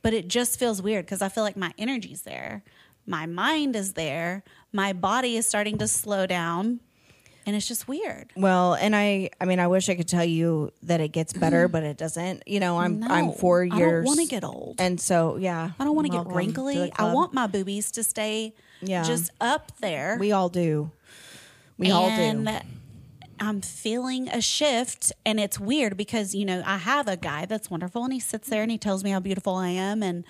But 0.03 0.15
it 0.15 0.29
just 0.29 0.59
feels 0.59 0.81
weird 0.81 1.05
because 1.07 1.23
I 1.23 1.29
feel 1.29 1.45
like 1.45 1.57
my 1.57 1.73
energy's 1.79 2.23
there. 2.23 2.63
My 3.07 3.27
mind 3.27 3.77
is 3.77 3.95
there. 3.95 4.43
My 4.73 4.93
body 4.93 5.37
is 5.37 5.47
starting 5.47 5.79
to 5.79 5.89
slow 5.89 6.27
down. 6.27 6.81
And 7.47 7.57
it's 7.57 7.67
just 7.67 7.89
weird. 7.89 8.31
Well, 8.37 8.75
and 8.75 8.95
I, 8.95 9.31
I 9.41 9.47
mean, 9.47 9.59
I 9.59 9.67
wish 9.67 9.89
I 9.89 9.95
could 9.95 10.07
tell 10.07 10.25
you 10.25 10.73
that 10.83 11.01
it 11.01 11.09
gets 11.09 11.33
better, 11.33 11.69
mm. 11.69 11.73
but 11.73 11.83
it 11.83 11.97
doesn't. 11.97 12.43
You 12.47 12.61
know, 12.61 12.79
I'm, 12.79 13.03
I'm 13.05 13.27
No, 13.27 13.33
four 13.33 13.65
I 13.65 13.79
don't 13.79 14.05
wanna 14.05 14.27
get 14.27 14.45
old. 14.45 14.77
and 14.79 15.01
so 15.01 15.37
yeah, 15.37 15.71
I 15.79 15.85
don't 15.85 15.97
want 15.97 16.07
to 16.07 16.11
get 16.13 16.19
welcome 16.19 16.37
wrinkly. 16.37 16.75
the 16.77 16.85
I 16.93 16.97
club. 16.97 17.15
want 17.15 17.33
my 17.35 17.47
boobies 17.47 17.91
to 17.93 18.05
stay 18.05 18.55
Yeah. 18.83 19.03
just 19.03 19.31
up 19.41 19.73
there. 19.81 20.19
We 20.21 20.33
all 20.33 20.51
do. 20.51 20.93
We 21.79 21.91
all 21.91 22.09
do. 22.09 22.13
and 22.13 22.63
I'm 23.41 23.61
feeling 23.61 24.29
a 24.29 24.41
shift, 24.41 25.13
and 25.25 25.41
it's 25.41 25.59
weird 25.59 25.97
because 25.97 26.35
you 26.35 26.45
know 26.45 26.63
I 26.65 26.79
have 26.79 27.09
a 27.09 27.17
guy 27.17 27.47
that's 27.47 27.71
wonderful, 27.71 28.05
and 28.05 28.13
he 28.13 28.21
sits 28.21 28.49
there 28.49 28.63
and 28.63 28.71
he 28.71 28.79
tells 28.79 29.03
me 29.03 29.11
how 29.11 29.21
beautiful 29.21 29.55
I 29.55 29.69
am, 29.69 30.03
and 30.03 30.25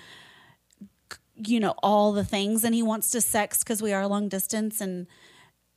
you 1.35 1.61
know 1.61 1.75
all 1.83 2.13
the 2.13 2.25
things, 2.25 2.65
and 2.65 2.75
he 2.75 2.83
wants 2.83 3.11
to 3.13 3.21
sex 3.21 3.59
because 3.59 3.83
we 3.83 3.93
are 3.93 4.07
long 4.07 4.29
distance, 4.29 4.81
and 4.81 5.07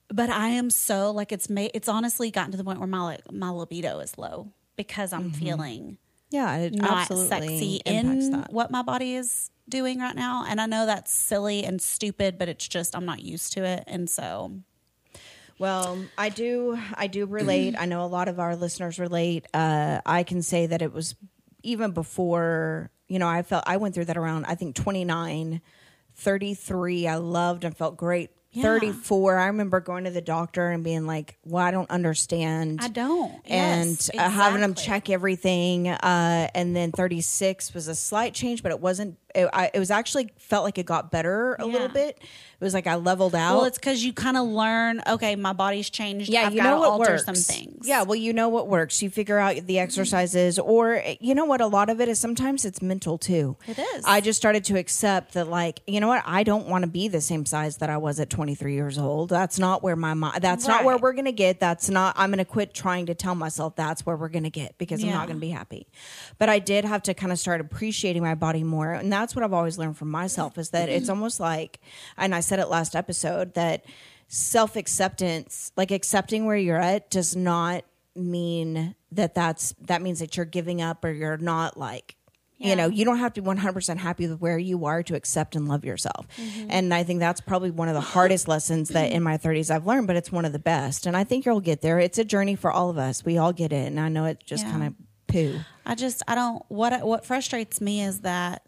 but 0.09 0.29
I 0.29 0.49
am 0.49 0.69
so 0.69 1.11
like 1.11 1.31
it's 1.31 1.49
made 1.49 1.71
it's 1.73 1.89
honestly 1.89 2.31
gotten 2.31 2.51
to 2.51 2.57
the 2.57 2.63
point 2.63 2.79
where 2.79 2.87
my 2.87 3.01
like, 3.01 3.31
my 3.31 3.49
libido 3.49 3.99
is 3.99 4.17
low 4.17 4.51
because 4.75 5.13
I'm 5.13 5.31
mm-hmm. 5.31 5.39
feeling 5.39 5.97
Yeah, 6.29 6.55
it 6.57 6.75
not 6.75 7.01
absolutely 7.01 7.29
sexy 7.29 7.81
in 7.85 8.31
that. 8.31 8.53
what 8.53 8.71
my 8.71 8.81
body 8.81 9.15
is 9.15 9.49
doing 9.67 9.99
right 9.99 10.15
now. 10.15 10.45
And 10.47 10.59
I 10.59 10.65
know 10.65 10.85
that's 10.85 11.11
silly 11.11 11.63
and 11.63 11.81
stupid, 11.81 12.37
but 12.37 12.49
it's 12.49 12.67
just 12.67 12.95
I'm 12.95 13.05
not 13.05 13.21
used 13.21 13.53
to 13.53 13.63
it. 13.63 13.83
And 13.87 14.09
so 14.09 14.59
Well, 15.59 16.03
I 16.17 16.29
do. 16.29 16.77
I 16.95 17.07
do 17.07 17.25
relate. 17.25 17.75
I 17.77 17.85
know 17.85 18.03
a 18.03 18.07
lot 18.07 18.27
of 18.27 18.39
our 18.39 18.55
listeners 18.55 18.99
relate. 18.99 19.45
Uh, 19.53 20.01
I 20.05 20.23
can 20.23 20.41
say 20.41 20.65
that 20.67 20.81
it 20.81 20.93
was 20.93 21.15
even 21.61 21.91
before. 21.91 22.89
You 23.07 23.19
know, 23.19 23.27
I 23.27 23.43
felt 23.43 23.63
I 23.67 23.77
went 23.77 23.93
through 23.95 24.05
that 24.05 24.17
around. 24.17 24.45
I 24.45 24.55
think 24.55 24.75
29, 24.75 25.61
33. 26.15 27.07
I 27.07 27.15
loved 27.15 27.63
and 27.63 27.75
felt 27.75 27.97
great. 27.97 28.31
Yeah. 28.51 28.63
34. 28.63 29.37
I 29.39 29.47
remember 29.47 29.79
going 29.79 30.03
to 30.03 30.11
the 30.11 30.21
doctor 30.21 30.69
and 30.69 30.83
being 30.83 31.07
like, 31.07 31.37
"Well, 31.43 31.63
I 31.63 31.71
don't 31.71 31.89
understand." 31.89 32.79
I 32.83 32.87
don't. 32.87 33.33
and 33.45 33.89
Yes, 33.89 34.11
uh, 34.15 34.29
having 34.29 34.61
them 34.61 34.75
check 34.75 35.09
everything. 35.09 35.87
Uh, 35.87 36.49
and 36.53 36.75
then 36.75 36.91
36 36.91 37.73
was 37.73 37.87
a 37.87 37.95
slight 37.95 38.35
change, 38.35 38.61
but 38.61 38.71
it 38.71 38.79
wasn't. 38.79 39.17
It, 39.35 39.49
I, 39.53 39.71
it 39.73 39.79
was 39.79 39.91
actually 39.91 40.31
felt 40.37 40.63
like 40.63 40.77
it 40.77 40.85
got 40.85 41.11
better 41.11 41.55
a 41.59 41.65
little 41.65 41.87
bit. 41.87 42.19
It 42.19 42.63
was 42.63 42.73
like 42.73 42.87
I 42.87 42.95
leveled 42.95 43.35
out. 43.35 43.57
Well, 43.57 43.65
it's 43.65 43.77
because 43.77 44.05
you 44.05 44.13
kind 44.13 44.37
of 44.37 44.47
learn, 44.47 45.01
okay, 45.05 45.35
my 45.35 45.53
body's 45.53 45.89
changed. 45.89 46.29
Yeah, 46.29 46.47
I've 46.47 46.53
you 46.53 46.61
know 46.61 46.79
what 46.79 46.89
alter 46.89 47.11
works. 47.11 47.25
some 47.25 47.35
things. 47.35 47.87
Yeah, 47.87 48.03
well, 48.03 48.15
you 48.15 48.31
know 48.31 48.47
what 48.49 48.67
works. 48.67 49.01
You 49.01 49.09
figure 49.09 49.37
out 49.37 49.55
the 49.67 49.79
exercises, 49.79 50.59
or 50.59 51.03
you 51.19 51.35
know 51.35 51.45
what? 51.45 51.61
A 51.61 51.67
lot 51.67 51.89
of 51.89 51.99
it 51.99 52.07
is 52.07 52.19
sometimes 52.19 52.63
it's 52.63 52.81
mental 52.81 53.17
too. 53.17 53.57
It 53.67 53.79
is. 53.79 54.05
I 54.05 54.21
just 54.21 54.37
started 54.37 54.63
to 54.65 54.77
accept 54.77 55.33
that, 55.33 55.47
like, 55.47 55.81
you 55.87 55.99
know 55.99 56.07
what? 56.07 56.23
I 56.25 56.43
don't 56.43 56.67
want 56.67 56.83
to 56.83 56.89
be 56.89 57.07
the 57.07 57.21
same 57.21 57.45
size 57.45 57.77
that 57.77 57.89
I 57.89 57.97
was 57.97 58.19
at 58.19 58.29
23 58.29 58.73
years 58.73 58.97
old. 58.97 59.29
That's 59.29 59.59
not 59.59 59.83
where 59.83 59.95
my 59.95 60.13
mind. 60.13 60.41
That's 60.41 60.67
not 60.67 60.85
where 60.85 60.97
we're 60.97 61.13
gonna 61.13 61.31
get. 61.31 61.59
That's 61.59 61.89
not. 61.89 62.15
I'm 62.17 62.29
gonna 62.29 62.45
quit 62.45 62.73
trying 62.73 63.07
to 63.07 63.15
tell 63.15 63.35
myself 63.35 63.75
that's 63.75 64.05
where 64.05 64.15
we're 64.15 64.29
gonna 64.29 64.49
get 64.49 64.77
because 64.77 65.03
I'm 65.03 65.09
not 65.09 65.27
gonna 65.27 65.39
be 65.39 65.49
happy. 65.49 65.87
But 66.37 66.49
I 66.49 66.59
did 66.59 66.85
have 66.85 67.03
to 67.03 67.13
kind 67.13 67.31
of 67.31 67.39
start 67.39 67.61
appreciating 67.61 68.21
my 68.23 68.35
body 68.35 68.63
more, 68.63 68.93
and 68.93 69.11
that's 69.11 69.22
what 69.35 69.43
I've 69.43 69.53
always 69.53 69.77
learned 69.77 69.97
from 69.97 70.11
myself 70.11 70.57
is 70.57 70.71
that 70.71 70.89
it's 70.89 71.05
mm-hmm. 71.05 71.11
almost 71.11 71.39
like, 71.39 71.79
and 72.17 72.35
I 72.35 72.41
said 72.41 72.59
it 72.59 72.67
last 72.67 72.95
episode 72.95 73.53
that 73.53 73.85
self 74.27 74.75
acceptance, 74.75 75.71
like 75.77 75.91
accepting 75.91 76.45
where 76.45 76.57
you're 76.57 76.81
at, 76.81 77.09
does 77.09 77.35
not 77.35 77.85
mean 78.15 78.95
that 79.11 79.33
that's 79.33 79.73
that 79.81 80.01
means 80.01 80.19
that 80.19 80.37
you're 80.37 80.45
giving 80.45 80.81
up 80.81 81.03
or 81.03 81.11
you're 81.11 81.37
not 81.37 81.77
like 81.77 82.15
you 82.59 82.75
know 82.75 82.87
you 82.87 83.03
don't 83.05 83.17
have 83.17 83.33
to 83.33 83.41
be 83.41 83.47
100% 83.47 83.97
happy 83.97 84.27
with 84.27 84.39
where 84.39 84.57
you 84.57 84.85
are 84.85 85.03
to 85.03 85.15
accept 85.15 85.55
and 85.55 85.67
love 85.67 85.83
yourself. 85.83 86.27
Mm-hmm. 86.37 86.67
And 86.69 86.93
i 86.93 87.03
think 87.03 87.19
that's 87.19 87.41
probably 87.41 87.71
one 87.71 87.87
of 87.87 87.93
the 87.93 88.01
hardest 88.01 88.47
lessons 88.47 88.89
that 88.89 89.11
in 89.11 89.21
my 89.23 89.37
30s 89.37 89.69
i've 89.69 89.85
learned 89.85 90.07
but 90.07 90.15
it's 90.15 90.31
one 90.31 90.45
of 90.45 90.53
the 90.53 90.59
best. 90.59 91.05
And 91.05 91.17
i 91.17 91.23
think 91.23 91.45
you'll 91.45 91.59
get 91.59 91.81
there. 91.81 91.99
It's 91.99 92.17
a 92.17 92.23
journey 92.23 92.55
for 92.55 92.71
all 92.71 92.89
of 92.89 92.97
us. 92.97 93.25
We 93.25 93.37
all 93.37 93.53
get 93.53 93.73
it. 93.73 93.87
And 93.87 93.99
i 93.99 94.09
know 94.09 94.25
it's 94.25 94.43
just 94.43 94.63
Yeah. 94.63 94.71
kind 94.71 94.83
of 94.87 94.93
poo. 95.27 95.59
I 95.85 95.95
just 95.95 96.23
I 96.27 96.35
don't 96.35 96.63
what 96.69 97.05
what 97.05 97.25
frustrates 97.25 97.81
me 97.81 98.01
is 98.01 98.21
that 98.21 98.63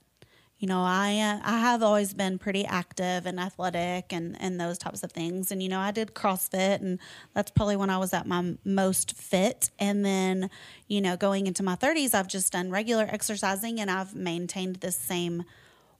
you 0.57 0.67
know 0.67 0.81
I 0.81 1.19
uh, 1.19 1.39
I 1.43 1.59
have 1.59 1.83
always 1.83 2.13
been 2.13 2.37
pretty 2.37 2.65
active 2.65 3.25
and 3.25 3.39
athletic 3.39 4.13
and 4.13 4.37
and 4.39 4.59
those 4.59 4.77
types 4.77 5.03
of 5.03 5.11
things. 5.11 5.51
And 5.51 5.61
you 5.61 5.69
know 5.69 5.79
I 5.79 5.91
did 5.91 6.13
CrossFit 6.13 6.81
and 6.81 6.99
that's 7.33 7.51
probably 7.51 7.75
when 7.75 7.89
I 7.89 7.97
was 7.97 8.13
at 8.13 8.25
my 8.25 8.55
most 8.63 9.15
fit. 9.15 9.69
And 9.79 10.05
then 10.05 10.49
you 10.87 11.01
know 11.01 11.17
going 11.17 11.47
into 11.47 11.63
my 11.63 11.75
30s 11.75 12.13
I've 12.13 12.27
just 12.27 12.53
done 12.53 12.71
regular 12.71 13.07
exercising 13.09 13.79
and 13.79 13.91
I've 13.91 14.15
maintained 14.15 14.77
the 14.77 14.91
same 14.91 15.43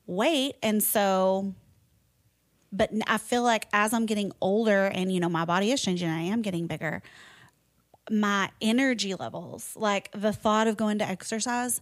weight. 0.08 0.56
And 0.64 0.82
so 0.82 1.54
but 2.72 2.92
I 3.08 3.18
feel 3.18 3.44
like 3.44 3.68
as 3.74 3.94
I'm 3.94 4.06
getting 4.06 4.32
older 4.42 4.86
and 4.86 5.12
you 5.12 5.20
know 5.20 5.30
my 5.30 5.46
body 5.46 5.72
is 5.72 5.82
changing 5.82 6.10
I 6.10 6.22
am 6.22 6.42
getting 6.42 6.68
bigger 6.68 7.02
my 8.10 8.50
energy 8.62 9.16
levels 9.16 9.74
like 9.76 10.12
the 10.12 10.32
thought 10.32 10.68
of 10.68 10.78
going 10.78 11.00
to 11.00 11.06
exercise 11.08 11.82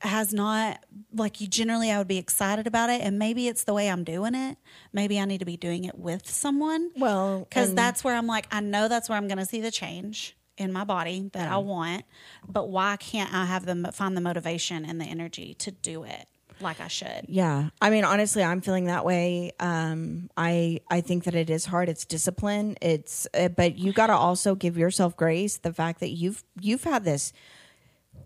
has 0.00 0.32
not 0.32 0.84
like 1.12 1.40
you 1.40 1.46
generally 1.46 1.90
I 1.90 1.98
would 1.98 2.08
be 2.08 2.18
excited 2.18 2.66
about 2.66 2.90
it 2.90 3.02
and 3.02 3.18
maybe 3.18 3.46
it's 3.48 3.64
the 3.64 3.74
way 3.74 3.90
I'm 3.90 4.04
doing 4.04 4.34
it 4.34 4.56
maybe 4.92 5.20
I 5.20 5.24
need 5.24 5.38
to 5.38 5.44
be 5.44 5.56
doing 5.56 5.84
it 5.84 5.98
with 5.98 6.28
someone 6.28 6.90
well 6.96 7.40
because 7.40 7.74
that's 7.74 8.02
where 8.02 8.14
I'm 8.14 8.26
like 8.26 8.46
I 8.50 8.60
know 8.60 8.88
that's 8.88 9.08
where 9.08 9.18
I'm 9.18 9.28
going 9.28 9.38
to 9.38 9.46
see 9.46 9.60
the 9.60 9.70
change 9.70 10.36
in 10.56 10.72
my 10.72 10.84
body 10.84 11.30
that 11.32 11.50
I 11.50 11.58
want 11.58 12.04
but 12.48 12.68
why 12.70 12.96
can't 12.96 13.32
I 13.34 13.44
have 13.44 13.66
them 13.66 13.86
find 13.92 14.16
the 14.16 14.20
motivation 14.20 14.84
and 14.84 15.00
the 15.00 15.04
energy 15.04 15.54
to 15.54 15.70
do 15.70 16.04
it 16.04 16.26
like 16.60 16.80
I 16.80 16.88
should 16.88 17.24
Yeah. 17.28 17.70
I 17.82 17.90
mean, 17.90 18.04
honestly, 18.04 18.42
I'm 18.42 18.60
feeling 18.60 18.84
that 18.84 19.04
way. 19.04 19.52
Um, 19.58 20.30
I, 20.36 20.80
I 20.88 21.00
think 21.00 21.24
that 21.24 21.34
it 21.34 21.50
is 21.50 21.66
hard. 21.66 21.88
It's 21.88 22.04
discipline. 22.04 22.76
It's, 22.80 23.26
uh, 23.34 23.48
but 23.48 23.76
you 23.76 23.92
got 23.92 24.06
to 24.06 24.14
also 24.14 24.54
give 24.54 24.78
yourself 24.78 25.16
grace. 25.16 25.58
The 25.58 25.72
fact 25.72 25.98
that 26.00 26.10
you've, 26.10 26.44
you've 26.60 26.84
had 26.84 27.04
this 27.04 27.32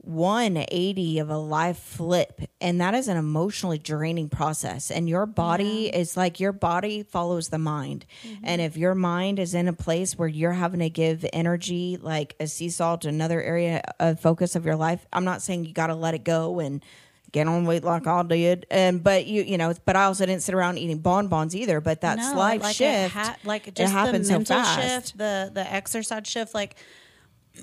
180 0.09 1.19
of 1.19 1.29
a 1.29 1.37
life 1.37 1.79
flip 1.79 2.41
and 2.63 2.81
that 2.81 2.95
is 2.95 3.09
an 3.09 3.19
emotionally 3.19 3.77
draining 3.77 4.29
process 4.31 4.91
and 4.91 5.07
your 5.07 5.27
body 5.27 5.95
is 5.95 6.17
like 6.17 6.41
your 6.41 6.51
body 6.53 7.03
follows 7.03 7.49
the 7.51 7.59
mind 7.59 8.07
mm-hmm. 8.23 8.43
and 8.43 8.63
if 8.63 8.75
your 8.75 8.95
mind 8.95 9.39
is 9.39 9.55
in 9.55 9.69
a 9.69 9.73
place 9.73 10.17
where 10.17 10.27
you're 10.27 10.53
having 10.53 10.81
to 10.81 10.89
give 10.89 11.27
energy 11.35 11.99
like 12.01 12.35
a 12.41 12.47
seesaw 12.47 12.97
to 12.97 13.07
another 13.07 13.43
area 13.43 13.83
of 14.01 14.19
focus 14.19 14.57
of 14.57 14.65
your 14.65 14.77
life 14.77 15.07
i'm 15.13 15.25
not 15.25 15.43
saying 15.43 15.67
you 15.67 15.75
got 15.75 15.89
to 15.89 15.95
let 15.95 16.15
it 16.15 16.25
go 16.25 16.59
and 16.59 16.83
get 17.31 17.47
on 17.47 17.67
weight 17.67 17.85
like 17.85 18.07
I 18.07 18.23
did 18.23 18.67
and 18.71 19.05
but 19.05 19.27
you 19.27 19.43
you 19.43 19.59
know 19.59 19.75
but 19.85 19.95
I 19.97 20.05
also 20.05 20.25
didn't 20.25 20.41
sit 20.43 20.55
around 20.55 20.79
eating 20.79 21.01
bonbons 21.01 21.55
either 21.55 21.81
but 21.83 22.01
that 22.01 22.17
No, 22.17 22.33
slight 22.33 22.63
like 22.63 22.75
shift 22.75 23.13
ha- 23.13 23.37
like 23.45 23.69
it 23.69 23.75
just 23.75 23.93
the 23.93 23.99
happens 23.99 24.29
so 24.29 24.33
mental 24.39 24.57
fast. 24.57 24.81
shift, 24.81 25.19
the 25.19 25.51
the 25.53 25.71
exercise 25.71 26.27
shift. 26.27 26.55
Like 26.55 26.77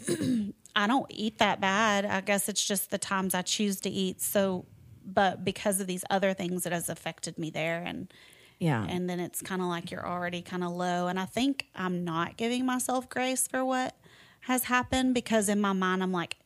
I 0.75 0.87
don't 0.87 1.05
eat 1.09 1.37
that 1.37 1.61
bad. 1.61 2.05
I 2.05 2.21
guess 2.21 2.49
it's 2.49 2.65
just 2.65 2.91
the 2.91 2.97
times 2.97 3.33
I 3.33 3.41
choose 3.41 3.79
to 3.81 3.89
eat. 3.89 4.21
So, 4.21 4.65
but 5.05 5.45
because 5.45 5.79
of 5.79 5.87
these 5.87 6.03
other 6.09 6.33
things, 6.33 6.65
it 6.65 6.73
has 6.73 6.89
affected 6.89 7.37
me 7.37 7.49
there, 7.49 7.81
and 7.85 8.13
yeah 8.57 8.85
and 8.87 9.09
then 9.09 9.19
it's 9.19 9.41
kind 9.41 9.61
of 9.61 9.67
like 9.67 9.91
you're 9.91 10.07
already 10.07 10.41
kind 10.41 10.63
of 10.63 10.71
low. 10.71 11.07
And 11.07 11.19
I 11.19 11.25
think 11.25 11.67
I'm 11.75 12.03
not 12.03 12.37
giving 12.37 12.65
myself 12.65 13.09
grace 13.09 13.47
for 13.47 13.65
what 13.65 13.95
has 14.41 14.65
happened 14.65 15.13
because 15.13 15.49
in 15.49 15.59
my 15.59 15.73
mind 15.73 16.03
I'm 16.03 16.11
like, 16.11 16.37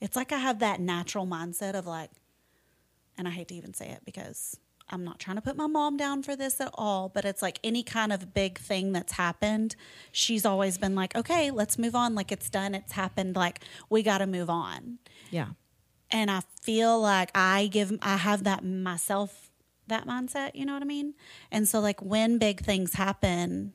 it's 0.00 0.16
like 0.16 0.32
I 0.32 0.38
have 0.38 0.60
that 0.60 0.80
natural 0.80 1.26
mindset 1.26 1.74
of 1.74 1.86
like, 1.86 2.10
and 3.18 3.28
I 3.28 3.30
hate 3.30 3.48
to 3.48 3.54
even 3.54 3.74
say 3.74 3.90
it 3.90 4.00
because 4.04 4.58
I'm 4.92 5.04
not 5.04 5.18
trying 5.18 5.36
to 5.36 5.42
put 5.42 5.56
my 5.56 5.66
mom 5.66 5.96
down 5.96 6.22
for 6.22 6.36
this 6.36 6.60
at 6.60 6.70
all, 6.74 7.08
but 7.08 7.24
it's 7.24 7.42
like 7.42 7.58
any 7.64 7.82
kind 7.82 8.12
of 8.12 8.34
big 8.34 8.58
thing 8.58 8.92
that's 8.92 9.12
happened, 9.12 9.74
she's 10.12 10.44
always 10.44 10.78
been 10.78 10.94
like, 10.94 11.16
okay, 11.16 11.50
let's 11.50 11.78
move 11.78 11.94
on. 11.94 12.14
Like 12.14 12.30
it's 12.30 12.50
done, 12.50 12.74
it's 12.74 12.92
happened. 12.92 13.34
Like 13.34 13.60
we 13.88 14.02
got 14.02 14.18
to 14.18 14.26
move 14.26 14.50
on. 14.50 14.98
yeah 15.30 15.48
And 16.10 16.30
I 16.30 16.42
feel 16.60 17.00
like 17.00 17.30
I 17.34 17.68
give, 17.68 17.96
I 18.02 18.18
have 18.18 18.44
that 18.44 18.62
myself, 18.64 19.50
that 19.88 20.06
mindset, 20.06 20.50
you 20.54 20.66
know 20.66 20.74
what 20.74 20.82
I 20.82 20.86
mean? 20.86 21.14
And 21.50 21.66
so, 21.66 21.80
like, 21.80 22.00
when 22.02 22.38
big 22.38 22.60
things 22.60 22.94
happen, 22.94 23.72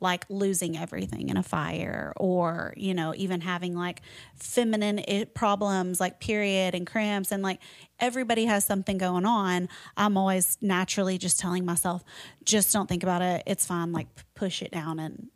like 0.00 0.24
losing 0.28 0.76
everything 0.76 1.28
in 1.28 1.36
a 1.36 1.42
fire 1.42 2.12
or 2.16 2.72
you 2.76 2.94
know 2.94 3.12
even 3.16 3.40
having 3.40 3.74
like 3.74 4.02
feminine 4.34 5.02
problems 5.34 6.00
like 6.00 6.20
period 6.20 6.74
and 6.74 6.86
cramps 6.86 7.32
and 7.32 7.42
like 7.42 7.60
everybody 8.00 8.44
has 8.44 8.64
something 8.64 8.98
going 8.98 9.24
on 9.26 9.68
i'm 9.96 10.16
always 10.16 10.58
naturally 10.60 11.18
just 11.18 11.38
telling 11.38 11.64
myself 11.64 12.02
just 12.44 12.72
don't 12.72 12.88
think 12.88 13.02
about 13.02 13.22
it 13.22 13.42
it's 13.46 13.64
fine 13.66 13.92
like 13.92 14.06
push 14.34 14.62
it 14.62 14.70
down 14.70 14.98
and 14.98 15.28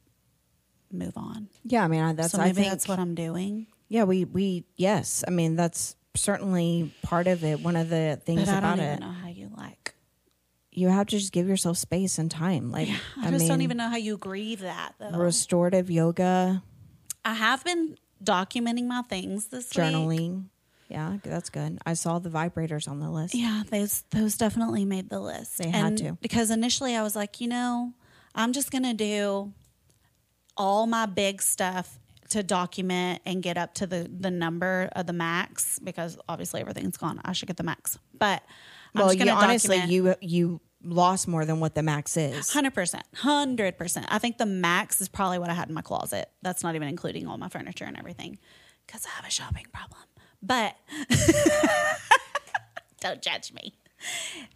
move 0.93 1.17
on 1.17 1.49
yeah 1.65 1.85
I 1.85 1.89
mean 1.89 2.17
that's 2.17 2.33
so 2.33 2.41
I 2.41 2.53
think 2.53 2.69
that's 2.69 2.89
what 2.89 2.99
i'm 2.99 3.15
doing 3.15 3.67
Yeah, 3.89 4.05
we 4.05 4.25
we 4.25 4.65
yes. 4.77 5.25
I 5.27 5.31
mean, 5.33 5.57
that's 5.57 5.97
certainly 6.15 6.95
part 7.03 7.27
of 7.27 7.43
it. 7.43 7.61
One 7.61 7.75
of 7.75 7.89
the 7.89 8.21
things 8.25 8.49
about 8.49 8.79
it, 8.79 8.83
even 8.83 9.01
know 9.01 9.13
how 9.13 9.29
you 9.29 9.51
like 9.57 9.95
you 10.81 10.89
have 10.89 11.07
to 11.09 11.19
just 11.19 11.33
give 11.33 11.49
yourself 11.49 11.77
space 11.77 12.19
and 12.19 12.31
time. 12.31 12.71
Like 12.71 12.89
i, 13.17 13.31
just 13.31 13.47
don't 13.47 13.61
even 13.63 13.77
know 13.77 13.89
how 13.89 13.97
you 13.97 14.17
grieve 14.17 14.61
that 14.61 14.95
though 14.99 15.11
restorative 15.11 15.91
yoga, 15.91 16.63
i 17.25 17.35
have 17.35 17.63
been 17.65 17.97
documenting 18.23 18.87
my 18.87 19.03
things 19.03 19.47
this 19.49 19.75
week 19.75 19.85
journaling. 19.85 20.45
Yeah, 20.89 21.19
that's 21.23 21.51
good. 21.51 21.79
I 21.87 21.95
saw 21.95 22.19
the 22.19 22.31
vibrators 22.31 22.89
on 22.89 22.99
the 22.99 23.09
list. 23.09 23.35
Yeah, 23.35 23.63
those 23.71 24.03
those 24.11 24.37
definitely 24.37 24.85
made 24.85 25.09
the 25.09 25.21
list. 25.21 25.59
They 25.59 25.69
had 25.71 25.97
to. 25.99 26.19
because 26.21 26.51
initially 26.51 26.97
I 26.97 27.03
was 27.03 27.15
like, 27.15 27.41
you 27.41 27.47
know, 27.47 27.93
I'm 28.35 28.53
just 28.53 28.73
gonna 28.73 28.95
do 28.95 29.53
all 30.57 30.87
my 30.87 31.07
big 31.07 31.43
stuff 31.43 32.01
to 32.31 32.43
document 32.43 33.23
and 33.25 33.41
get 33.41 33.57
up 33.57 33.75
to 33.75 33.87
the 33.87 34.11
the 34.13 34.31
number 34.33 34.89
of 34.93 35.07
the 35.07 35.13
max 35.13 35.79
because 35.79 36.19
obviously 36.29 36.61
everything's 36.61 36.97
gone. 36.97 37.21
I 37.25 37.33
should 37.35 37.47
get 37.47 37.57
the 37.57 37.63
max, 37.63 37.97
but 38.19 38.43
I'm 38.95 39.03
well, 39.03 39.13
you, 39.13 39.31
honestly, 39.31 39.79
document- 39.79 40.23
you 40.23 40.29
you 40.29 40.61
lost 40.83 41.29
more 41.29 41.45
than 41.45 41.61
what 41.61 41.75
the 41.75 41.83
max 41.83 42.17
is. 42.17 42.53
Hundred 42.53 42.75
percent, 42.75 43.05
hundred 43.15 43.79
percent. 43.79 44.07
I 44.09 44.19
think 44.19 44.39
the 44.39 44.47
max 44.47 45.01
is 45.01 45.09
probably 45.09 45.39
what 45.39 45.51
I 45.51 45.55
had 45.55 45.69
in 45.69 45.75
my 45.75 45.83
closet. 45.83 46.31
That's 46.43 46.63
not 46.63 46.75
even 46.75 46.89
including 46.89 47.27
all 47.27 47.39
my 47.39 47.49
furniture 47.49 47.85
and 47.85 47.99
everything, 47.99 48.39
because 48.87 49.07
I 49.07 49.11
have 49.11 49.27
a 49.27 49.31
shopping 49.31 49.67
problem. 49.73 50.01
But 50.43 50.75
don't 53.01 53.23
judge 53.23 53.53
me. 53.53 53.75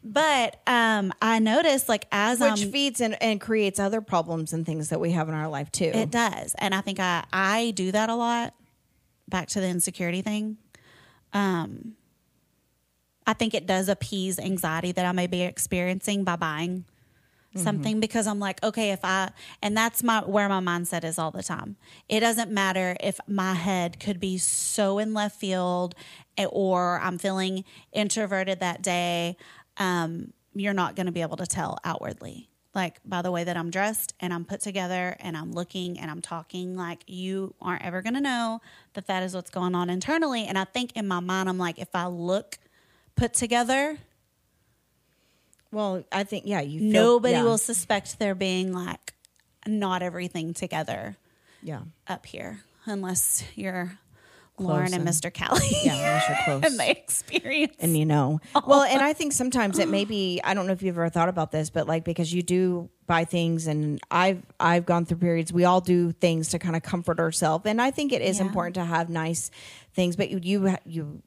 But 0.03 0.61
um, 0.67 1.13
I 1.21 1.39
noticed, 1.39 1.89
like 1.89 2.07
as 2.11 2.41
Which 2.41 2.63
I'm, 2.63 2.73
feeds 2.73 3.01
and, 3.03 3.21
and 3.23 3.41
creates 3.41 3.79
other 3.79 4.01
problems 4.01 4.55
and 4.55 4.65
things 4.65 4.89
that 4.89 5.01
we 5.01 5.13
have 5.13 5.29
in 5.29 5.35
our 5.35 5.49
life 5.49 5.71
too. 5.71 5.91
it 5.93 6.11
does, 6.11 6.55
and 6.59 6.75
I 6.75 6.81
think 6.81 7.01
I 7.01 7.25
I 7.33 7.73
do 7.73 7.93
that 7.93 8.09
a 8.09 8.15
lot. 8.15 8.55
Back 9.29 9.49
to 9.49 9.61
the 9.61 9.69
insecurity 9.69 10.23
thing. 10.23 10.59
Um, 11.33 11.95
I 13.27 13.33
think 13.33 13.55
it 13.55 13.67
does 13.67 13.89
appease 13.89 14.39
anxiety 14.39 14.93
that 14.93 15.05
I 15.05 15.13
may 15.13 15.27
be 15.27 15.43
experiencing 15.43 16.25
by 16.25 16.37
buying 16.37 16.85
something 17.57 18.01
because 18.01 18.27
I'm 18.27 18.41
like, 18.41 18.63
okay, 18.63 18.91
if 18.91 19.05
I 19.05 19.31
and 19.63 19.77
that's 19.77 20.03
my 20.03 20.21
where 20.21 20.49
my 20.49 20.61
mindset 20.61 21.05
is 21.05 21.19
all 21.19 21.31
the 21.31 21.43
time. 21.43 21.77
It 22.09 22.21
doesn't 22.21 22.51
matter 22.51 22.97
if 23.01 23.21
my 23.29 23.55
head 23.55 24.01
could 24.01 24.19
be 24.21 24.39
so 24.39 24.99
in 24.99 25.15
left 25.15 25.39
field 25.39 25.95
eh, 26.37 26.47
or 26.47 27.01
I'm 27.01 27.19
feeling 27.19 27.65
introverted 27.93 28.61
that 28.61 28.83
day. 28.83 29.37
Um, 29.77 30.33
you're 30.55 30.75
not 30.75 30.97
going 30.97 31.07
to 31.07 31.13
be 31.13 31.23
able 31.23 31.37
to 31.37 31.47
tell 31.47 31.79
outwardly. 31.85 32.49
Like 32.75 32.99
by 33.05 33.23
the 33.23 33.31
way 33.31 33.45
that 33.45 33.57
I'm 33.57 33.71
dressed 33.71 34.15
and 34.19 34.35
I'm 34.35 34.45
put 34.45 34.61
together 34.61 35.17
and 35.21 35.37
I'm 35.37 35.53
looking 35.53 35.99
and 35.99 36.11
I'm 36.11 36.21
talking, 36.21 36.77
like 36.77 37.05
you 37.07 37.55
aren't 37.61 37.85
ever 37.85 38.03
going 38.03 38.15
to 38.15 38.21
know 38.21 38.61
that 38.95 39.07
that 39.07 39.23
is 39.23 39.35
what's 39.35 39.51
going 39.51 39.77
on 39.77 39.91
internally. 39.91 40.45
And 40.45 40.59
I 40.59 40.65
think 40.65 40.91
in 40.97 41.07
my 41.07 41.21
mind, 41.21 41.49
I'm 41.49 41.59
like, 41.59 41.79
if 41.79 41.95
I 41.95 42.07
look 42.07 42.59
put 43.17 43.35
together, 43.35 43.99
well, 45.73 46.05
I 46.13 46.25
think 46.25 46.45
yeah, 46.47 46.61
you 46.61 46.81
feel, 46.81 46.91
nobody 46.93 47.35
yeah, 47.35 47.43
will 47.43 47.59
suspect 47.59 48.19
there 48.19 48.35
being 48.35 48.73
like 48.73 49.13
not 49.67 50.03
everything 50.03 50.55
together 50.55 51.17
Yeah, 51.63 51.81
up 52.07 52.27
here 52.27 52.61
unless 52.87 53.43
you're 53.55 53.99
Lauren 54.59 54.93
and 54.95 54.97
and- 54.97 55.09
Mr. 55.09 55.33
Kelly 55.33 55.67
yeah, 55.83 55.95
unless 55.97 56.29
you're 56.29 56.39
close. 56.45 56.71
and 56.71 56.79
they 56.79 56.91
experience. 56.91 57.75
and 57.81 57.97
you 57.97 58.05
know 58.07 58.41
well 58.67 58.83
and 58.83 59.01
i 59.03 59.13
think 59.15 59.33
sometimes 59.33 59.79
it 59.81 59.89
may 59.89 60.05
be 60.05 60.41
i 60.45 60.55
don't 60.55 60.67
know 60.69 60.73
if 60.75 60.81
you've 60.83 60.95
ever 60.97 61.09
thought 61.09 61.29
about 61.31 61.51
this 61.51 61.71
but 61.71 61.89
like 61.89 62.05
because 62.05 62.33
you 62.33 62.41
do 62.43 62.89
buy 63.07 63.25
things 63.25 63.67
and 63.67 64.01
i've 64.13 64.43
i've 64.61 64.87
gone 64.87 65.05
through 65.07 65.17
periods 65.17 65.53
we 65.53 65.65
all 65.65 65.81
do 65.81 66.13
things 66.13 66.51
to 66.51 66.59
kind 66.61 66.77
of 66.77 66.83
comfort 66.85 67.19
ourselves 67.19 67.65
and 67.67 67.83
i 67.83 67.91
think 67.91 68.13
it 68.13 68.23
is 68.23 68.39
Yeah. 68.39 68.45
important 68.47 68.75
to 68.77 68.85
have 68.85 69.09
nice 69.09 69.51
things 69.95 70.15
but 70.15 70.31
you 70.31 70.39
you 70.43 70.77
you 70.87 71.23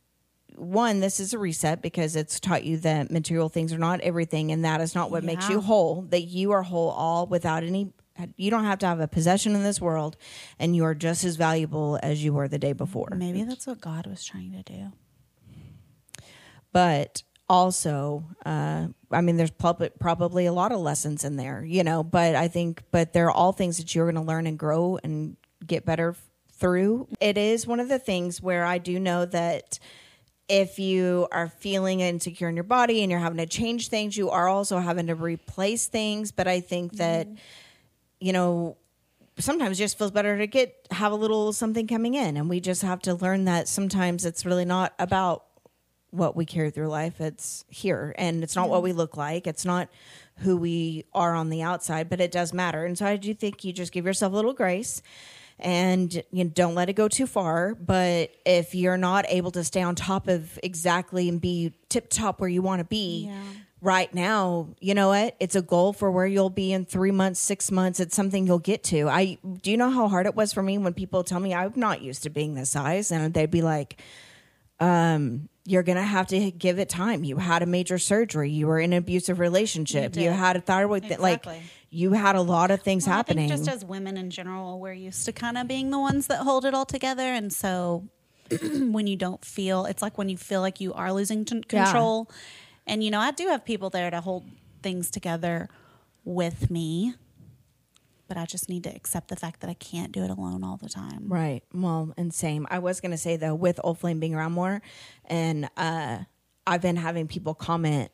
one 0.58 1.00
this 1.00 1.20
is 1.20 1.34
a 1.34 1.38
reset 1.38 1.82
because 1.82 2.16
it's 2.16 2.40
taught 2.40 2.64
you 2.64 2.78
that 2.78 3.12
material 3.12 3.48
things 3.50 3.72
are 3.72 3.78
not 3.78 4.00
everything 4.02 4.52
and 4.52 4.66
that 4.66 4.82
is 4.82 4.96
not 4.96 5.12
what 5.12 5.24
makes 5.24 5.48
you 5.50 5.62
whole 5.62 6.02
that 6.10 6.24
you 6.24 6.52
are 6.52 6.64
whole 6.64 6.90
all 6.90 7.28
without 7.28 7.64
any 7.64 7.94
you 8.36 8.50
don't 8.50 8.64
have 8.64 8.80
to 8.80 8.88
have 8.88 9.00
a 9.00 9.08
possession 9.08 9.54
in 9.54 9.62
this 9.62 9.80
world, 9.80 10.18
and 10.58 10.76
you 10.76 10.84
are 10.86 10.96
just 10.96 11.24
as 11.24 11.36
valuable 11.36 12.00
as 12.02 12.24
you 12.24 12.34
were 12.34 12.48
the 12.48 12.58
day 12.58 12.74
before. 12.74 13.10
Maybe 13.16 13.44
that's 13.44 13.68
what 13.68 13.80
God 13.80 14.08
was 14.08 14.26
trying 14.26 14.52
to 14.54 14.64
do. 14.64 14.92
but 16.72 17.22
also 17.50 18.26
uh, 18.46 18.88
i 19.12 19.22
mean 19.22 19.38
there's 19.38 19.52
probably 19.52 19.90
probably 20.00 20.46
a 20.48 20.52
lot 20.52 20.72
of 20.74 20.80
lessons 20.80 21.24
in 21.24 21.38
there 21.38 21.64
you 21.64 21.82
know 21.84 22.04
but 22.04 22.36
i 22.36 22.48
think 22.48 22.84
but 22.92 23.14
they're 23.14 23.32
all 23.32 23.54
things 23.54 23.78
that 23.78 23.96
you're 23.96 24.06
going 24.12 24.16
to 24.16 24.28
learn 24.28 24.46
and 24.48 24.60
grow 24.60 25.00
and 25.04 25.38
get 25.66 25.86
better 25.86 26.14
through 26.52 27.08
it 27.22 27.38
is 27.38 27.66
one 27.66 27.80
of 27.80 27.88
the 27.88 28.00
things 28.00 28.42
where 28.42 28.66
i 28.66 28.78
do 28.78 29.00
know 29.00 29.24
that 29.26 29.80
if 30.50 30.80
you 30.80 31.28
are 31.32 31.50
feeling 31.50 32.00
insecure 32.00 32.48
in 32.48 32.56
your 32.56 32.64
body 32.64 33.02
and 33.02 33.12
you're 33.12 33.20
having 33.20 33.38
to 33.38 33.46
change 33.46 33.90
things 33.90 34.16
you 34.16 34.30
are 34.30 34.48
also 34.48 34.80
having 34.80 35.08
to 35.08 35.16
replace 35.16 35.88
things. 35.88 36.32
But 36.32 36.48
i 36.48 36.60
think 36.60 36.94
that 36.94 37.28
mm-hmm. 37.28 37.36
you 38.20 38.34
know 38.34 38.78
sometimes 39.40 39.80
it 39.80 39.84
just 39.84 39.98
feels 39.98 40.12
better 40.12 40.38
to 40.38 40.48
get 40.48 40.88
have 40.92 41.12
a 41.12 41.16
little 41.16 41.54
something 41.54 41.88
coming 41.88 42.16
in. 42.16 42.38
And 42.38 42.50
we 42.50 42.60
just 42.60 42.82
have 42.82 43.02
to 43.02 43.14
learn 43.14 43.46
that 43.46 43.68
sometimes 43.68 44.26
it's 44.26 44.46
really 44.46 44.66
not 44.66 44.94
about 45.00 45.46
what 46.12 46.36
we 46.36 46.46
carry 46.46 46.72
through 46.72 46.88
life. 46.88 47.20
It's 47.22 47.66
here. 47.70 48.16
And 48.18 48.44
it's 48.44 48.56
not 48.56 48.70
what 48.70 48.82
we 48.82 48.94
look 48.94 49.18
like. 49.18 49.46
It's 49.46 49.66
not 49.66 49.90
who 50.38 50.56
we 50.56 51.06
are 51.14 51.36
on 51.36 51.50
the 51.50 51.62
outside 51.64 52.10
but 52.10 52.22
it 52.22 52.32
does 52.32 52.54
matter. 52.54 52.86
And 52.86 52.98
so 52.98 53.06
i 53.06 53.18
do 53.18 53.34
think 53.34 53.64
you 53.64 53.74
just 53.74 53.92
give 53.92 54.06
yourself 54.06 54.34
a 54.34 54.36
little 54.36 54.54
grace 54.54 55.02
and 55.60 56.14
you 56.32 56.44
know, 56.44 56.50
don't 56.54 56.76
let 56.76 56.90
it 56.90 56.94
go 56.94 57.08
too 57.08 57.26
far 57.28 57.74
but 57.76 58.30
if 58.46 58.76
you're 58.76 58.98
not 58.98 59.26
able 59.30 59.52
to 59.52 59.64
stay 59.64 59.82
on 59.82 59.96
top 59.96 60.28
of 60.28 60.60
exactly 60.64 61.28
and 61.30 61.42
be 61.42 61.74
tip 61.90 62.10
top 62.10 62.40
where 62.40 62.50
you 62.50 62.62
want 62.62 62.80
to 62.80 62.86
be 62.86 63.26
Yeah. 63.28 63.42
right 63.82 64.14
now, 64.14 64.70
you 64.80 64.94
know 64.94 65.08
what? 65.10 65.36
It's 65.40 65.56
a 65.56 65.62
goal 65.62 65.94
for 65.94 66.12
where 66.12 66.26
you'll 66.28 66.50
be 66.50 66.74
in 66.74 66.86
three 66.86 67.12
months, 67.12 67.40
six 67.40 67.72
months. 67.72 68.00
It's 68.00 68.16
something 68.16 68.46
you'll 68.48 68.60
get 68.60 68.84
to. 68.86 69.08
I 69.10 69.38
do 69.62 69.72
you 69.72 69.78
know 69.78 69.90
how 69.92 70.08
hard 70.08 70.26
it 70.26 70.36
was 70.36 70.52
for 70.54 70.62
me 70.64 70.78
when 70.78 70.94
people 70.94 71.24
tell 71.24 71.40
me 71.40 71.54
I'm 71.54 71.74
not 71.76 72.02
used 72.02 72.24
to 72.24 72.30
being 72.30 72.54
this 72.56 72.70
size, 72.72 73.12
and 73.12 73.34
they'd 73.34 73.52
be 73.52 73.62
like, 73.62 74.02
um, 74.80 75.50
"You're 75.70 75.84
gonna 75.84 76.02
have 76.04 76.28
to 76.28 76.50
give 76.52 76.80
it 76.80 76.88
time. 76.90 77.24
You 77.24 77.38
had 77.38 77.62
a 77.62 77.66
major 77.66 77.98
surgery. 77.98 78.50
You 78.50 78.68
were 78.68 78.80
in 78.80 78.94
an 78.94 79.00
abusive 79.00 79.38
relationship. 79.40 80.16
You, 80.16 80.24
did. 80.30 80.34
had 80.34 80.56
a 80.56 80.62
thyroid. 80.62 81.04
Th- 81.04 81.20
like 81.20 81.46
you 81.90 82.14
had 82.14 82.36
a 82.36 82.42
lot 82.42 82.72
of 82.72 82.82
things 82.82 83.06
Well, 83.06 83.14
I 83.14 83.18
happening. 83.18 83.50
think 83.50 83.60
just 83.66 83.70
as 83.70 83.84
women 83.86 84.16
in 84.18 84.30
general, 84.30 84.80
we're 84.80 84.94
used 84.94 85.26
to 85.26 85.32
kind 85.34 85.58
of 85.58 85.68
being 85.68 85.90
the 85.92 86.00
ones 86.00 86.28
that 86.28 86.40
hold 86.40 86.64
it 86.66 86.74
all 86.74 86.86
together, 86.86 87.24
and 87.24 87.52
so 87.52 88.08
when 88.62 89.08
you 89.08 89.18
don't 89.18 89.44
feel, 89.44 89.86
it's 89.86 90.02
like 90.02 90.18
when 90.18 90.30
you 90.30 90.38
feel 90.38 90.62
like 90.62 90.80
you 90.80 90.94
are 90.94 91.12
losing 91.12 91.44
t- 91.46 91.62
Yeah. 91.72 91.84
control. 91.86 92.30
And 92.86 93.04
you 93.04 93.12
know, 93.12 93.20
I 93.20 93.32
do 93.32 93.48
have 93.48 93.66
people 93.66 93.90
there 93.90 94.10
to 94.10 94.22
hold 94.22 94.46
things 94.82 95.12
together 95.12 95.68
with 96.24 96.72
me, 96.72 97.14
but 98.28 98.38
I 98.38 98.46
just 98.46 98.70
need 98.70 98.84
to 98.84 98.96
accept 98.96 99.30
the 99.30 99.36
fact 99.36 99.62
that 99.62 99.70
I 99.70 99.74
can't 99.74 100.12
do 100.12 100.24
it 100.24 100.30
alone 100.30 100.64
all 100.64 100.78
the 100.78 100.90
time. 100.90 101.26
Right. 101.28 101.64
Well, 101.74 102.14
and 102.18 102.34
same. 102.34 102.68
I 102.70 102.80
was 102.80 103.00
going 103.02 103.12
to 103.12 103.18
say 103.18 103.36
though, 103.38 103.56
with 103.56 103.80
Old 103.84 104.00
Flame 104.00 104.20
being 104.20 104.36
around 104.36 104.54
more, 104.54 104.82
and 105.26 105.70
uh, 105.78 106.20
I've 106.66 106.82
been 106.82 106.98
having 106.98 107.28
people 107.28 107.54
comment 107.54 108.12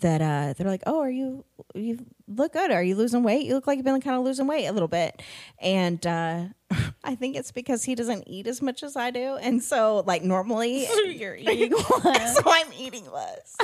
that 0.00 0.20
uh, 0.20 0.54
they're 0.56 0.66
like, 0.66 0.82
"Oh, 0.86 1.00
are 1.00 1.10
you 1.10 1.44
you 1.74 2.04
look 2.26 2.54
good? 2.54 2.70
Are 2.72 2.82
you 2.82 2.96
losing 2.96 3.22
weight? 3.22 3.46
You 3.46 3.54
look 3.54 3.66
like 3.68 3.76
you've 3.76 3.84
been 3.84 4.00
kind 4.00 4.16
of 4.16 4.24
losing 4.24 4.46
weight 4.48 4.66
a 4.66 4.72
little 4.72 4.88
bit." 4.88 5.22
And 5.60 6.04
uh, 6.04 6.44
I 7.04 7.14
think 7.14 7.36
it's 7.36 7.52
because 7.52 7.84
he 7.84 7.94
doesn't 7.94 8.24
eat 8.26 8.46
as 8.48 8.60
much 8.60 8.82
as 8.82 8.96
I 8.96 9.10
do, 9.12 9.36
and 9.36 9.62
so 9.62 10.02
like 10.04 10.22
normally, 10.24 10.86
You're 11.06 11.36
eating 11.36 11.72
less. 12.02 12.34
so 12.34 12.42
I'm 12.44 12.72
eating 12.76 13.08
less. 13.10 13.56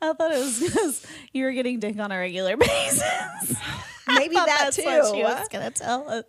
I 0.00 0.12
thought 0.12 0.32
it 0.32 0.38
was 0.38 0.60
because 0.64 1.06
you 1.32 1.44
were 1.44 1.52
getting 1.52 1.80
dick 1.80 1.98
on 1.98 2.12
a 2.12 2.18
regular 2.18 2.56
basis. 2.58 3.02
Maybe 4.06 4.34
that 4.34 4.46
that's 4.46 4.76
too. 4.76 4.84
what 4.84 5.14
she 5.14 5.22
was 5.22 5.48
gonna 5.48 5.70
tell 5.70 6.08
us. 6.08 6.24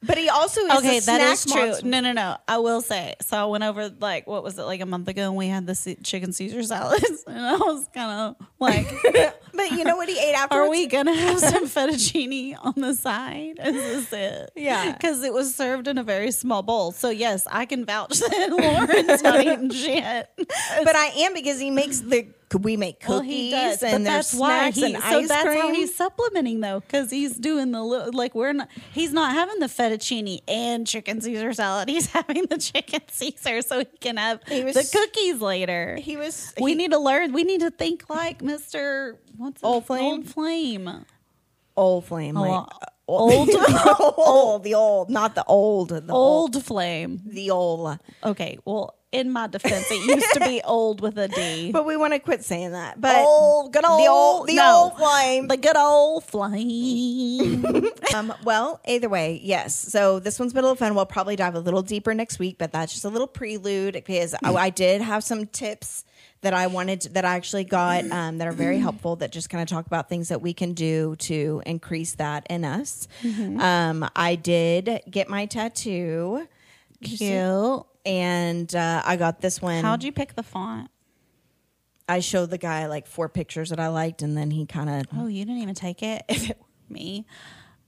But 0.00 0.16
he 0.16 0.28
also 0.28 0.60
is 0.60 0.78
Okay, 0.78 0.98
a 0.98 1.00
that 1.00 1.20
is 1.22 1.44
true. 1.44 1.66
monster. 1.66 1.86
No, 1.88 1.98
no, 1.98 2.12
no. 2.12 2.36
I 2.46 2.58
will 2.58 2.80
say. 2.82 3.16
So 3.20 3.36
I 3.36 3.46
went 3.46 3.64
over 3.64 3.90
like 4.00 4.28
what 4.28 4.44
was 4.44 4.56
it 4.56 4.62
like 4.62 4.80
a 4.80 4.86
month 4.86 5.08
ago, 5.08 5.22
and 5.22 5.34
we 5.34 5.48
had 5.48 5.66
the 5.66 5.96
chicken 6.04 6.32
Caesar 6.32 6.62
salads, 6.62 7.24
and 7.26 7.44
I 7.44 7.56
was 7.56 7.88
kind 7.92 8.36
of 8.38 8.46
like, 8.60 8.86
But 9.52 9.72
you 9.72 9.82
know 9.82 9.96
what 9.96 10.08
he 10.08 10.16
ate 10.16 10.34
afterwards? 10.34 10.68
"Are 10.68 10.70
we 10.70 10.86
gonna 10.86 11.16
have 11.16 11.40
some 11.40 11.66
fettuccine 11.66 12.56
on 12.64 12.74
the 12.76 12.94
side? 12.94 13.58
Is 13.60 14.08
this 14.08 14.12
it?" 14.12 14.52
Yeah. 14.54 14.92
because 14.92 15.24
it 15.24 15.32
was 15.32 15.52
served 15.52 15.88
in 15.88 15.98
a 15.98 16.04
very 16.04 16.30
small 16.30 16.62
bowl. 16.62 16.92
So 16.92 17.10
yes, 17.10 17.44
I 17.50 17.66
can 17.66 17.84
vouch 17.84 18.20
that 18.20 18.50
Lauren's 18.52 19.20
not 19.24 19.40
eating 19.40 19.70
shit. 19.70 20.30
But 20.36 20.94
I 20.94 21.06
am 21.16 21.34
because 21.34 21.58
he 21.58 21.72
makes 21.72 21.98
the. 21.98 22.28
Could 22.50 22.64
we 22.64 22.78
make 22.78 23.00
cookies 23.00 23.10
Well, 23.10 23.20
he 23.20 23.50
does, 23.50 23.82
and 23.82 24.06
there's 24.06 24.30
that's 24.30 24.34
why 24.34 24.70
snacks 24.70 24.76
he. 24.78 24.94
and 24.94 25.02
so 25.02 25.26
that's 25.26 25.42
cream. 25.44 25.60
how 25.60 25.72
he's 25.74 25.94
supplementing 25.94 26.60
though, 26.60 26.80
because 26.80 27.10
he's 27.10 27.36
doing 27.36 27.72
the 27.72 27.82
li- 27.82 28.10
like 28.14 28.34
we're 28.34 28.54
not. 28.54 28.68
He's 28.92 29.12
not 29.12 29.32
having 29.34 29.58
the 29.58 29.66
fettuccine 29.66 30.40
and 30.48 30.86
chicken 30.86 31.20
Caesar 31.20 31.52
salad. 31.52 31.90
He's 31.90 32.06
having 32.12 32.46
the 32.46 32.56
chicken 32.56 33.00
Caesar 33.10 33.60
so 33.60 33.80
he 33.80 33.84
can 34.00 34.16
have 34.16 34.40
He 34.48 34.64
was- 34.64 34.74
the 34.74 34.98
cookies 34.98 35.40
later. 35.42 35.96
he 35.96 36.16
was. 36.16 36.54
we 36.58 36.70
he- 36.70 36.74
need 36.76 36.92
to 36.92 36.98
learn. 36.98 37.32
We 37.34 37.44
need 37.44 37.60
to 37.60 37.70
think 37.70 38.08
like 38.08 38.40
Mister 38.42 39.18
what's 39.36 39.62
Old 39.62 39.84
Flame? 39.86 40.04
Old 40.04 40.28
Flame. 40.28 41.04
old 41.76 42.04
flame, 42.06 42.34
like 42.34 42.50
uh, 42.50 42.66
Old- 43.06 43.48
old, 43.50 44.18
old, 44.18 44.64
the 44.64 44.74
old, 44.74 45.10
not 45.10 45.34
the 45.34 45.44
old, 45.44 45.88
the 45.90 45.96
old, 46.12 46.56
Old 46.56 46.64
Flame. 46.64 47.20
the 47.24 47.50
old. 47.50 47.98
Okay. 48.24 48.58
Well, 48.64 48.94
in 49.10 49.30
my 49.30 49.46
defense, 49.46 49.90
it 49.90 50.06
used 50.06 50.34
to 50.34 50.40
be 50.40 50.60
old 50.64 51.00
with 51.00 51.16
a 51.18 51.28
D. 51.28 51.72
But 51.72 51.86
we 51.86 51.96
want 51.96 52.12
to 52.12 52.18
quit 52.18 52.44
saying 52.44 52.72
that. 52.72 53.00
But 53.00 53.16
Old, 53.16 53.72
good 53.72 53.84
old, 53.84 54.00
the 54.00 54.06
old, 54.08 54.48
the 54.48 54.54
no. 54.54 54.90
old 54.92 54.96
flame. 54.98 55.48
the 55.48 55.56
good 55.56 55.76
old 55.76 56.24
flame. 56.24 57.88
um, 58.14 58.34
well, 58.44 58.80
either 58.86 59.08
way, 59.08 59.40
yes. 59.42 59.74
So 59.74 60.18
this 60.18 60.38
one's 60.38 60.52
been 60.52 60.60
a 60.64 60.66
little 60.66 60.76
fun. 60.76 60.94
We'll 60.94 61.06
probably 61.06 61.36
dive 61.36 61.54
a 61.54 61.60
little 61.60 61.82
deeper 61.82 62.12
next 62.12 62.38
week, 62.38 62.56
but 62.58 62.70
that's 62.72 62.92
just 62.92 63.04
a 63.04 63.08
little 63.08 63.26
prelude 63.26 63.94
because 63.94 64.34
I, 64.42 64.52
I 64.54 64.70
did 64.70 65.00
have 65.00 65.24
some 65.24 65.46
tips 65.46 66.04
that 66.42 66.52
I 66.52 66.66
wanted 66.66 67.00
to- 67.02 67.08
that 67.14 67.24
I 67.24 67.34
actually 67.34 67.64
got 67.64 68.04
um, 68.10 68.38
that 68.38 68.46
are 68.46 68.52
very 68.52 68.78
helpful 68.78 69.16
that 69.16 69.32
just 69.32 69.48
kind 69.48 69.62
of 69.62 69.68
talk 69.68 69.86
about 69.86 70.08
things 70.08 70.28
that 70.28 70.42
we 70.42 70.52
can 70.52 70.72
do 70.74 71.16
to 71.20 71.62
increase 71.64 72.14
that 72.16 72.46
in 72.50 72.64
us. 72.64 73.08
Um, 73.24 74.08
I 74.14 74.34
did 74.36 75.00
get 75.10 75.28
my 75.30 75.46
tattoo 75.46 76.46
Cute. 77.02 77.84
And 78.04 78.74
uh, 78.74 79.02
I 79.04 79.16
got 79.16 79.40
this 79.40 79.60
one. 79.62 79.82
How'd 79.82 80.02
you 80.04 80.12
pick 80.12 80.34
the 80.34 80.42
font? 80.42 80.90
I 82.08 82.20
showed 82.20 82.50
the 82.50 82.58
guy 82.58 82.86
like 82.86 83.06
four 83.06 83.28
pictures 83.28 83.70
that 83.70 83.78
I 83.80 83.88
liked, 83.88 84.22
and 84.22 84.36
then 84.36 84.50
he 84.50 84.64
kind 84.66 84.88
of 84.88 85.06
Oh, 85.16 85.26
you 85.26 85.44
didn't 85.44 85.60
even 85.62 85.74
take 85.74 86.02
it. 86.02 86.22
If 86.28 86.50
it 86.50 86.58
were 86.58 86.94
me, 86.94 87.26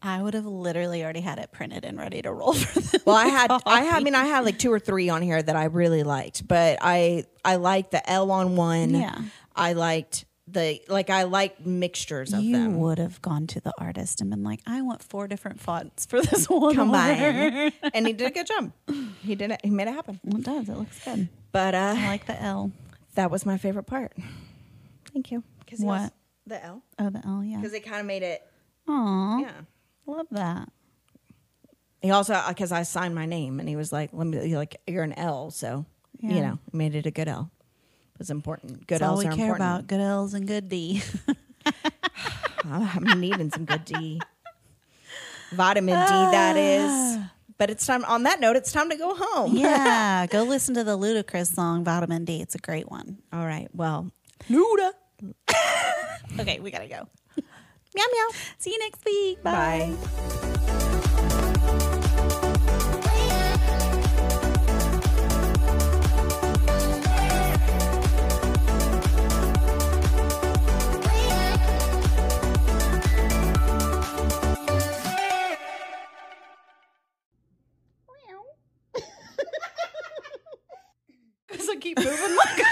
I 0.03 0.23
would 0.23 0.35
have 0.35 0.45
literally 0.47 1.03
already 1.03 1.21
had 1.21 1.39
it 1.39 1.53
printed 1.53 1.85
and 1.85 1.99
ready 1.99 2.21
to 2.23 2.33
roll 2.33 2.53
for 2.55 2.81
the 2.81 3.03
Well, 3.07 3.17
I 3.17 3.27
had, 3.27 3.51
I 3.67 3.81
had, 3.83 3.97
I 3.97 4.01
mean, 4.05 4.15
I 4.15 4.27
had 4.27 4.45
like 4.45 4.59
two 4.59 4.73
or 4.73 4.79
three 4.79 5.09
on 5.09 5.23
here 5.23 5.43
that 5.43 5.57
I 5.57 5.65
really 5.65 6.03
liked, 6.03 6.47
but 6.47 6.79
I, 6.83 7.25
I 7.45 7.57
liked 7.57 7.93
the 7.93 8.11
L 8.11 8.31
on 8.31 8.57
one. 8.57 8.91
Yeah. 8.95 9.19
I 9.57 9.73
liked 9.73 10.27
the, 10.47 10.81
like, 10.89 11.09
I 11.11 11.23
like 11.25 11.65
mixtures 11.65 12.33
of 12.35 12.41
You 12.41 12.57
them. 12.57 12.73
You 12.73 12.79
would 12.79 12.99
have 12.99 13.23
gone 13.23 13.47
to 13.49 13.61
the 13.61 13.73
artist 13.79 14.21
and 14.21 14.31
been 14.31 14.43
like, 14.43 14.61
"I 14.67 14.83
want 14.83 15.03
four 15.03 15.29
different 15.29 15.61
fonts 15.61 16.07
for 16.07 16.21
this 16.21 16.49
one." 16.49 16.75
Combine, 16.75 17.73
and 17.95 18.07
he 18.07 18.13
did 18.13 18.27
a 18.27 18.31
good 18.31 18.47
job. 18.49 18.73
He 19.21 19.35
did 19.35 19.51
it. 19.51 19.61
He 19.63 19.71
made 19.71 19.89
it 19.89 19.95
happen. 19.95 20.19
Well, 20.25 20.39
it 20.41 20.45
does. 20.45 20.69
It 20.69 20.77
looks 20.77 21.05
good. 21.05 21.29
But 21.53 21.75
uh, 21.75 21.95
I 21.97 22.07
like 22.09 22.27
the 22.27 22.41
L. 22.41 22.73
that 23.15 23.31
was 23.31 23.45
my 23.47 23.59
favorite 23.59 23.85
part. 23.85 24.13
Thank 25.13 25.31
you. 25.31 25.43
Cause 25.69 25.81
What? 25.81 26.01
was- 26.01 26.11
the 26.47 26.65
L 26.65 26.83
Oh, 26.99 27.11
the 27.11 27.23
L. 27.27 27.45
Yeah. 27.45 27.59
because 27.59 27.75
it 27.75 27.85
kind 27.85 28.01
of 28.01 28.07
made 28.07 28.23
it. 28.23 28.43
Aw, 28.89 29.39
Yeah. 29.41 29.51
love 30.07 30.27
that. 30.33 30.69
He 32.03 32.11
also 32.11 32.41
because 32.49 32.73
I 32.73 32.83
signed 32.83 33.15
my 33.15 33.27
name, 33.27 33.61
and 33.61 33.69
he 33.69 33.77
was 33.77 33.93
like, 33.93 34.11
"Let 34.13 34.27
me 34.27 34.47
you're 34.49 34.59
like 34.59 34.81
you're 34.87 35.03
an 35.05 35.13
L," 35.13 35.51
so 35.51 35.85
you 36.19 36.41
know, 36.41 36.59
made 36.73 36.95
it 36.95 37.05
a 37.07 37.11
good 37.11 37.29
L. 37.29 37.51
It 38.15 38.19
was 38.19 38.31
important. 38.31 38.87
Good 38.87 39.01
That's 39.01 39.03
all 39.03 39.17
L's 39.17 39.25
we 39.25 39.27
are 39.31 39.37
care 39.37 39.51
important. 39.53 39.61
about. 39.81 39.87
Good 39.87 40.01
L's 40.01 40.35
and 40.35 40.47
good 40.49 40.69
D. 40.71 41.03
I'm 42.65 43.21
needing 43.21 43.51
some 43.51 43.65
good 43.65 43.85
D. 43.85 44.21
Vitamin 45.53 45.95
D, 45.95 46.11
that 46.11 46.57
is. 46.57 47.19
But 47.61 47.69
it's 47.69 47.85
time, 47.85 48.07
on 48.07 48.23
that 48.23 48.41
note, 48.41 48.57
it's 48.57 48.73
time 48.73 48.89
to 48.89 48.97
go 48.97 49.15
home. 49.15 49.55
yeah, 49.57 50.27
go 50.27 50.45
listen 50.45 50.75
to 50.77 50.83
the 50.83 50.97
Ludacris 50.97 51.55
song 51.55 51.85
"Vitamin 51.85 52.25
D." 52.25 52.41
It's 52.41 52.55
a 52.55 52.59
great 52.59 52.91
one. 52.91 53.19
All 53.35 53.45
right. 53.45 53.69
Well, 53.75 54.11
Luda. 54.49 54.93
okay, 56.41 56.59
we 56.61 56.71
gotta 56.71 56.89
go. 56.89 57.07
meow 57.37 58.07
meow. 58.15 58.29
See 58.57 58.71
you 58.71 58.79
next 58.79 59.05
week. 59.05 59.43
Bye. 59.43 59.95
Bye. 60.03 60.57
Keep 81.95 82.05
moving 82.05 82.37
like. 82.37 82.70